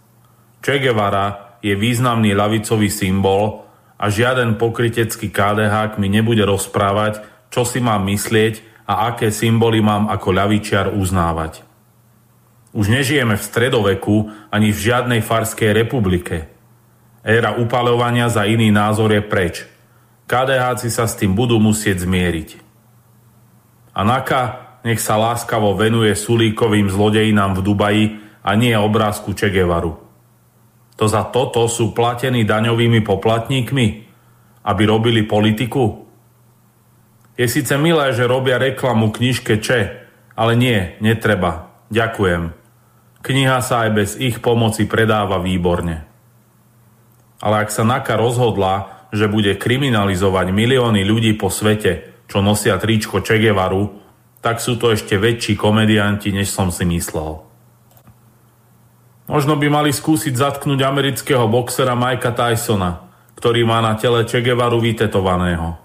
[0.63, 3.67] Che Guevara je významný lavicový symbol
[3.99, 10.13] a žiaden pokrytecký KDH mi nebude rozprávať, čo si mám myslieť a aké symboly mám
[10.13, 11.65] ako ľavičiar uznávať.
[12.75, 16.51] Už nežijeme v stredoveku ani v žiadnej farskej republike.
[17.23, 19.65] Éra upalovania za iný názor je preč.
[20.27, 22.61] KDH sa s tým budú musieť zmieriť.
[23.95, 28.05] A Naka nech sa láskavo venuje sulíkovým zlodejinám v Dubaji
[28.45, 29.97] a nie obrázku Che Guevaru.
[31.01, 33.87] To za toto sú platení daňovými poplatníkmi,
[34.63, 36.07] aby robili politiku?
[37.35, 39.81] Je síce milé, že robia reklamu knižke Che,
[40.39, 41.75] ale nie, netreba.
[41.91, 42.55] Ďakujem.
[43.25, 46.05] Kniha sa aj bez ich pomoci predáva výborne.
[47.41, 53.25] Ale ak sa NAKA rozhodla, že bude kriminalizovať milióny ľudí po svete, čo nosia tričko
[53.25, 54.04] Che Guevaru,
[54.45, 57.41] tak sú to ešte väčší komedianti, než som si myslel.
[59.25, 63.09] Možno by mali skúsiť zatknúť amerického boxera Mikea Tysona,
[63.41, 65.81] ktorý má na tele Che Guevaru vytetovaného.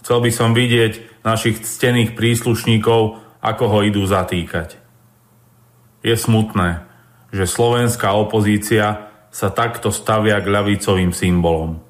[0.00, 4.80] Chcel by som vidieť našich ctených príslušníkov, ako ho idú zatýkať.
[6.00, 6.88] Je smutné,
[7.36, 11.84] že slovenská opozícia sa takto stavia k ľavicovým symbolom.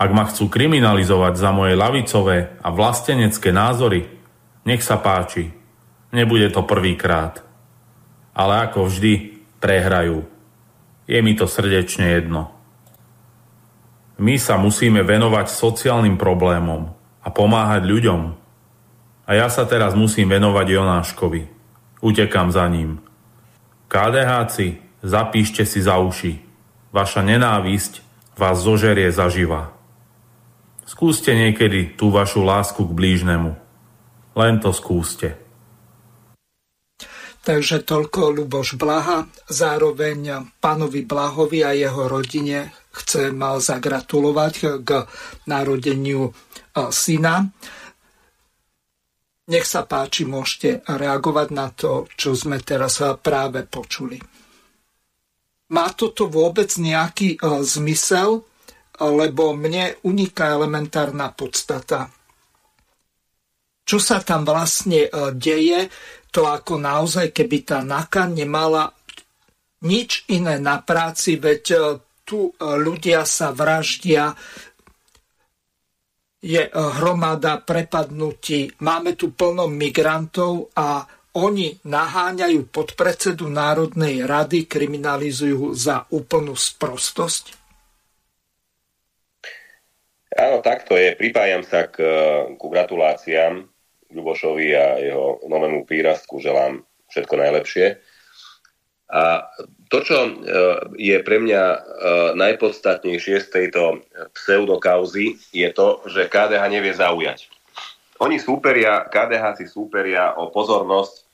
[0.00, 4.21] Ak ma chcú kriminalizovať za moje lavicové a vlastenecké názory,
[4.62, 5.50] nech sa páči.
[6.12, 7.42] Nebude to prvýkrát.
[8.32, 10.24] Ale ako vždy, prehrajú.
[11.06, 12.52] Je mi to srdečne jedno.
[14.22, 18.22] My sa musíme venovať sociálnym problémom a pomáhať ľuďom.
[19.26, 21.42] A ja sa teraz musím venovať Jonáškovi.
[22.02, 22.98] Utekám za ním.
[23.88, 26.42] KDHci, zapíšte si za uši.
[26.92, 28.04] Vaša nenávisť
[28.36, 29.74] vás zožerie zaživa.
[30.82, 33.61] Skúste niekedy tú vašu lásku k blížnemu.
[34.32, 35.36] Len to skúste.
[37.42, 39.26] Takže toľko Luboš Blaha.
[39.50, 44.90] Zároveň pánovi Blahovi a jeho rodine chcem zagratulovať k
[45.50, 46.30] narodeniu
[46.94, 47.50] syna.
[49.50, 54.22] Nech sa páči, môžete reagovať na to, čo sme teraz práve počuli.
[55.72, 58.44] Má toto vôbec nejaký uh, zmysel,
[59.02, 62.12] lebo mne uniká elementárna podstata.
[63.82, 65.90] Čo sa tam vlastne uh, deje,
[66.32, 68.88] to ako naozaj, keby tá NAKA nemala
[69.82, 74.32] nič iné na práci, veď uh, tu ľudia sa vraždia,
[76.42, 78.82] je hromada prepadnutí.
[78.82, 81.06] Máme tu plno migrantov a
[81.38, 87.56] oni naháňajú podpredsedu Národnej rady, kriminalizujú za úplnú sprostosť?
[90.34, 91.14] Áno, takto je.
[91.16, 92.02] Pripájam sa k,
[92.52, 93.71] k gratuláciám
[94.12, 96.38] Ľubošovi a jeho novému prírastku.
[96.38, 97.86] Želám všetko najlepšie.
[99.12, 99.44] A
[99.92, 100.30] to, čo e,
[100.96, 101.78] je pre mňa e,
[102.32, 104.00] najpodstatnejšie z tejto
[104.32, 107.52] pseudokauzy, je to, že KDH nevie zaujať.
[108.24, 111.28] Oni súperia, KDH si súperia o pozornosť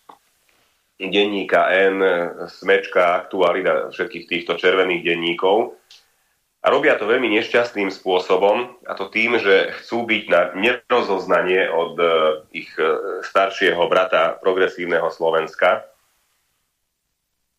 [0.98, 2.02] denníka N,
[2.50, 5.78] Smečka, Aktualita, všetkých týchto červených denníkov.
[6.68, 12.06] Robia to veľmi nešťastným spôsobom, a to tým, že chcú byť na nerozoznanie od e,
[12.64, 12.70] ich
[13.24, 15.88] staršieho brata progresívneho Slovenska,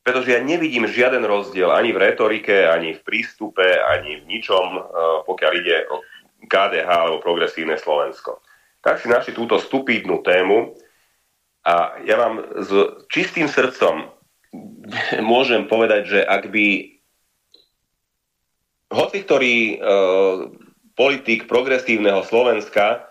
[0.04, 4.82] pretože ja nevidím žiaden rozdiel ani v retorike, ani v prístupe, ani v ničom, e,
[5.26, 6.02] pokiaľ ide o
[6.50, 8.42] KDH alebo progresívne Slovensko.
[8.82, 10.74] Tak si našli túto stupidnú tému
[11.68, 12.72] a ja vám s
[13.12, 14.10] čistým srdcom
[15.22, 16.99] môžem povedať, že ak by
[18.90, 19.76] hoci ktorý e,
[20.98, 23.10] politik progresívneho Slovenska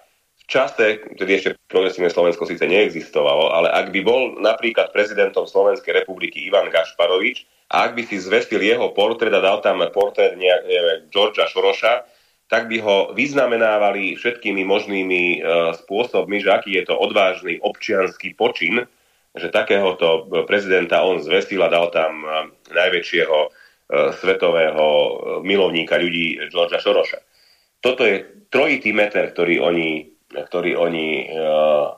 [0.48, 6.48] čase, kedy ešte progresívne Slovensko síce neexistovalo, ale ak by bol napríklad prezidentom Slovenskej republiky
[6.48, 11.00] Ivan Gašparovič a ak by si zvestil jeho portrét a dal tam portrét nejak, neviem,
[11.12, 12.08] Šoroša,
[12.48, 15.38] tak by ho vyznamenávali všetkými možnými e,
[15.84, 18.88] spôsobmi, že aký je to odvážny občianský počin,
[19.36, 22.28] že takéhoto prezidenta on zvesil a dal tam e,
[22.72, 23.38] najväčšieho
[23.88, 25.12] svetového e,
[25.48, 27.18] milovníka ľudí Georgia Šoroša.
[27.80, 31.96] Toto je trojitý meter, ktorý oni ktorý oni uh,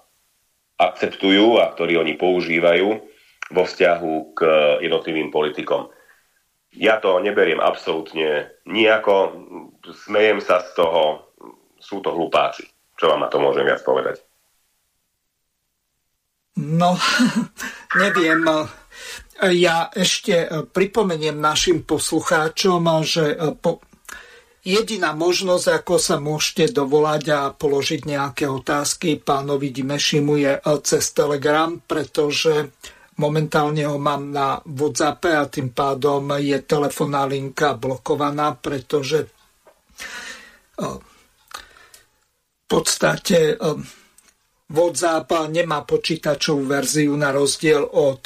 [0.78, 2.88] akceptujú a ktorý oni používajú
[3.50, 4.40] vo vzťahu k
[4.86, 5.90] jednotlivým politikom.
[6.70, 9.34] Ja to neberiem absolútne nejako,
[10.06, 11.34] smejem sa z toho,
[11.82, 12.70] sú to hlupáci.
[12.94, 14.22] Čo vám na to môžem viac povedať?
[16.54, 16.94] No,
[18.02, 18.46] neviem.
[19.40, 23.80] Ja ešte pripomeniem našim poslucháčom, že po,
[24.60, 31.16] Jediná možnosť, ako sa môžete dovolať a položiť nejaké otázky pánovi Dimešimu je eh, cez
[31.16, 32.68] Telegram, pretože
[33.16, 39.28] momentálne ho mám na WhatsApp a tým pádom je telefónna linka blokovaná, pretože
[40.80, 43.60] v podstate
[44.72, 48.24] WhatsApp nemá počítačovú verziu na rozdiel od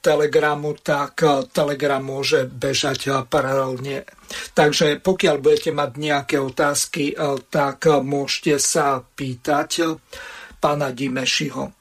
[0.00, 1.20] Telegramu, tak
[1.52, 4.08] Telegram môže bežať paralelne
[4.54, 9.88] Takže pokiaľ budete mať nejaké otázky, eh, tak môžete sa pýtať eh,
[10.62, 11.74] pána Dimešiho.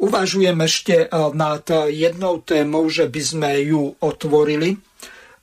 [0.00, 4.76] Uvažujem ešte eh, nad jednou témou, že by sme ju otvorili.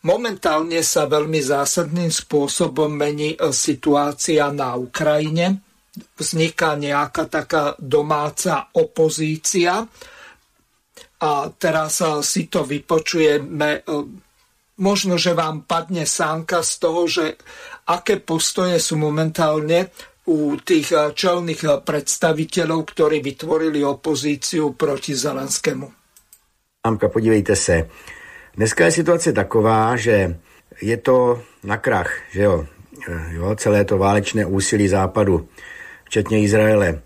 [0.02, 5.62] Momentálne sa veľmi zásadným spôsobom mení situácia na Ukrajine.
[6.18, 9.86] Vzniká nejaká taká domáca opozícia,
[11.22, 13.86] A teraz si to vypočujeme.
[14.82, 17.38] Možno, že vám padne sánka z toho, že
[17.86, 19.94] aké postoje sú momentálne
[20.26, 25.88] u tých čelných predstaviteľov, ktorí vytvorili opozíciu proti Zelenskému.
[26.84, 27.90] Amka, podívejte se.
[28.58, 30.36] Dneska je situace taková, že
[30.82, 32.66] je to na krach, že jo?
[33.32, 35.50] jo celé to válečné úsilí západu,
[36.06, 37.02] včetně Izraele.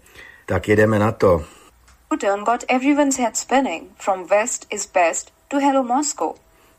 [0.45, 1.43] Tak jedeme na to.
[2.09, 3.89] Putin got everyone's head spinning.
[3.97, 6.35] From west is best to hello Moscow.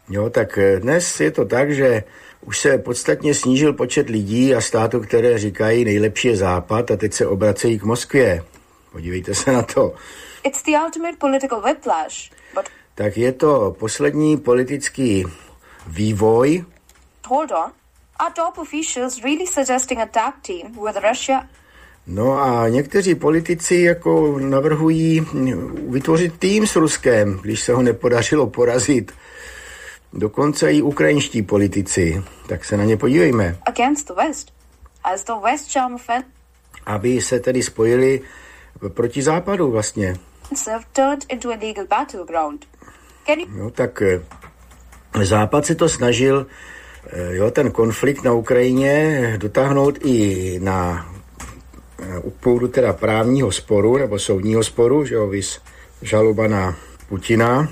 [0.08, 2.04] Jo, tak eh, dnes je to tak, že
[2.40, 7.12] už se podstatně snížil počet lidí a států, které říkají nejlepší je západ a teď
[7.12, 8.44] se obracejí k Moskvě.
[8.92, 9.94] Podívejte se na to.
[10.44, 12.30] It's the ultimate political whiplash.
[12.54, 12.64] But...
[12.94, 15.24] Tak je to poslední politický
[15.86, 16.64] vývoj.
[17.26, 17.72] Hold on.
[18.18, 21.48] Are top officials really suggesting a tag team with Russia
[22.06, 25.26] No a někteří politici jako navrhují
[25.88, 29.12] vytvořit tým s Ruskem, když se ho nepodařilo porazit.
[30.12, 32.22] Dokonce i ukrajinští politici.
[32.46, 33.58] Tak se na ně podívejme.
[33.66, 34.52] Against the West.
[35.04, 35.76] As the West
[36.86, 38.20] Aby se tedy spojili
[38.88, 40.16] proti západu vlastně.
[41.28, 42.66] into a legal battleground.
[43.26, 43.46] Can you...
[43.50, 44.20] No tak eh,
[45.24, 46.46] Západ se to snažil
[47.06, 51.06] eh, jo, ten konflikt na Ukrajině dotáhnout i na
[52.22, 55.60] u půdu teda právního sporu nebo soudního sporu, že jo, vys
[56.02, 56.76] žaloba na
[57.08, 57.68] Putina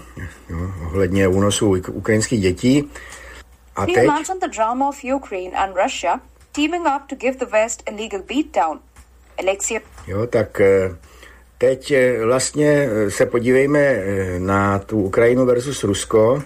[0.50, 2.90] jo, ohledně únosu ukrajinských dětí.
[3.76, 4.08] A teď...
[4.40, 6.20] the drama of Ukraine and Russia
[6.54, 8.80] teaming up to give the West a legal beatdown.
[9.38, 9.80] Alexia...
[10.06, 10.96] Jo, tak eh,
[11.58, 14.02] teď eh, vlastně eh, se podívejme
[14.38, 16.42] na tu Ukrajinu versus Rusko.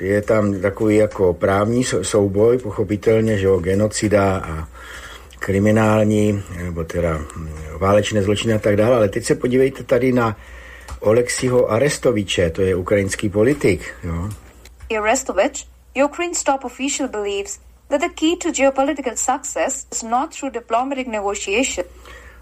[0.00, 4.68] Je tam takový jako právní souboj, pochopitelně, že jo, genocida a
[5.40, 7.48] kriminální, nebo teda hm,
[7.78, 10.36] válečné zločiny a tak dále, ale teď se podívejte tady na
[11.00, 13.94] Oleksiho Arestoviče, to je ukrajinský politik.
[14.04, 14.28] Jo.
[14.98, 15.66] Arestovič,
[16.04, 21.86] Ukraine's top official believes that the key to geopolitical success is not through diplomatic negotiation.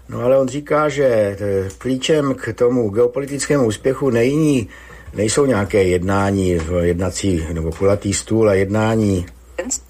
[0.09, 1.35] No ale on říká, že e,
[1.77, 4.69] klíčem k tomu geopolitickému úspěchu není,
[5.13, 9.25] nejsou nějaké jednání v jednací nebo kulatý stůl a jednání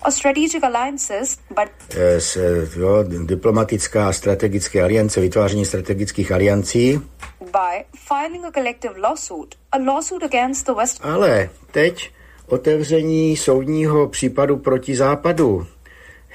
[0.05, 1.69] or strategic alliances, but
[2.17, 2.35] s,
[2.75, 7.01] jo, diplomatická a strategické aliance, vytváření strategických aliancí.
[7.39, 10.99] By filing a collective lawsuit, a lawsuit against the West.
[11.01, 12.11] Ale teď
[12.47, 15.67] otevření soudního případu proti západu.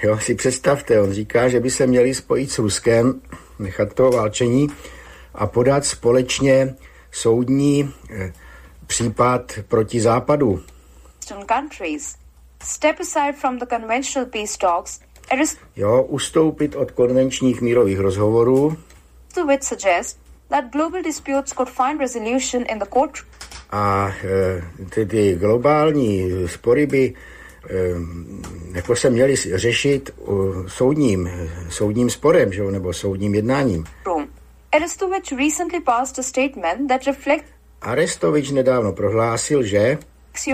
[0.03, 3.21] Jo, si představte, on říká, že by se měli spojit s Ruskem,
[3.59, 4.69] nechat toho válčení
[5.35, 6.75] a podat společně
[7.13, 8.33] soudní eh,
[8.87, 10.63] případ proti západu.
[11.47, 12.24] Countries
[12.65, 15.01] step aside from the conventional peace talks
[15.77, 18.77] Jo, ustoupit od konvenčních mírových rozhovorů.
[19.35, 20.19] To which suggest
[20.49, 23.15] that global disputes could find resolution in the court.
[23.71, 27.15] A e, ty, ty globální spory by
[27.71, 27.75] e,
[28.73, 31.31] jako se měly řešit uh, soudním,
[31.69, 33.85] soudním sporem, že, nebo soudním jednáním.
[34.73, 37.51] Arestovič recently passed a statement that reflects
[37.83, 39.99] Arestovič nedávno prohlásil, že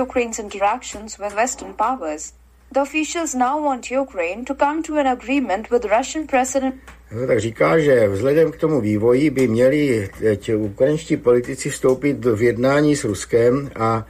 [0.02, 2.32] Ukraine's interactions with Western powers.
[2.72, 6.74] The officials now want Ukraine to come to an agreement with Russian President.
[7.12, 12.42] No, tak říká, že vzhledem k tomu vývoji by měli teď ukrajinští politici vstoupit v
[12.42, 14.06] jednání s Ruskem a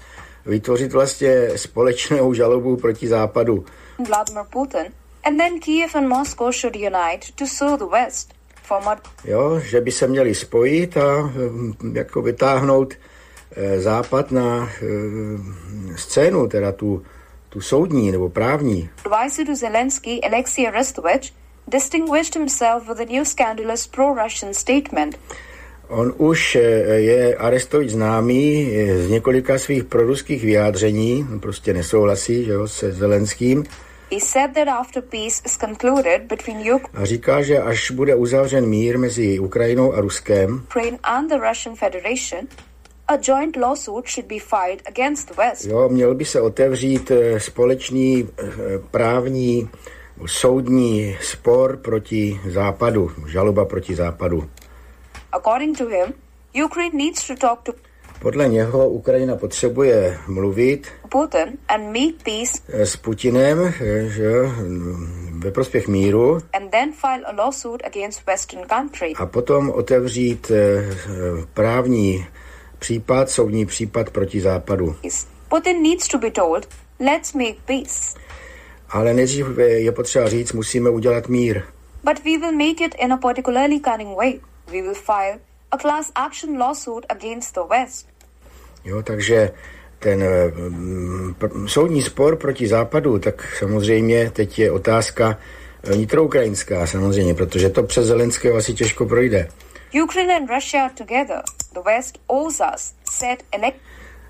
[0.46, 3.64] vytvořit vlastně společnou žalobu proti západu.
[4.06, 4.86] Vladimir Putin.
[5.24, 8.34] And then Kiev and Moscow should unite to sue the West.
[9.24, 12.94] Jo, že by se měli spojit a hm, jako vytáhnout
[13.78, 17.02] Západ na eh, scénu, teda tu,
[17.48, 18.90] tu soudní nebo právní.
[19.04, 21.32] Advisor to Zelensky, Alexei Arestovich,
[21.68, 25.18] distinguished himself with a new scandalous pro-Russian statement.
[25.88, 26.60] On už eh,
[26.94, 33.64] je Arestovič známý z několika svých proruských vyjádření, on prostě nesouhlasí že jo, se Zelenským.
[34.12, 38.66] He said that after peace is concluded between Ukraine a říká, že až bude uzavřen
[38.66, 42.46] mír mezi Ukrajinou a Ruskem, Ukraine and the Russian Federation,
[43.10, 45.64] a joint lawsuit should be filed against West.
[45.64, 48.44] Jo, měl by se otevřít eh, společný eh,
[48.90, 49.68] právní
[50.26, 54.50] soudní spor proti Západu, žaloba proti Západu.
[55.32, 56.14] According to him,
[56.64, 57.72] Ukraine needs to talk to
[58.22, 63.74] podle něho Ukrajina potřebuje mluvit Putin and make peace eh, s Putinem
[64.06, 64.30] že,
[65.38, 69.12] ve prospěch míru and then file a lawsuit against Western country.
[69.16, 70.52] a potom otevřít
[71.54, 72.26] právní
[72.80, 74.96] případ, soudní případ proti západu.
[75.48, 76.68] Putin needs to be told,
[77.00, 78.18] let's make peace.
[78.90, 81.62] Ale nejdřív je potřeba říct, musíme udělat mír.
[82.04, 84.40] But we will make it in a particularly cunning way.
[84.66, 85.38] We will file
[85.70, 88.06] a class action lawsuit against the West.
[88.84, 89.50] Jo, takže
[89.98, 90.24] ten
[91.66, 95.38] soudní spor proti západu, tak samozřejmě teď je otázka
[95.82, 99.48] vnitroukrajinská samozřejmě, protože to přes Zelenského asi těžko projde.
[99.92, 101.42] Ukraine and Russia together,
[101.72, 103.78] the West owes us, said elect...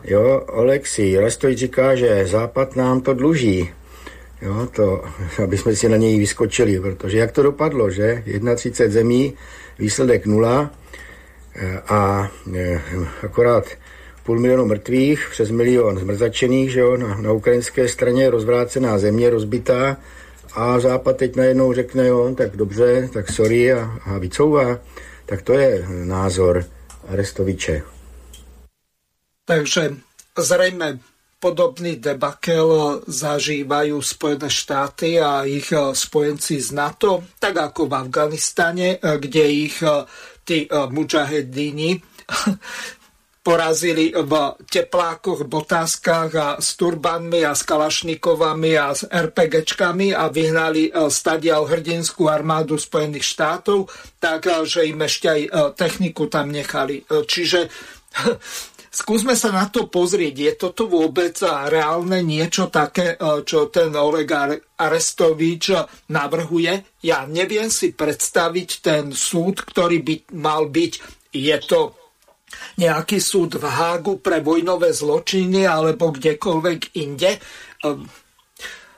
[0.04, 3.70] Jo, Oleksi, Rastoj říká, že Západ nám to dluží.
[4.42, 5.04] Jo, to,
[5.44, 8.22] aby jsme si na něj vyskočili, protože jak to dopadlo, že?
[8.56, 9.34] 31 zemí,
[9.78, 10.70] výsledek nula
[11.88, 12.80] a e,
[13.22, 13.64] akorát
[14.24, 19.96] půl milionu mrtvých, přes milion zmrzačených, že jo, na, na ukrajinské straně rozvrácená země, rozbitá
[20.54, 24.78] a Západ teď najednou řekne, jo, tak dobře, tak sorry a, a vycouvá.
[25.30, 26.66] Tak to je názor
[27.06, 27.82] Arestoviče.
[29.46, 29.94] Takže
[30.34, 30.98] zrejme
[31.38, 39.44] podobný debakel zažívajú Spojené štáty a ich spojenci z NATO, tak ako v Afganistane, kde
[39.46, 39.78] ich
[40.42, 42.02] tí mujahedíni
[43.40, 44.32] porazili v
[44.68, 51.64] teplákoch, botáskach a s turbanmi a s kalašnikovami a s RPGčkami a vyhnali e, stadial
[51.64, 53.88] hrdinskú armádu Spojených štátov,
[54.20, 57.00] tak e, im ešte aj e, techniku tam nechali.
[57.08, 57.72] Čiže
[59.00, 60.34] skúsme sa na to pozrieť.
[60.36, 61.40] Je toto vôbec
[61.72, 63.16] reálne niečo také,
[63.48, 64.28] čo ten Oleg
[64.76, 65.72] Arestovič
[66.12, 67.00] navrhuje?
[67.08, 70.92] Ja neviem si predstaviť ten súd, ktorý by mal byť.
[71.32, 71.99] Je to
[72.78, 77.38] nejaký súd v Hágu pre vojnové zločiny alebo kdekoľvek inde.
[77.86, 78.04] Ehm,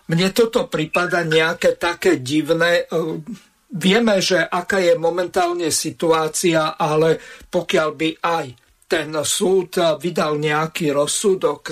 [0.09, 2.85] mne toto prípada nejaké také divné.
[2.89, 3.25] Ehm,
[3.73, 8.47] vieme, že aká je momentálne situácia, ale pokiaľ by aj
[8.93, 11.63] ten súd vydal nejaký rozsudok,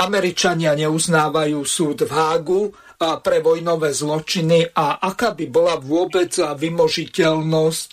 [0.00, 2.62] Američania neuznávajú súd v Hágu,
[3.00, 7.92] pre vojnové zločiny a aká by bola vôbec vymožiteľnosť,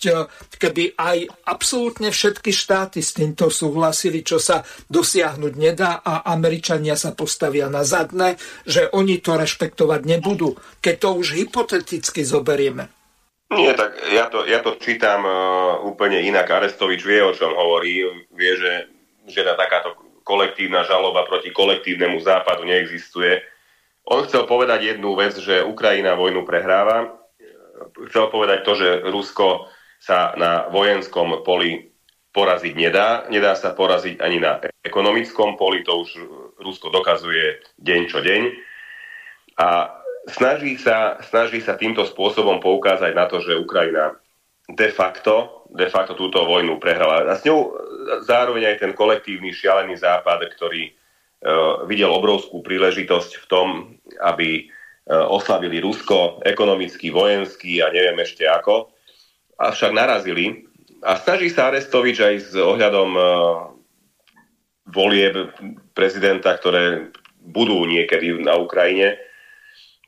[0.60, 4.60] keby aj absolútne všetky štáty s týmto súhlasili, čo sa
[4.92, 8.36] dosiahnuť nedá a Američania sa postavia na zadné,
[8.68, 10.52] že oni to rešpektovať nebudú,
[10.84, 12.92] keď to už hypoteticky zoberieme.
[13.48, 16.44] Nie, tak ja to, ja to čítam uh, úplne inak.
[16.52, 18.04] Arestovič vie, o čom hovorí.
[18.36, 18.92] Vie, že,
[19.24, 23.40] že takáto kolektívna žaloba proti kolektívnemu západu neexistuje
[24.08, 27.12] on chcel povedať jednu vec, že Ukrajina vojnu prehráva.
[28.08, 29.68] Chcel povedať to, že Rusko
[30.00, 31.92] sa na vojenskom poli
[32.32, 33.28] poraziť nedá.
[33.28, 36.10] Nedá sa poraziť ani na ekonomickom poli, to už
[36.62, 38.42] Rusko dokazuje deň čo deň.
[39.58, 39.90] A
[40.30, 44.16] snaží sa, snaží sa týmto spôsobom poukázať na to, že Ukrajina
[44.68, 47.24] de facto, de facto túto vojnu prehrala.
[47.24, 47.72] A s ňou
[48.24, 50.92] zároveň aj ten kolektívny šialený západ, ktorý
[51.86, 53.68] videl obrovskú príležitosť v tom,
[54.18, 54.62] aby e,
[55.06, 58.90] oslavili Rusko ekonomicky, vojensky a neviem ešte ako.
[59.58, 60.66] Avšak narazili
[61.06, 63.22] a snaží sa Arestovič aj s ohľadom e,
[64.90, 65.54] volieb
[65.94, 69.20] prezidenta, ktoré budú niekedy na Ukrajine,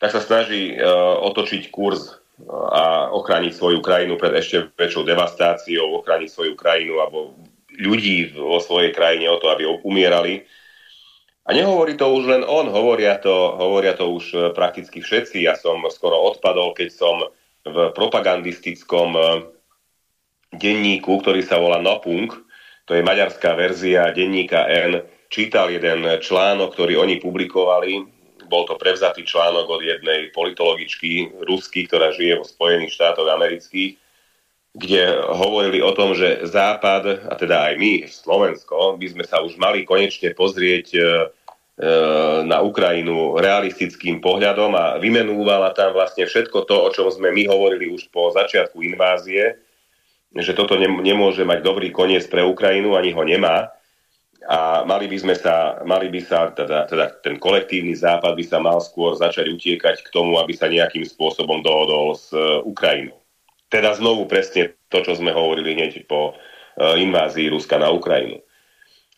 [0.00, 0.80] tak sa snaží
[1.20, 7.36] otočiť kurz a ochrániť svoju krajinu pred ešte väčšou devastáciou, ochrániť svoju krajinu alebo
[7.76, 10.48] ľudí vo svojej krajine o to, aby umierali
[11.50, 15.42] a nehovorí to už len on, hovoria to, hovoria to už e, prakticky všetci.
[15.42, 17.26] Ja som skoro odpadol, keď som
[17.66, 19.22] v propagandistickom e,
[20.54, 22.30] denníku, ktorý sa volá Nopung,
[22.86, 27.98] to je maďarská verzia denníka N, čítal jeden článok, ktorý oni publikovali.
[28.46, 33.98] Bol to prevzatý článok od jednej politologičky rusky, ktorá žije vo Spojených štátoch amerických,
[34.70, 35.02] kde
[35.34, 39.82] hovorili o tom, že Západ, a teda aj my, Slovensko, by sme sa už mali
[39.82, 41.02] konečne pozrieť E,
[42.44, 47.88] na Ukrajinu realistickým pohľadom a vymenúvala tam vlastne všetko to, o čom sme my hovorili
[47.88, 49.56] už po začiatku invázie,
[50.36, 53.72] že toto nemôže mať dobrý koniec pre Ukrajinu, ani ho nemá.
[54.48, 58.56] A mali by sme sa, mali by sa, teda, teda ten kolektívny západ by sa
[58.56, 63.20] mal skôr začať utiekať k tomu, aby sa nejakým spôsobom dohodol s e, Ukrajinou.
[63.68, 66.34] Teda znovu presne to, čo sme hovorili hneď po e,
[67.04, 68.40] invázii Ruska na Ukrajinu.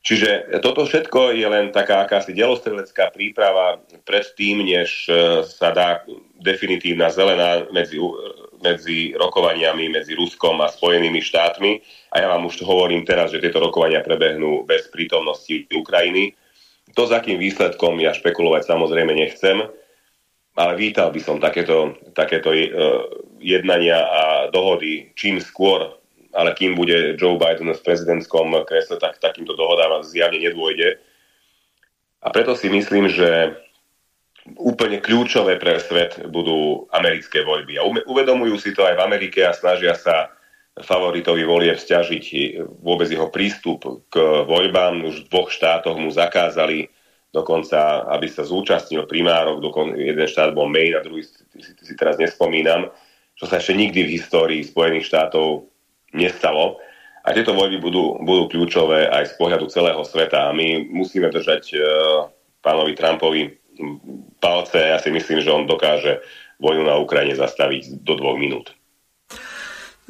[0.02, 6.02] Čiže toto všetko je len taká akási delostrelecká príprava pred tým, než e, sa dá
[6.42, 8.02] definitívna zelená medzi,
[8.58, 11.78] medzi rokovaniami medzi Ruskom a Spojenými štátmi.
[12.18, 16.34] A ja vám už hovorím teraz, že tieto rokovania prebehnú bez prítomnosti Ukrajiny.
[16.98, 19.62] To, za akým výsledkom ja špekulovať samozrejme nechcem,
[20.58, 22.66] ale vítal by som takéto, takéto e,
[23.38, 26.01] jednania a dohody čím skôr
[26.32, 30.98] ale kým bude Joe Biden v prezidentskom kresle, tak takýmto dohodám zjavne nedôjde.
[32.22, 33.56] A preto si myslím, že
[34.58, 37.78] úplne kľúčové pre svet budú americké voľby.
[37.78, 40.34] A uvedomujú si to aj v Amerike a snažia sa
[40.72, 42.24] favoritovi volieb stiažiť
[42.80, 44.16] vôbec jeho prístup k
[44.48, 45.04] voľbám.
[45.04, 46.88] Už v dvoch štátoch mu zakázali
[47.32, 51.94] dokonca, aby sa zúčastnil primárok, dokon, jeden štát bol Maine a druhý si, si, si
[51.96, 52.92] teraz nespomínam,
[53.36, 55.71] čo sa ešte nikdy v histórii Spojených štátov
[56.12, 56.80] nestalo.
[57.22, 60.50] A tieto voľby budú, budú kľúčové aj z pohľadu celého sveta.
[60.50, 61.82] A my musíme držať uh,
[62.58, 63.42] pánovi Trumpovi
[64.42, 64.78] palce.
[64.78, 66.22] Ja si myslím, že on dokáže
[66.62, 68.74] vojnu na Ukrajine zastaviť do dvoch minút.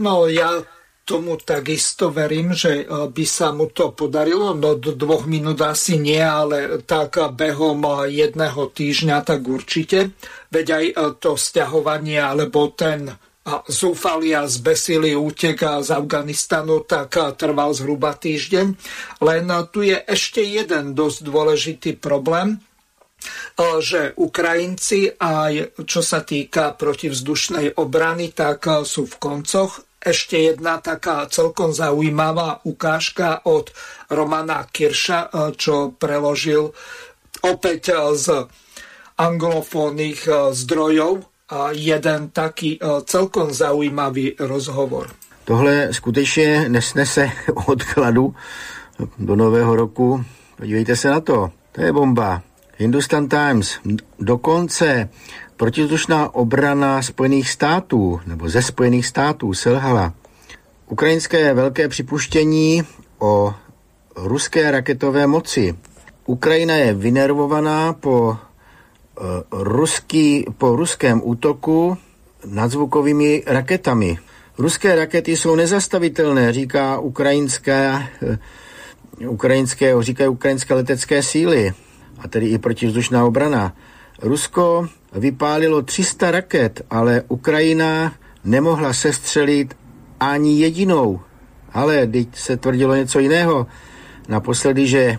[0.01, 0.65] No ja
[1.03, 5.99] tomu takisto verím, že e, by sa mu to podarilo, no do dvoch minút asi
[5.99, 10.15] nie, ale tak behom jedného týždňa tak určite.
[10.49, 13.11] Veď aj e, to stiahovanie alebo ten
[13.67, 18.67] zúfali a zbesili útek z Afganistanu, tak trval zhruba týždeň.
[19.19, 19.45] Len
[19.75, 22.63] tu je ešte jeden dosť dôležitý problém,
[23.59, 29.83] že Ukrajinci aj čo sa týka protivzdušnej obrany, tak sú v koncoch.
[30.03, 33.71] Ešte jedna taká celkom zaujímavá ukážka od
[34.11, 36.75] Romana Kirša, čo preložil
[37.47, 38.51] opäť z
[39.19, 41.32] anglofónnych zdrojov
[41.71, 45.11] jeden taký celkom zaujímavý rozhovor.
[45.45, 47.31] Tohle skutečně nesnese
[47.67, 48.35] odkladu
[49.19, 50.25] do nového roku.
[50.57, 51.51] Podívejte se na to.
[51.73, 52.43] To je bomba.
[52.77, 53.79] Hindustan Times.
[54.19, 55.09] Dokonce
[55.57, 60.13] protizdušná obrana Spojených států nebo ze Spojených států selhala.
[60.89, 62.83] Ukrajinské velké připuštění
[63.19, 63.55] o
[64.17, 65.75] ruské raketové moci.
[66.27, 68.37] Ukrajina je vynervovaná po,
[69.51, 71.99] ruský, po ruském útoku
[72.47, 74.19] nadzvukovými raketami.
[74.59, 78.09] Ruské rakety jsou nezastavitelné, říká ukrajinské,
[79.29, 81.73] ukrajinské, říkají ukrajinské letecké síly
[82.19, 83.75] a tedy i protivzdušná obrana.
[84.23, 88.13] Rusko vypálilo 300 raket, ale Ukrajina
[88.45, 89.77] nemohla sestřelit
[90.21, 91.21] ani jedinou.
[91.73, 93.67] Ale teď se tvrdilo něco jiného.
[94.29, 95.19] Naposledy, že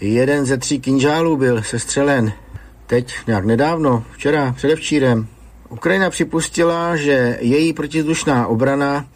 [0.00, 2.32] jeden ze tří kinžálů byl sestřelen
[2.90, 5.26] teď nějak nedávno, včera, předevčírem.
[5.68, 9.06] Ukrajina připustila, že její protizdušná obrana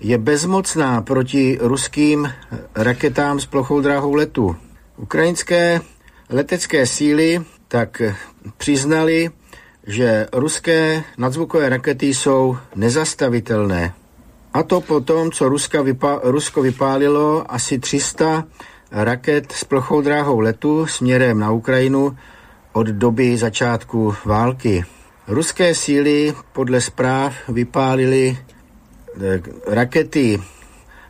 [0.00, 2.32] je bezmocná proti ruským
[2.74, 4.56] raketám s plochou dráhou letu.
[4.96, 5.80] Ukrajinské
[6.30, 8.02] letecké síly tak
[8.56, 9.30] přiznali,
[9.86, 13.94] že ruské nadzvukové rakety jsou nezastavitelné.
[14.52, 18.44] A to po tom, co Ruska vypá, Rusko vypálilo asi 300
[18.90, 22.16] raket s plochou dráhou letu směrem na Ukrajinu
[22.74, 24.84] od doby začátku války.
[25.26, 30.42] Ruské síly podle zpráv vypálily eh, rakety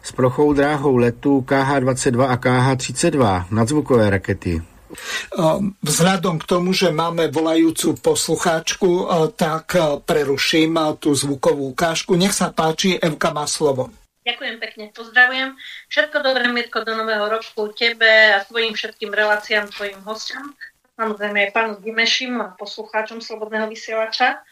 [0.02, 4.60] s plochou dráhou letu KH-22 a KH-32, nadzvukové rakety.
[4.60, 9.74] Ehm, vzhľadom k tomu, že máme volajúcu poslucháčku, eh, tak
[10.04, 12.14] preruším tú zvukovú ukážku.
[12.14, 13.90] Nech sa páči, Evka má slovo.
[14.24, 15.52] Ďakujem pekne, pozdravujem.
[15.92, 20.56] Všetko dobré, Mirko, do nového roku tebe a svojim všetkým reláciám, tvojim hostom.
[20.94, 24.42] Samozrejme aj pánu Dimešim a poslucháčom Slobodného vysielača.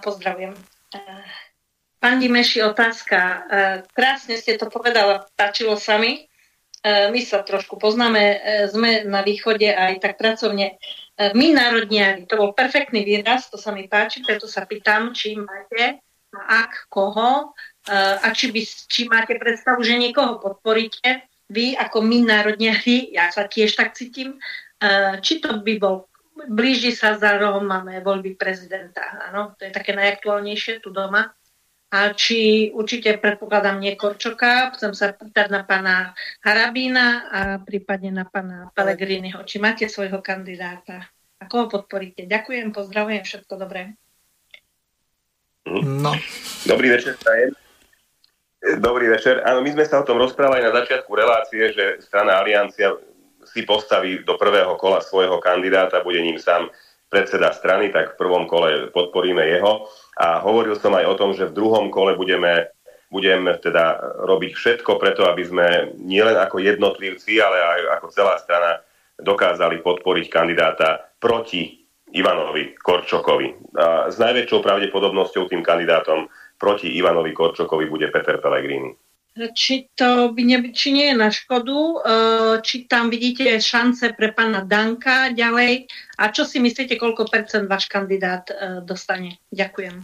[0.00, 0.56] Pozdravujem.
[2.00, 3.44] Pán Dimeši, otázka.
[3.92, 6.30] Krásne ste to povedala, páčilo sa mi.
[6.80, 8.38] E, my sa trošku poznáme, e,
[8.72, 10.80] sme na východe aj tak pracovne.
[10.80, 15.36] E, my národniari, to bol perfektný výraz, to sa mi páči, preto sa pýtam, či
[15.36, 16.00] máte,
[16.32, 17.52] ak, koho,
[17.90, 23.50] a či, by, či máte predstavu, že niekoho podporíte, vy ako my národniari, ja sa
[23.50, 24.38] tiež tak cítim,
[25.20, 26.10] či to by bol
[26.48, 29.28] blíži sa za rohom máme voľby prezidenta.
[29.28, 31.28] Áno, to je také najaktuálnejšie tu doma
[31.90, 36.14] a či určite predpokladám nie Korčoka, chcem sa pýtať na pána
[36.46, 39.42] Harabína a prípadne na pána Pelegriniho.
[39.42, 41.10] Či máte svojho kandidáta?
[41.40, 42.30] A koho podporíte?
[42.30, 43.98] Ďakujem, pozdravujem, všetko dobré.
[45.66, 46.14] No.
[46.64, 47.58] Dobrý večer, Tajem.
[48.78, 49.42] Dobrý večer.
[49.42, 52.92] Áno, my sme sa o tom rozprávali na začiatku relácie, že strana Aliancia
[53.50, 56.70] si postaví do prvého kola svojho kandidáta, bude ním sám
[57.10, 59.90] predseda strany, tak v prvom kole podporíme jeho.
[60.14, 62.70] A hovoril som aj o tom, že v druhom kole budeme,
[63.10, 65.66] budeme teda robiť všetko preto, aby sme
[65.98, 68.78] nielen ako jednotlivci, ale aj ako celá strana
[69.18, 71.82] dokázali podporiť kandidáta proti
[72.14, 73.74] Ivanovi Korčokovi.
[73.78, 79.09] A s najväčšou pravdepodobnosťou tým kandidátom proti Ivanovi Korčokovi bude Peter Pellegrini
[79.54, 81.96] či to by ne, či nie je na škodu, e,
[82.66, 85.86] či tam vidíte šance pre pána Danka ďalej
[86.18, 89.38] a čo si myslíte, koľko percent váš kandidát e, dostane?
[89.54, 90.02] Ďakujem.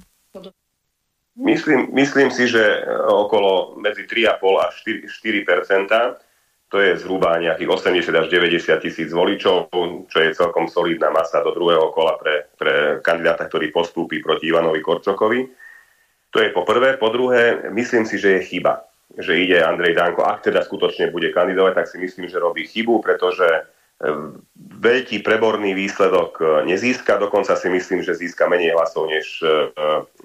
[1.37, 2.65] Myslím, myslím si, že
[3.13, 6.27] okolo medzi 3,5 a 4, 4%
[6.67, 7.71] to je zhruba nejakých
[8.03, 9.71] 80 až 90 tisíc voličov,
[10.11, 14.83] čo je celkom solidná masa do druhého kola pre, pre kandidáta, ktorý postúpi proti Ivanovi
[14.83, 15.47] Korčokovi.
[16.35, 16.99] To je po prvé.
[16.99, 18.83] Po druhé, myslím si, že je chyba,
[19.17, 20.25] že ide Andrej Danko.
[20.25, 23.61] Ak teda skutočne bude kandidovať, tak si myslím, že robí chybu, pretože e,
[24.81, 29.41] veľký preborný výsledok e, nezíska, dokonca si myslím, že získa menej hlasov než,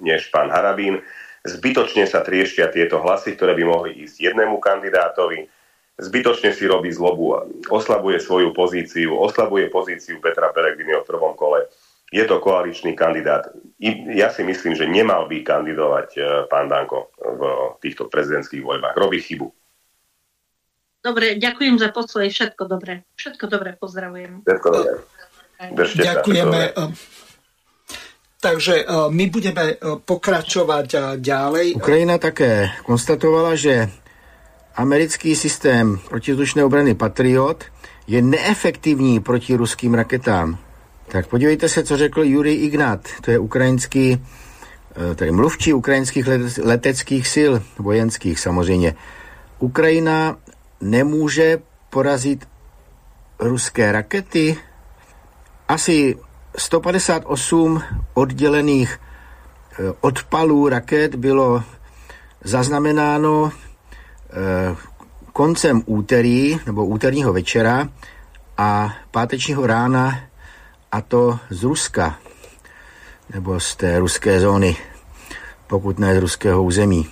[0.04, 1.00] než pán Harabín.
[1.42, 5.50] Zbytočne sa trieštia tieto hlasy, ktoré by mohli ísť jednému kandidátovi
[6.02, 7.36] zbytočne si robí zlobu,
[7.68, 11.68] oslabuje svoju pozíciu, oslabuje pozíciu Petra Peregriniho v prvom kole.
[12.12, 13.48] Je to koaličný kandidát.
[14.12, 17.42] Ja si myslím, že nemal by kandidovať e, pán Danko v
[17.80, 18.94] týchto prezidentských voľbách.
[19.00, 19.48] Robí chybu.
[21.02, 22.28] Dobre, ďakujem za poslej.
[22.30, 23.08] Všetko dobre.
[23.16, 24.44] Všetko dobre, pozdravujem.
[24.44, 24.94] Všetko dobre.
[25.72, 26.60] Držte Ďakujeme.
[26.76, 26.86] Sa,
[28.42, 29.74] Takže e, my budeme e,
[30.04, 31.80] pokračovať ďalej.
[31.80, 33.88] Ukrajina také konstatovala, že
[34.76, 37.64] americký systém protizdušné obrany Patriot
[38.04, 40.71] je neefektivní proti ruským raketám.
[41.12, 46.26] Tak podívejte se, co řekl Jurij Ignat, to je ukrajinský, eh, tedy mluvčí ukrajinských
[46.64, 48.94] leteckých sil, vojenských samozřejmě.
[49.58, 50.36] Ukrajina
[50.80, 51.58] nemůže
[51.90, 52.48] porazit
[53.38, 54.56] ruské rakety.
[55.68, 56.16] Asi
[56.56, 57.82] 158
[58.14, 61.62] oddělených eh, odpalů raket bylo
[62.44, 63.52] zaznamenáno
[64.32, 64.76] Eh,
[65.32, 67.88] koncem úterý nebo úterního večera
[68.58, 70.20] a pátečního rána
[70.92, 72.18] a to z Ruska
[73.34, 74.76] nebo z té ruské zóny,
[75.66, 77.06] pokud ne z ruského území.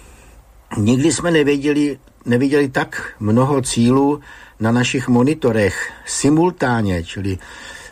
[0.76, 4.20] Nikdy jsme nevěděli, neviděli tak mnoho cílů
[4.60, 7.38] na našich monitorech simultánně, čili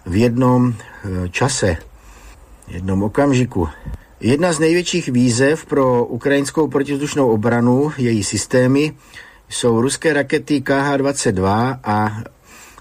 [0.07, 1.77] v jednom eh, čase,
[2.69, 3.69] v jednom okamžiku.
[4.21, 8.93] Jedna z největších výzev pro ukrajinskou protizdušnou obranu, její systémy,
[9.49, 12.17] jsou ruské rakety KH-22 a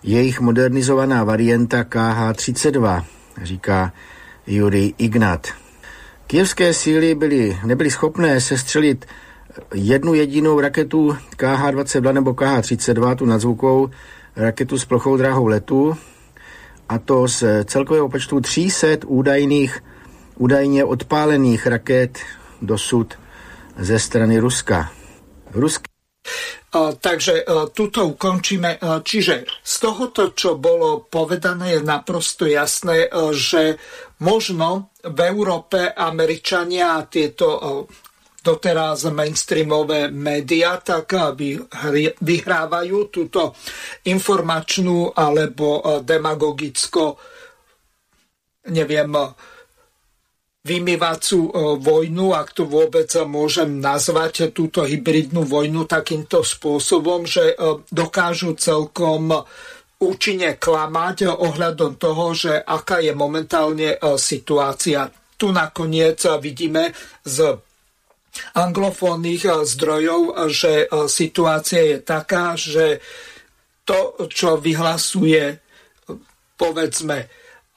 [0.08, 3.04] jejich modernizovaná varianta KH-32,
[3.44, 3.94] říká
[4.48, 5.48] Juri Ignat.
[6.28, 9.06] Kijevské síly byly, nebyly schopné sestřelit
[9.74, 13.90] jednu jedinou raketu KH-22 nebo KH-32, tu nadzvukou
[14.36, 15.98] raketu s plochou dráhou letu,
[16.90, 19.84] a to z celkového počtu 300 údajných
[20.36, 22.20] údajně odpálených raket
[22.62, 23.14] dosud
[23.78, 24.92] ze strany Ruska.
[25.54, 25.84] Ruské
[26.76, 28.84] Takže tuto ukončíme.
[29.00, 33.80] Čiže z tohoto, čo bolo povedané, je naprosto jasné, že
[34.20, 37.48] možno v Európe Američania a tieto
[38.44, 41.16] doteraz mainstreamové médiá tak
[42.20, 43.56] vyhrávajú túto
[44.08, 47.16] informačnú alebo demagogicko
[48.68, 49.12] neviem,
[50.68, 57.80] vymývacú e, vojnu, ak to vôbec môžem nazvať túto hybridnú vojnu takýmto spôsobom, že e,
[57.88, 59.32] dokážu celkom
[60.04, 65.08] účinne klamať ohľadom toho, že aká je momentálne e, situácia.
[65.40, 66.92] Tu nakoniec vidíme
[67.24, 67.56] z
[68.54, 73.02] anglofónnych zdrojov, že situácia je taká, že
[73.82, 75.58] to, čo vyhlasuje
[76.58, 77.18] povedzme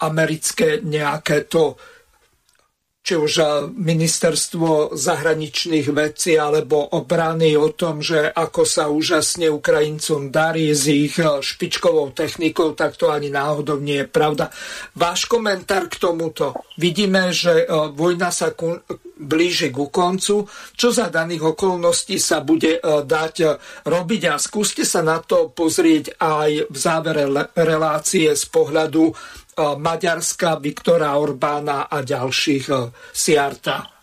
[0.01, 1.77] americké nejaké to
[3.01, 10.29] či už eh, ministerstvo zahraničných vecí alebo obrany o tom, že ako sa úžasne Ukrajincom
[10.29, 14.53] darí s ich eh, špičkovou technikou, tak to ani náhodou nie je pravda.
[14.93, 16.53] Váš komentár k tomuto.
[16.77, 18.85] Vidíme, že eh, vojna sa ku,
[19.17, 20.45] blíži ku koncu.
[20.77, 26.73] Čo za daných okolností sa bude dať robiť a skúste sa na to pozrieť aj
[26.73, 29.13] v závere relácie z pohľadu
[29.79, 32.67] Maďarska, Viktora Orbána a ďalších
[33.13, 34.01] Siarta?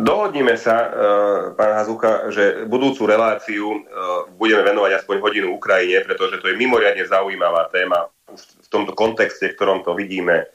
[0.00, 0.88] Dohodnime sa, e,
[1.54, 3.78] pán Hazucha, že budúcu reláciu e,
[4.34, 9.56] budeme venovať aspoň hodinu Ukrajine, pretože to je mimoriadne zaujímavá téma v tomto kontexte, v
[9.60, 10.48] ktorom to vidíme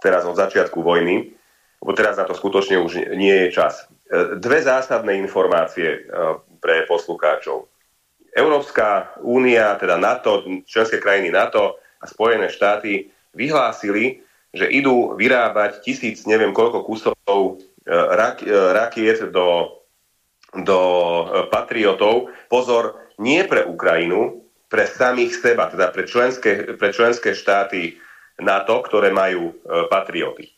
[0.00, 1.34] teraz od začiatku vojny,
[1.82, 3.84] lebo teraz na to skutočne už nie je čas.
[4.08, 6.08] E, dve zásadné informácie
[6.62, 7.66] pre poslucháčov.
[8.32, 16.28] Európska únia, teda NATO, členské krajiny NATO, a Spojené štáty vyhlásili, že idú vyrábať tisíc,
[16.28, 17.52] neviem koľko kusov e,
[17.88, 19.80] rak, e, rakiet do,
[20.52, 22.28] do e, patriotov.
[22.52, 27.96] Pozor, nie pre Ukrajinu, pre samých seba, teda pre členské, pre členské štáty
[28.40, 29.52] NATO, ktoré majú
[29.92, 30.48] patrioty.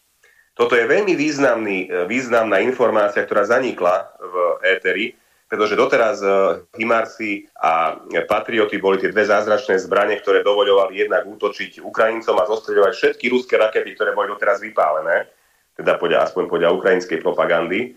[0.55, 5.19] Toto je veľmi významný, významná informácia, ktorá zanikla v éteri,
[5.55, 7.95] pretože doteraz uh, Himarsi a
[8.27, 13.55] Patrioty boli tie dve zázračné zbranie, ktoré dovoľovali jednak útočiť Ukrajincom a zostreľovať všetky ruské
[13.55, 15.31] rakety, ktoré boli doteraz vypálené,
[15.79, 17.95] teda podľa, aspoň podľa ukrajinskej propagandy.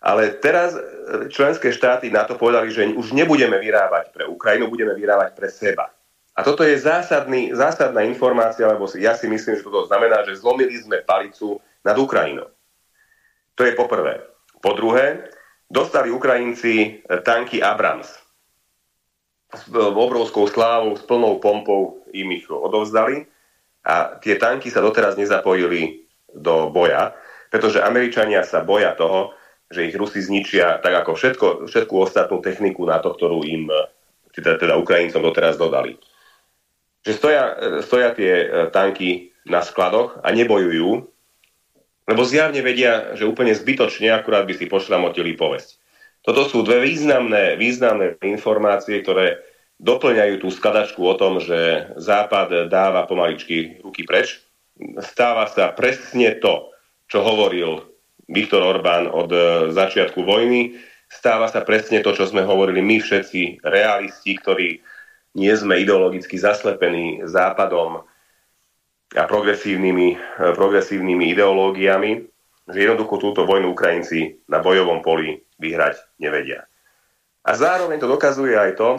[0.00, 0.80] Ale teraz e,
[1.28, 5.92] členské štáty na to povedali, že už nebudeme vyrábať pre Ukrajinu, budeme vyrábať pre seba.
[6.32, 10.80] A toto je zásadný, zásadná informácia, lebo ja si myslím, že toto znamená, že zlomili
[10.80, 12.48] sme palicu nad Ukrajinou.
[13.52, 14.24] To je poprvé.
[14.64, 15.28] Po druhé,
[15.70, 18.08] dostali Ukrajinci tanky Abrams.
[19.54, 23.26] S obrovskou slávou, s plnou pompou im ich odovzdali
[23.86, 26.02] a tie tanky sa doteraz nezapojili
[26.34, 27.14] do boja,
[27.48, 29.32] pretože Američania sa boja toho,
[29.70, 33.70] že ich Rusi zničia tak ako všetko, všetku ostatnú techniku na to, ktorú im
[34.36, 35.96] teda, teda Ukrajincom doteraz dodali.
[37.06, 37.44] Že stoja,
[37.80, 41.06] stoja tie e, tanky na skladoch a nebojujú,
[42.06, 45.82] lebo zjavne vedia, že úplne zbytočne akurát by si pošramotili povesť.
[46.22, 49.42] Toto sú dve významné, významné informácie, ktoré
[49.78, 54.42] doplňajú tú skladačku o tom, že Západ dáva pomaličky ruky preč.
[55.02, 56.74] Stáva sa presne to,
[57.06, 57.86] čo hovoril
[58.26, 59.38] Viktor Orbán od e,
[59.70, 60.74] začiatku vojny.
[61.06, 64.82] Stáva sa presne to, čo sme hovorili my všetci realisti, ktorí
[65.38, 68.02] nie sme ideologicky zaslepení západom
[69.14, 70.18] a progresívnymi, e,
[70.56, 72.12] progresívnymi ideológiami,
[72.66, 76.66] že jednoducho túto vojnu Ukrajinci na bojovom poli vyhrať nevedia.
[77.46, 78.98] A zároveň to dokazuje aj to,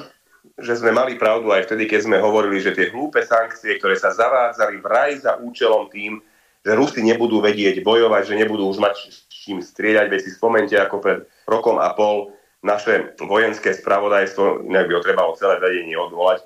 [0.55, 4.15] že sme mali pravdu aj vtedy, keď sme hovorili, že tie hlúpe sankcie, ktoré sa
[4.15, 6.23] zavádzali vraj za účelom tým,
[6.63, 10.07] že Rusi nebudú vedieť bojovať, že nebudú už mať s čím strieľať.
[10.07, 12.31] Veď si spomente, ako pred rokom a pol
[12.63, 16.43] naše vojenské spravodajstvo, inak by ho trebalo celé vedenie odvolať,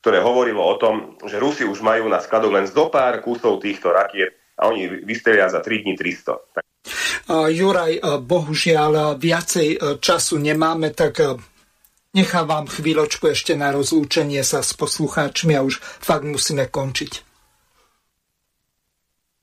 [0.00, 3.90] ktoré hovorilo o tom, že Rusi už majú na skladoch len zo pár kusov týchto
[3.90, 6.54] rakiet a oni vystrelia za 3 dní 300.
[6.56, 6.64] Tak...
[7.50, 11.42] Juraj, bohužiaľ viacej času nemáme, tak
[12.16, 17.26] nechávam chvíľočku ešte na rozlúčenie sa s poslucháčmi a už fakt musíme končiť.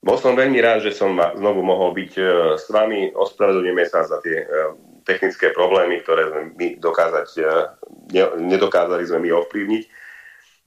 [0.04, 2.24] Bol som veľmi rád, že som znovu mohol byť e,
[2.60, 3.16] s vami.
[3.16, 4.48] Ospravedlňujeme sa za tie e,
[5.08, 7.44] technické problémy, ktoré sme my dokázať, e,
[8.52, 9.84] nedokázali sme my ovplyvniť.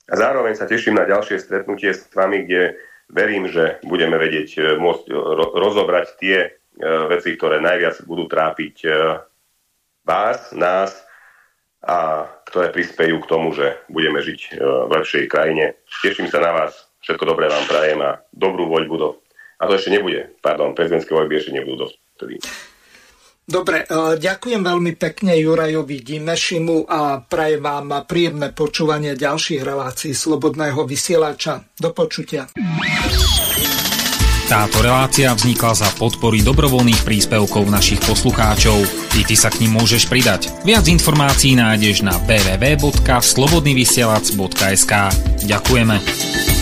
[0.07, 2.78] A zároveň sa teším na ďalšie stretnutie s vami, kde
[3.11, 5.11] verím, že budeme vedieť môcť
[5.55, 6.55] rozobrať tie
[7.11, 8.87] veci, ktoré najviac budú trápiť
[10.07, 10.95] vás, nás
[11.83, 15.74] a ktoré prispejú k tomu, že budeme žiť v lepšej krajine.
[16.03, 16.87] Teším sa na vás.
[17.03, 19.09] Všetko dobré vám prajem a dobrú voľbu do
[19.57, 22.45] a to ešte nebude, pardon, prezidentské voľby ešte nebudú dovtedy.
[23.47, 30.82] Dobre, e, ďakujem veľmi pekne Jurajovi Dimešimu a prajem vám príjemné počúvanie ďalších relácií Slobodného
[30.82, 31.62] vysielača.
[31.78, 32.51] Do počutia.
[34.51, 38.82] Táto relácia vznikla za podpory dobrovoľných príspevkov našich poslucháčov.
[39.14, 40.51] Ty, ty sa k ním môžeš pridať.
[40.66, 44.93] Viac informácií nájdeš na www.slobodnyvysielac.sk
[45.47, 46.56] Ďakujeme.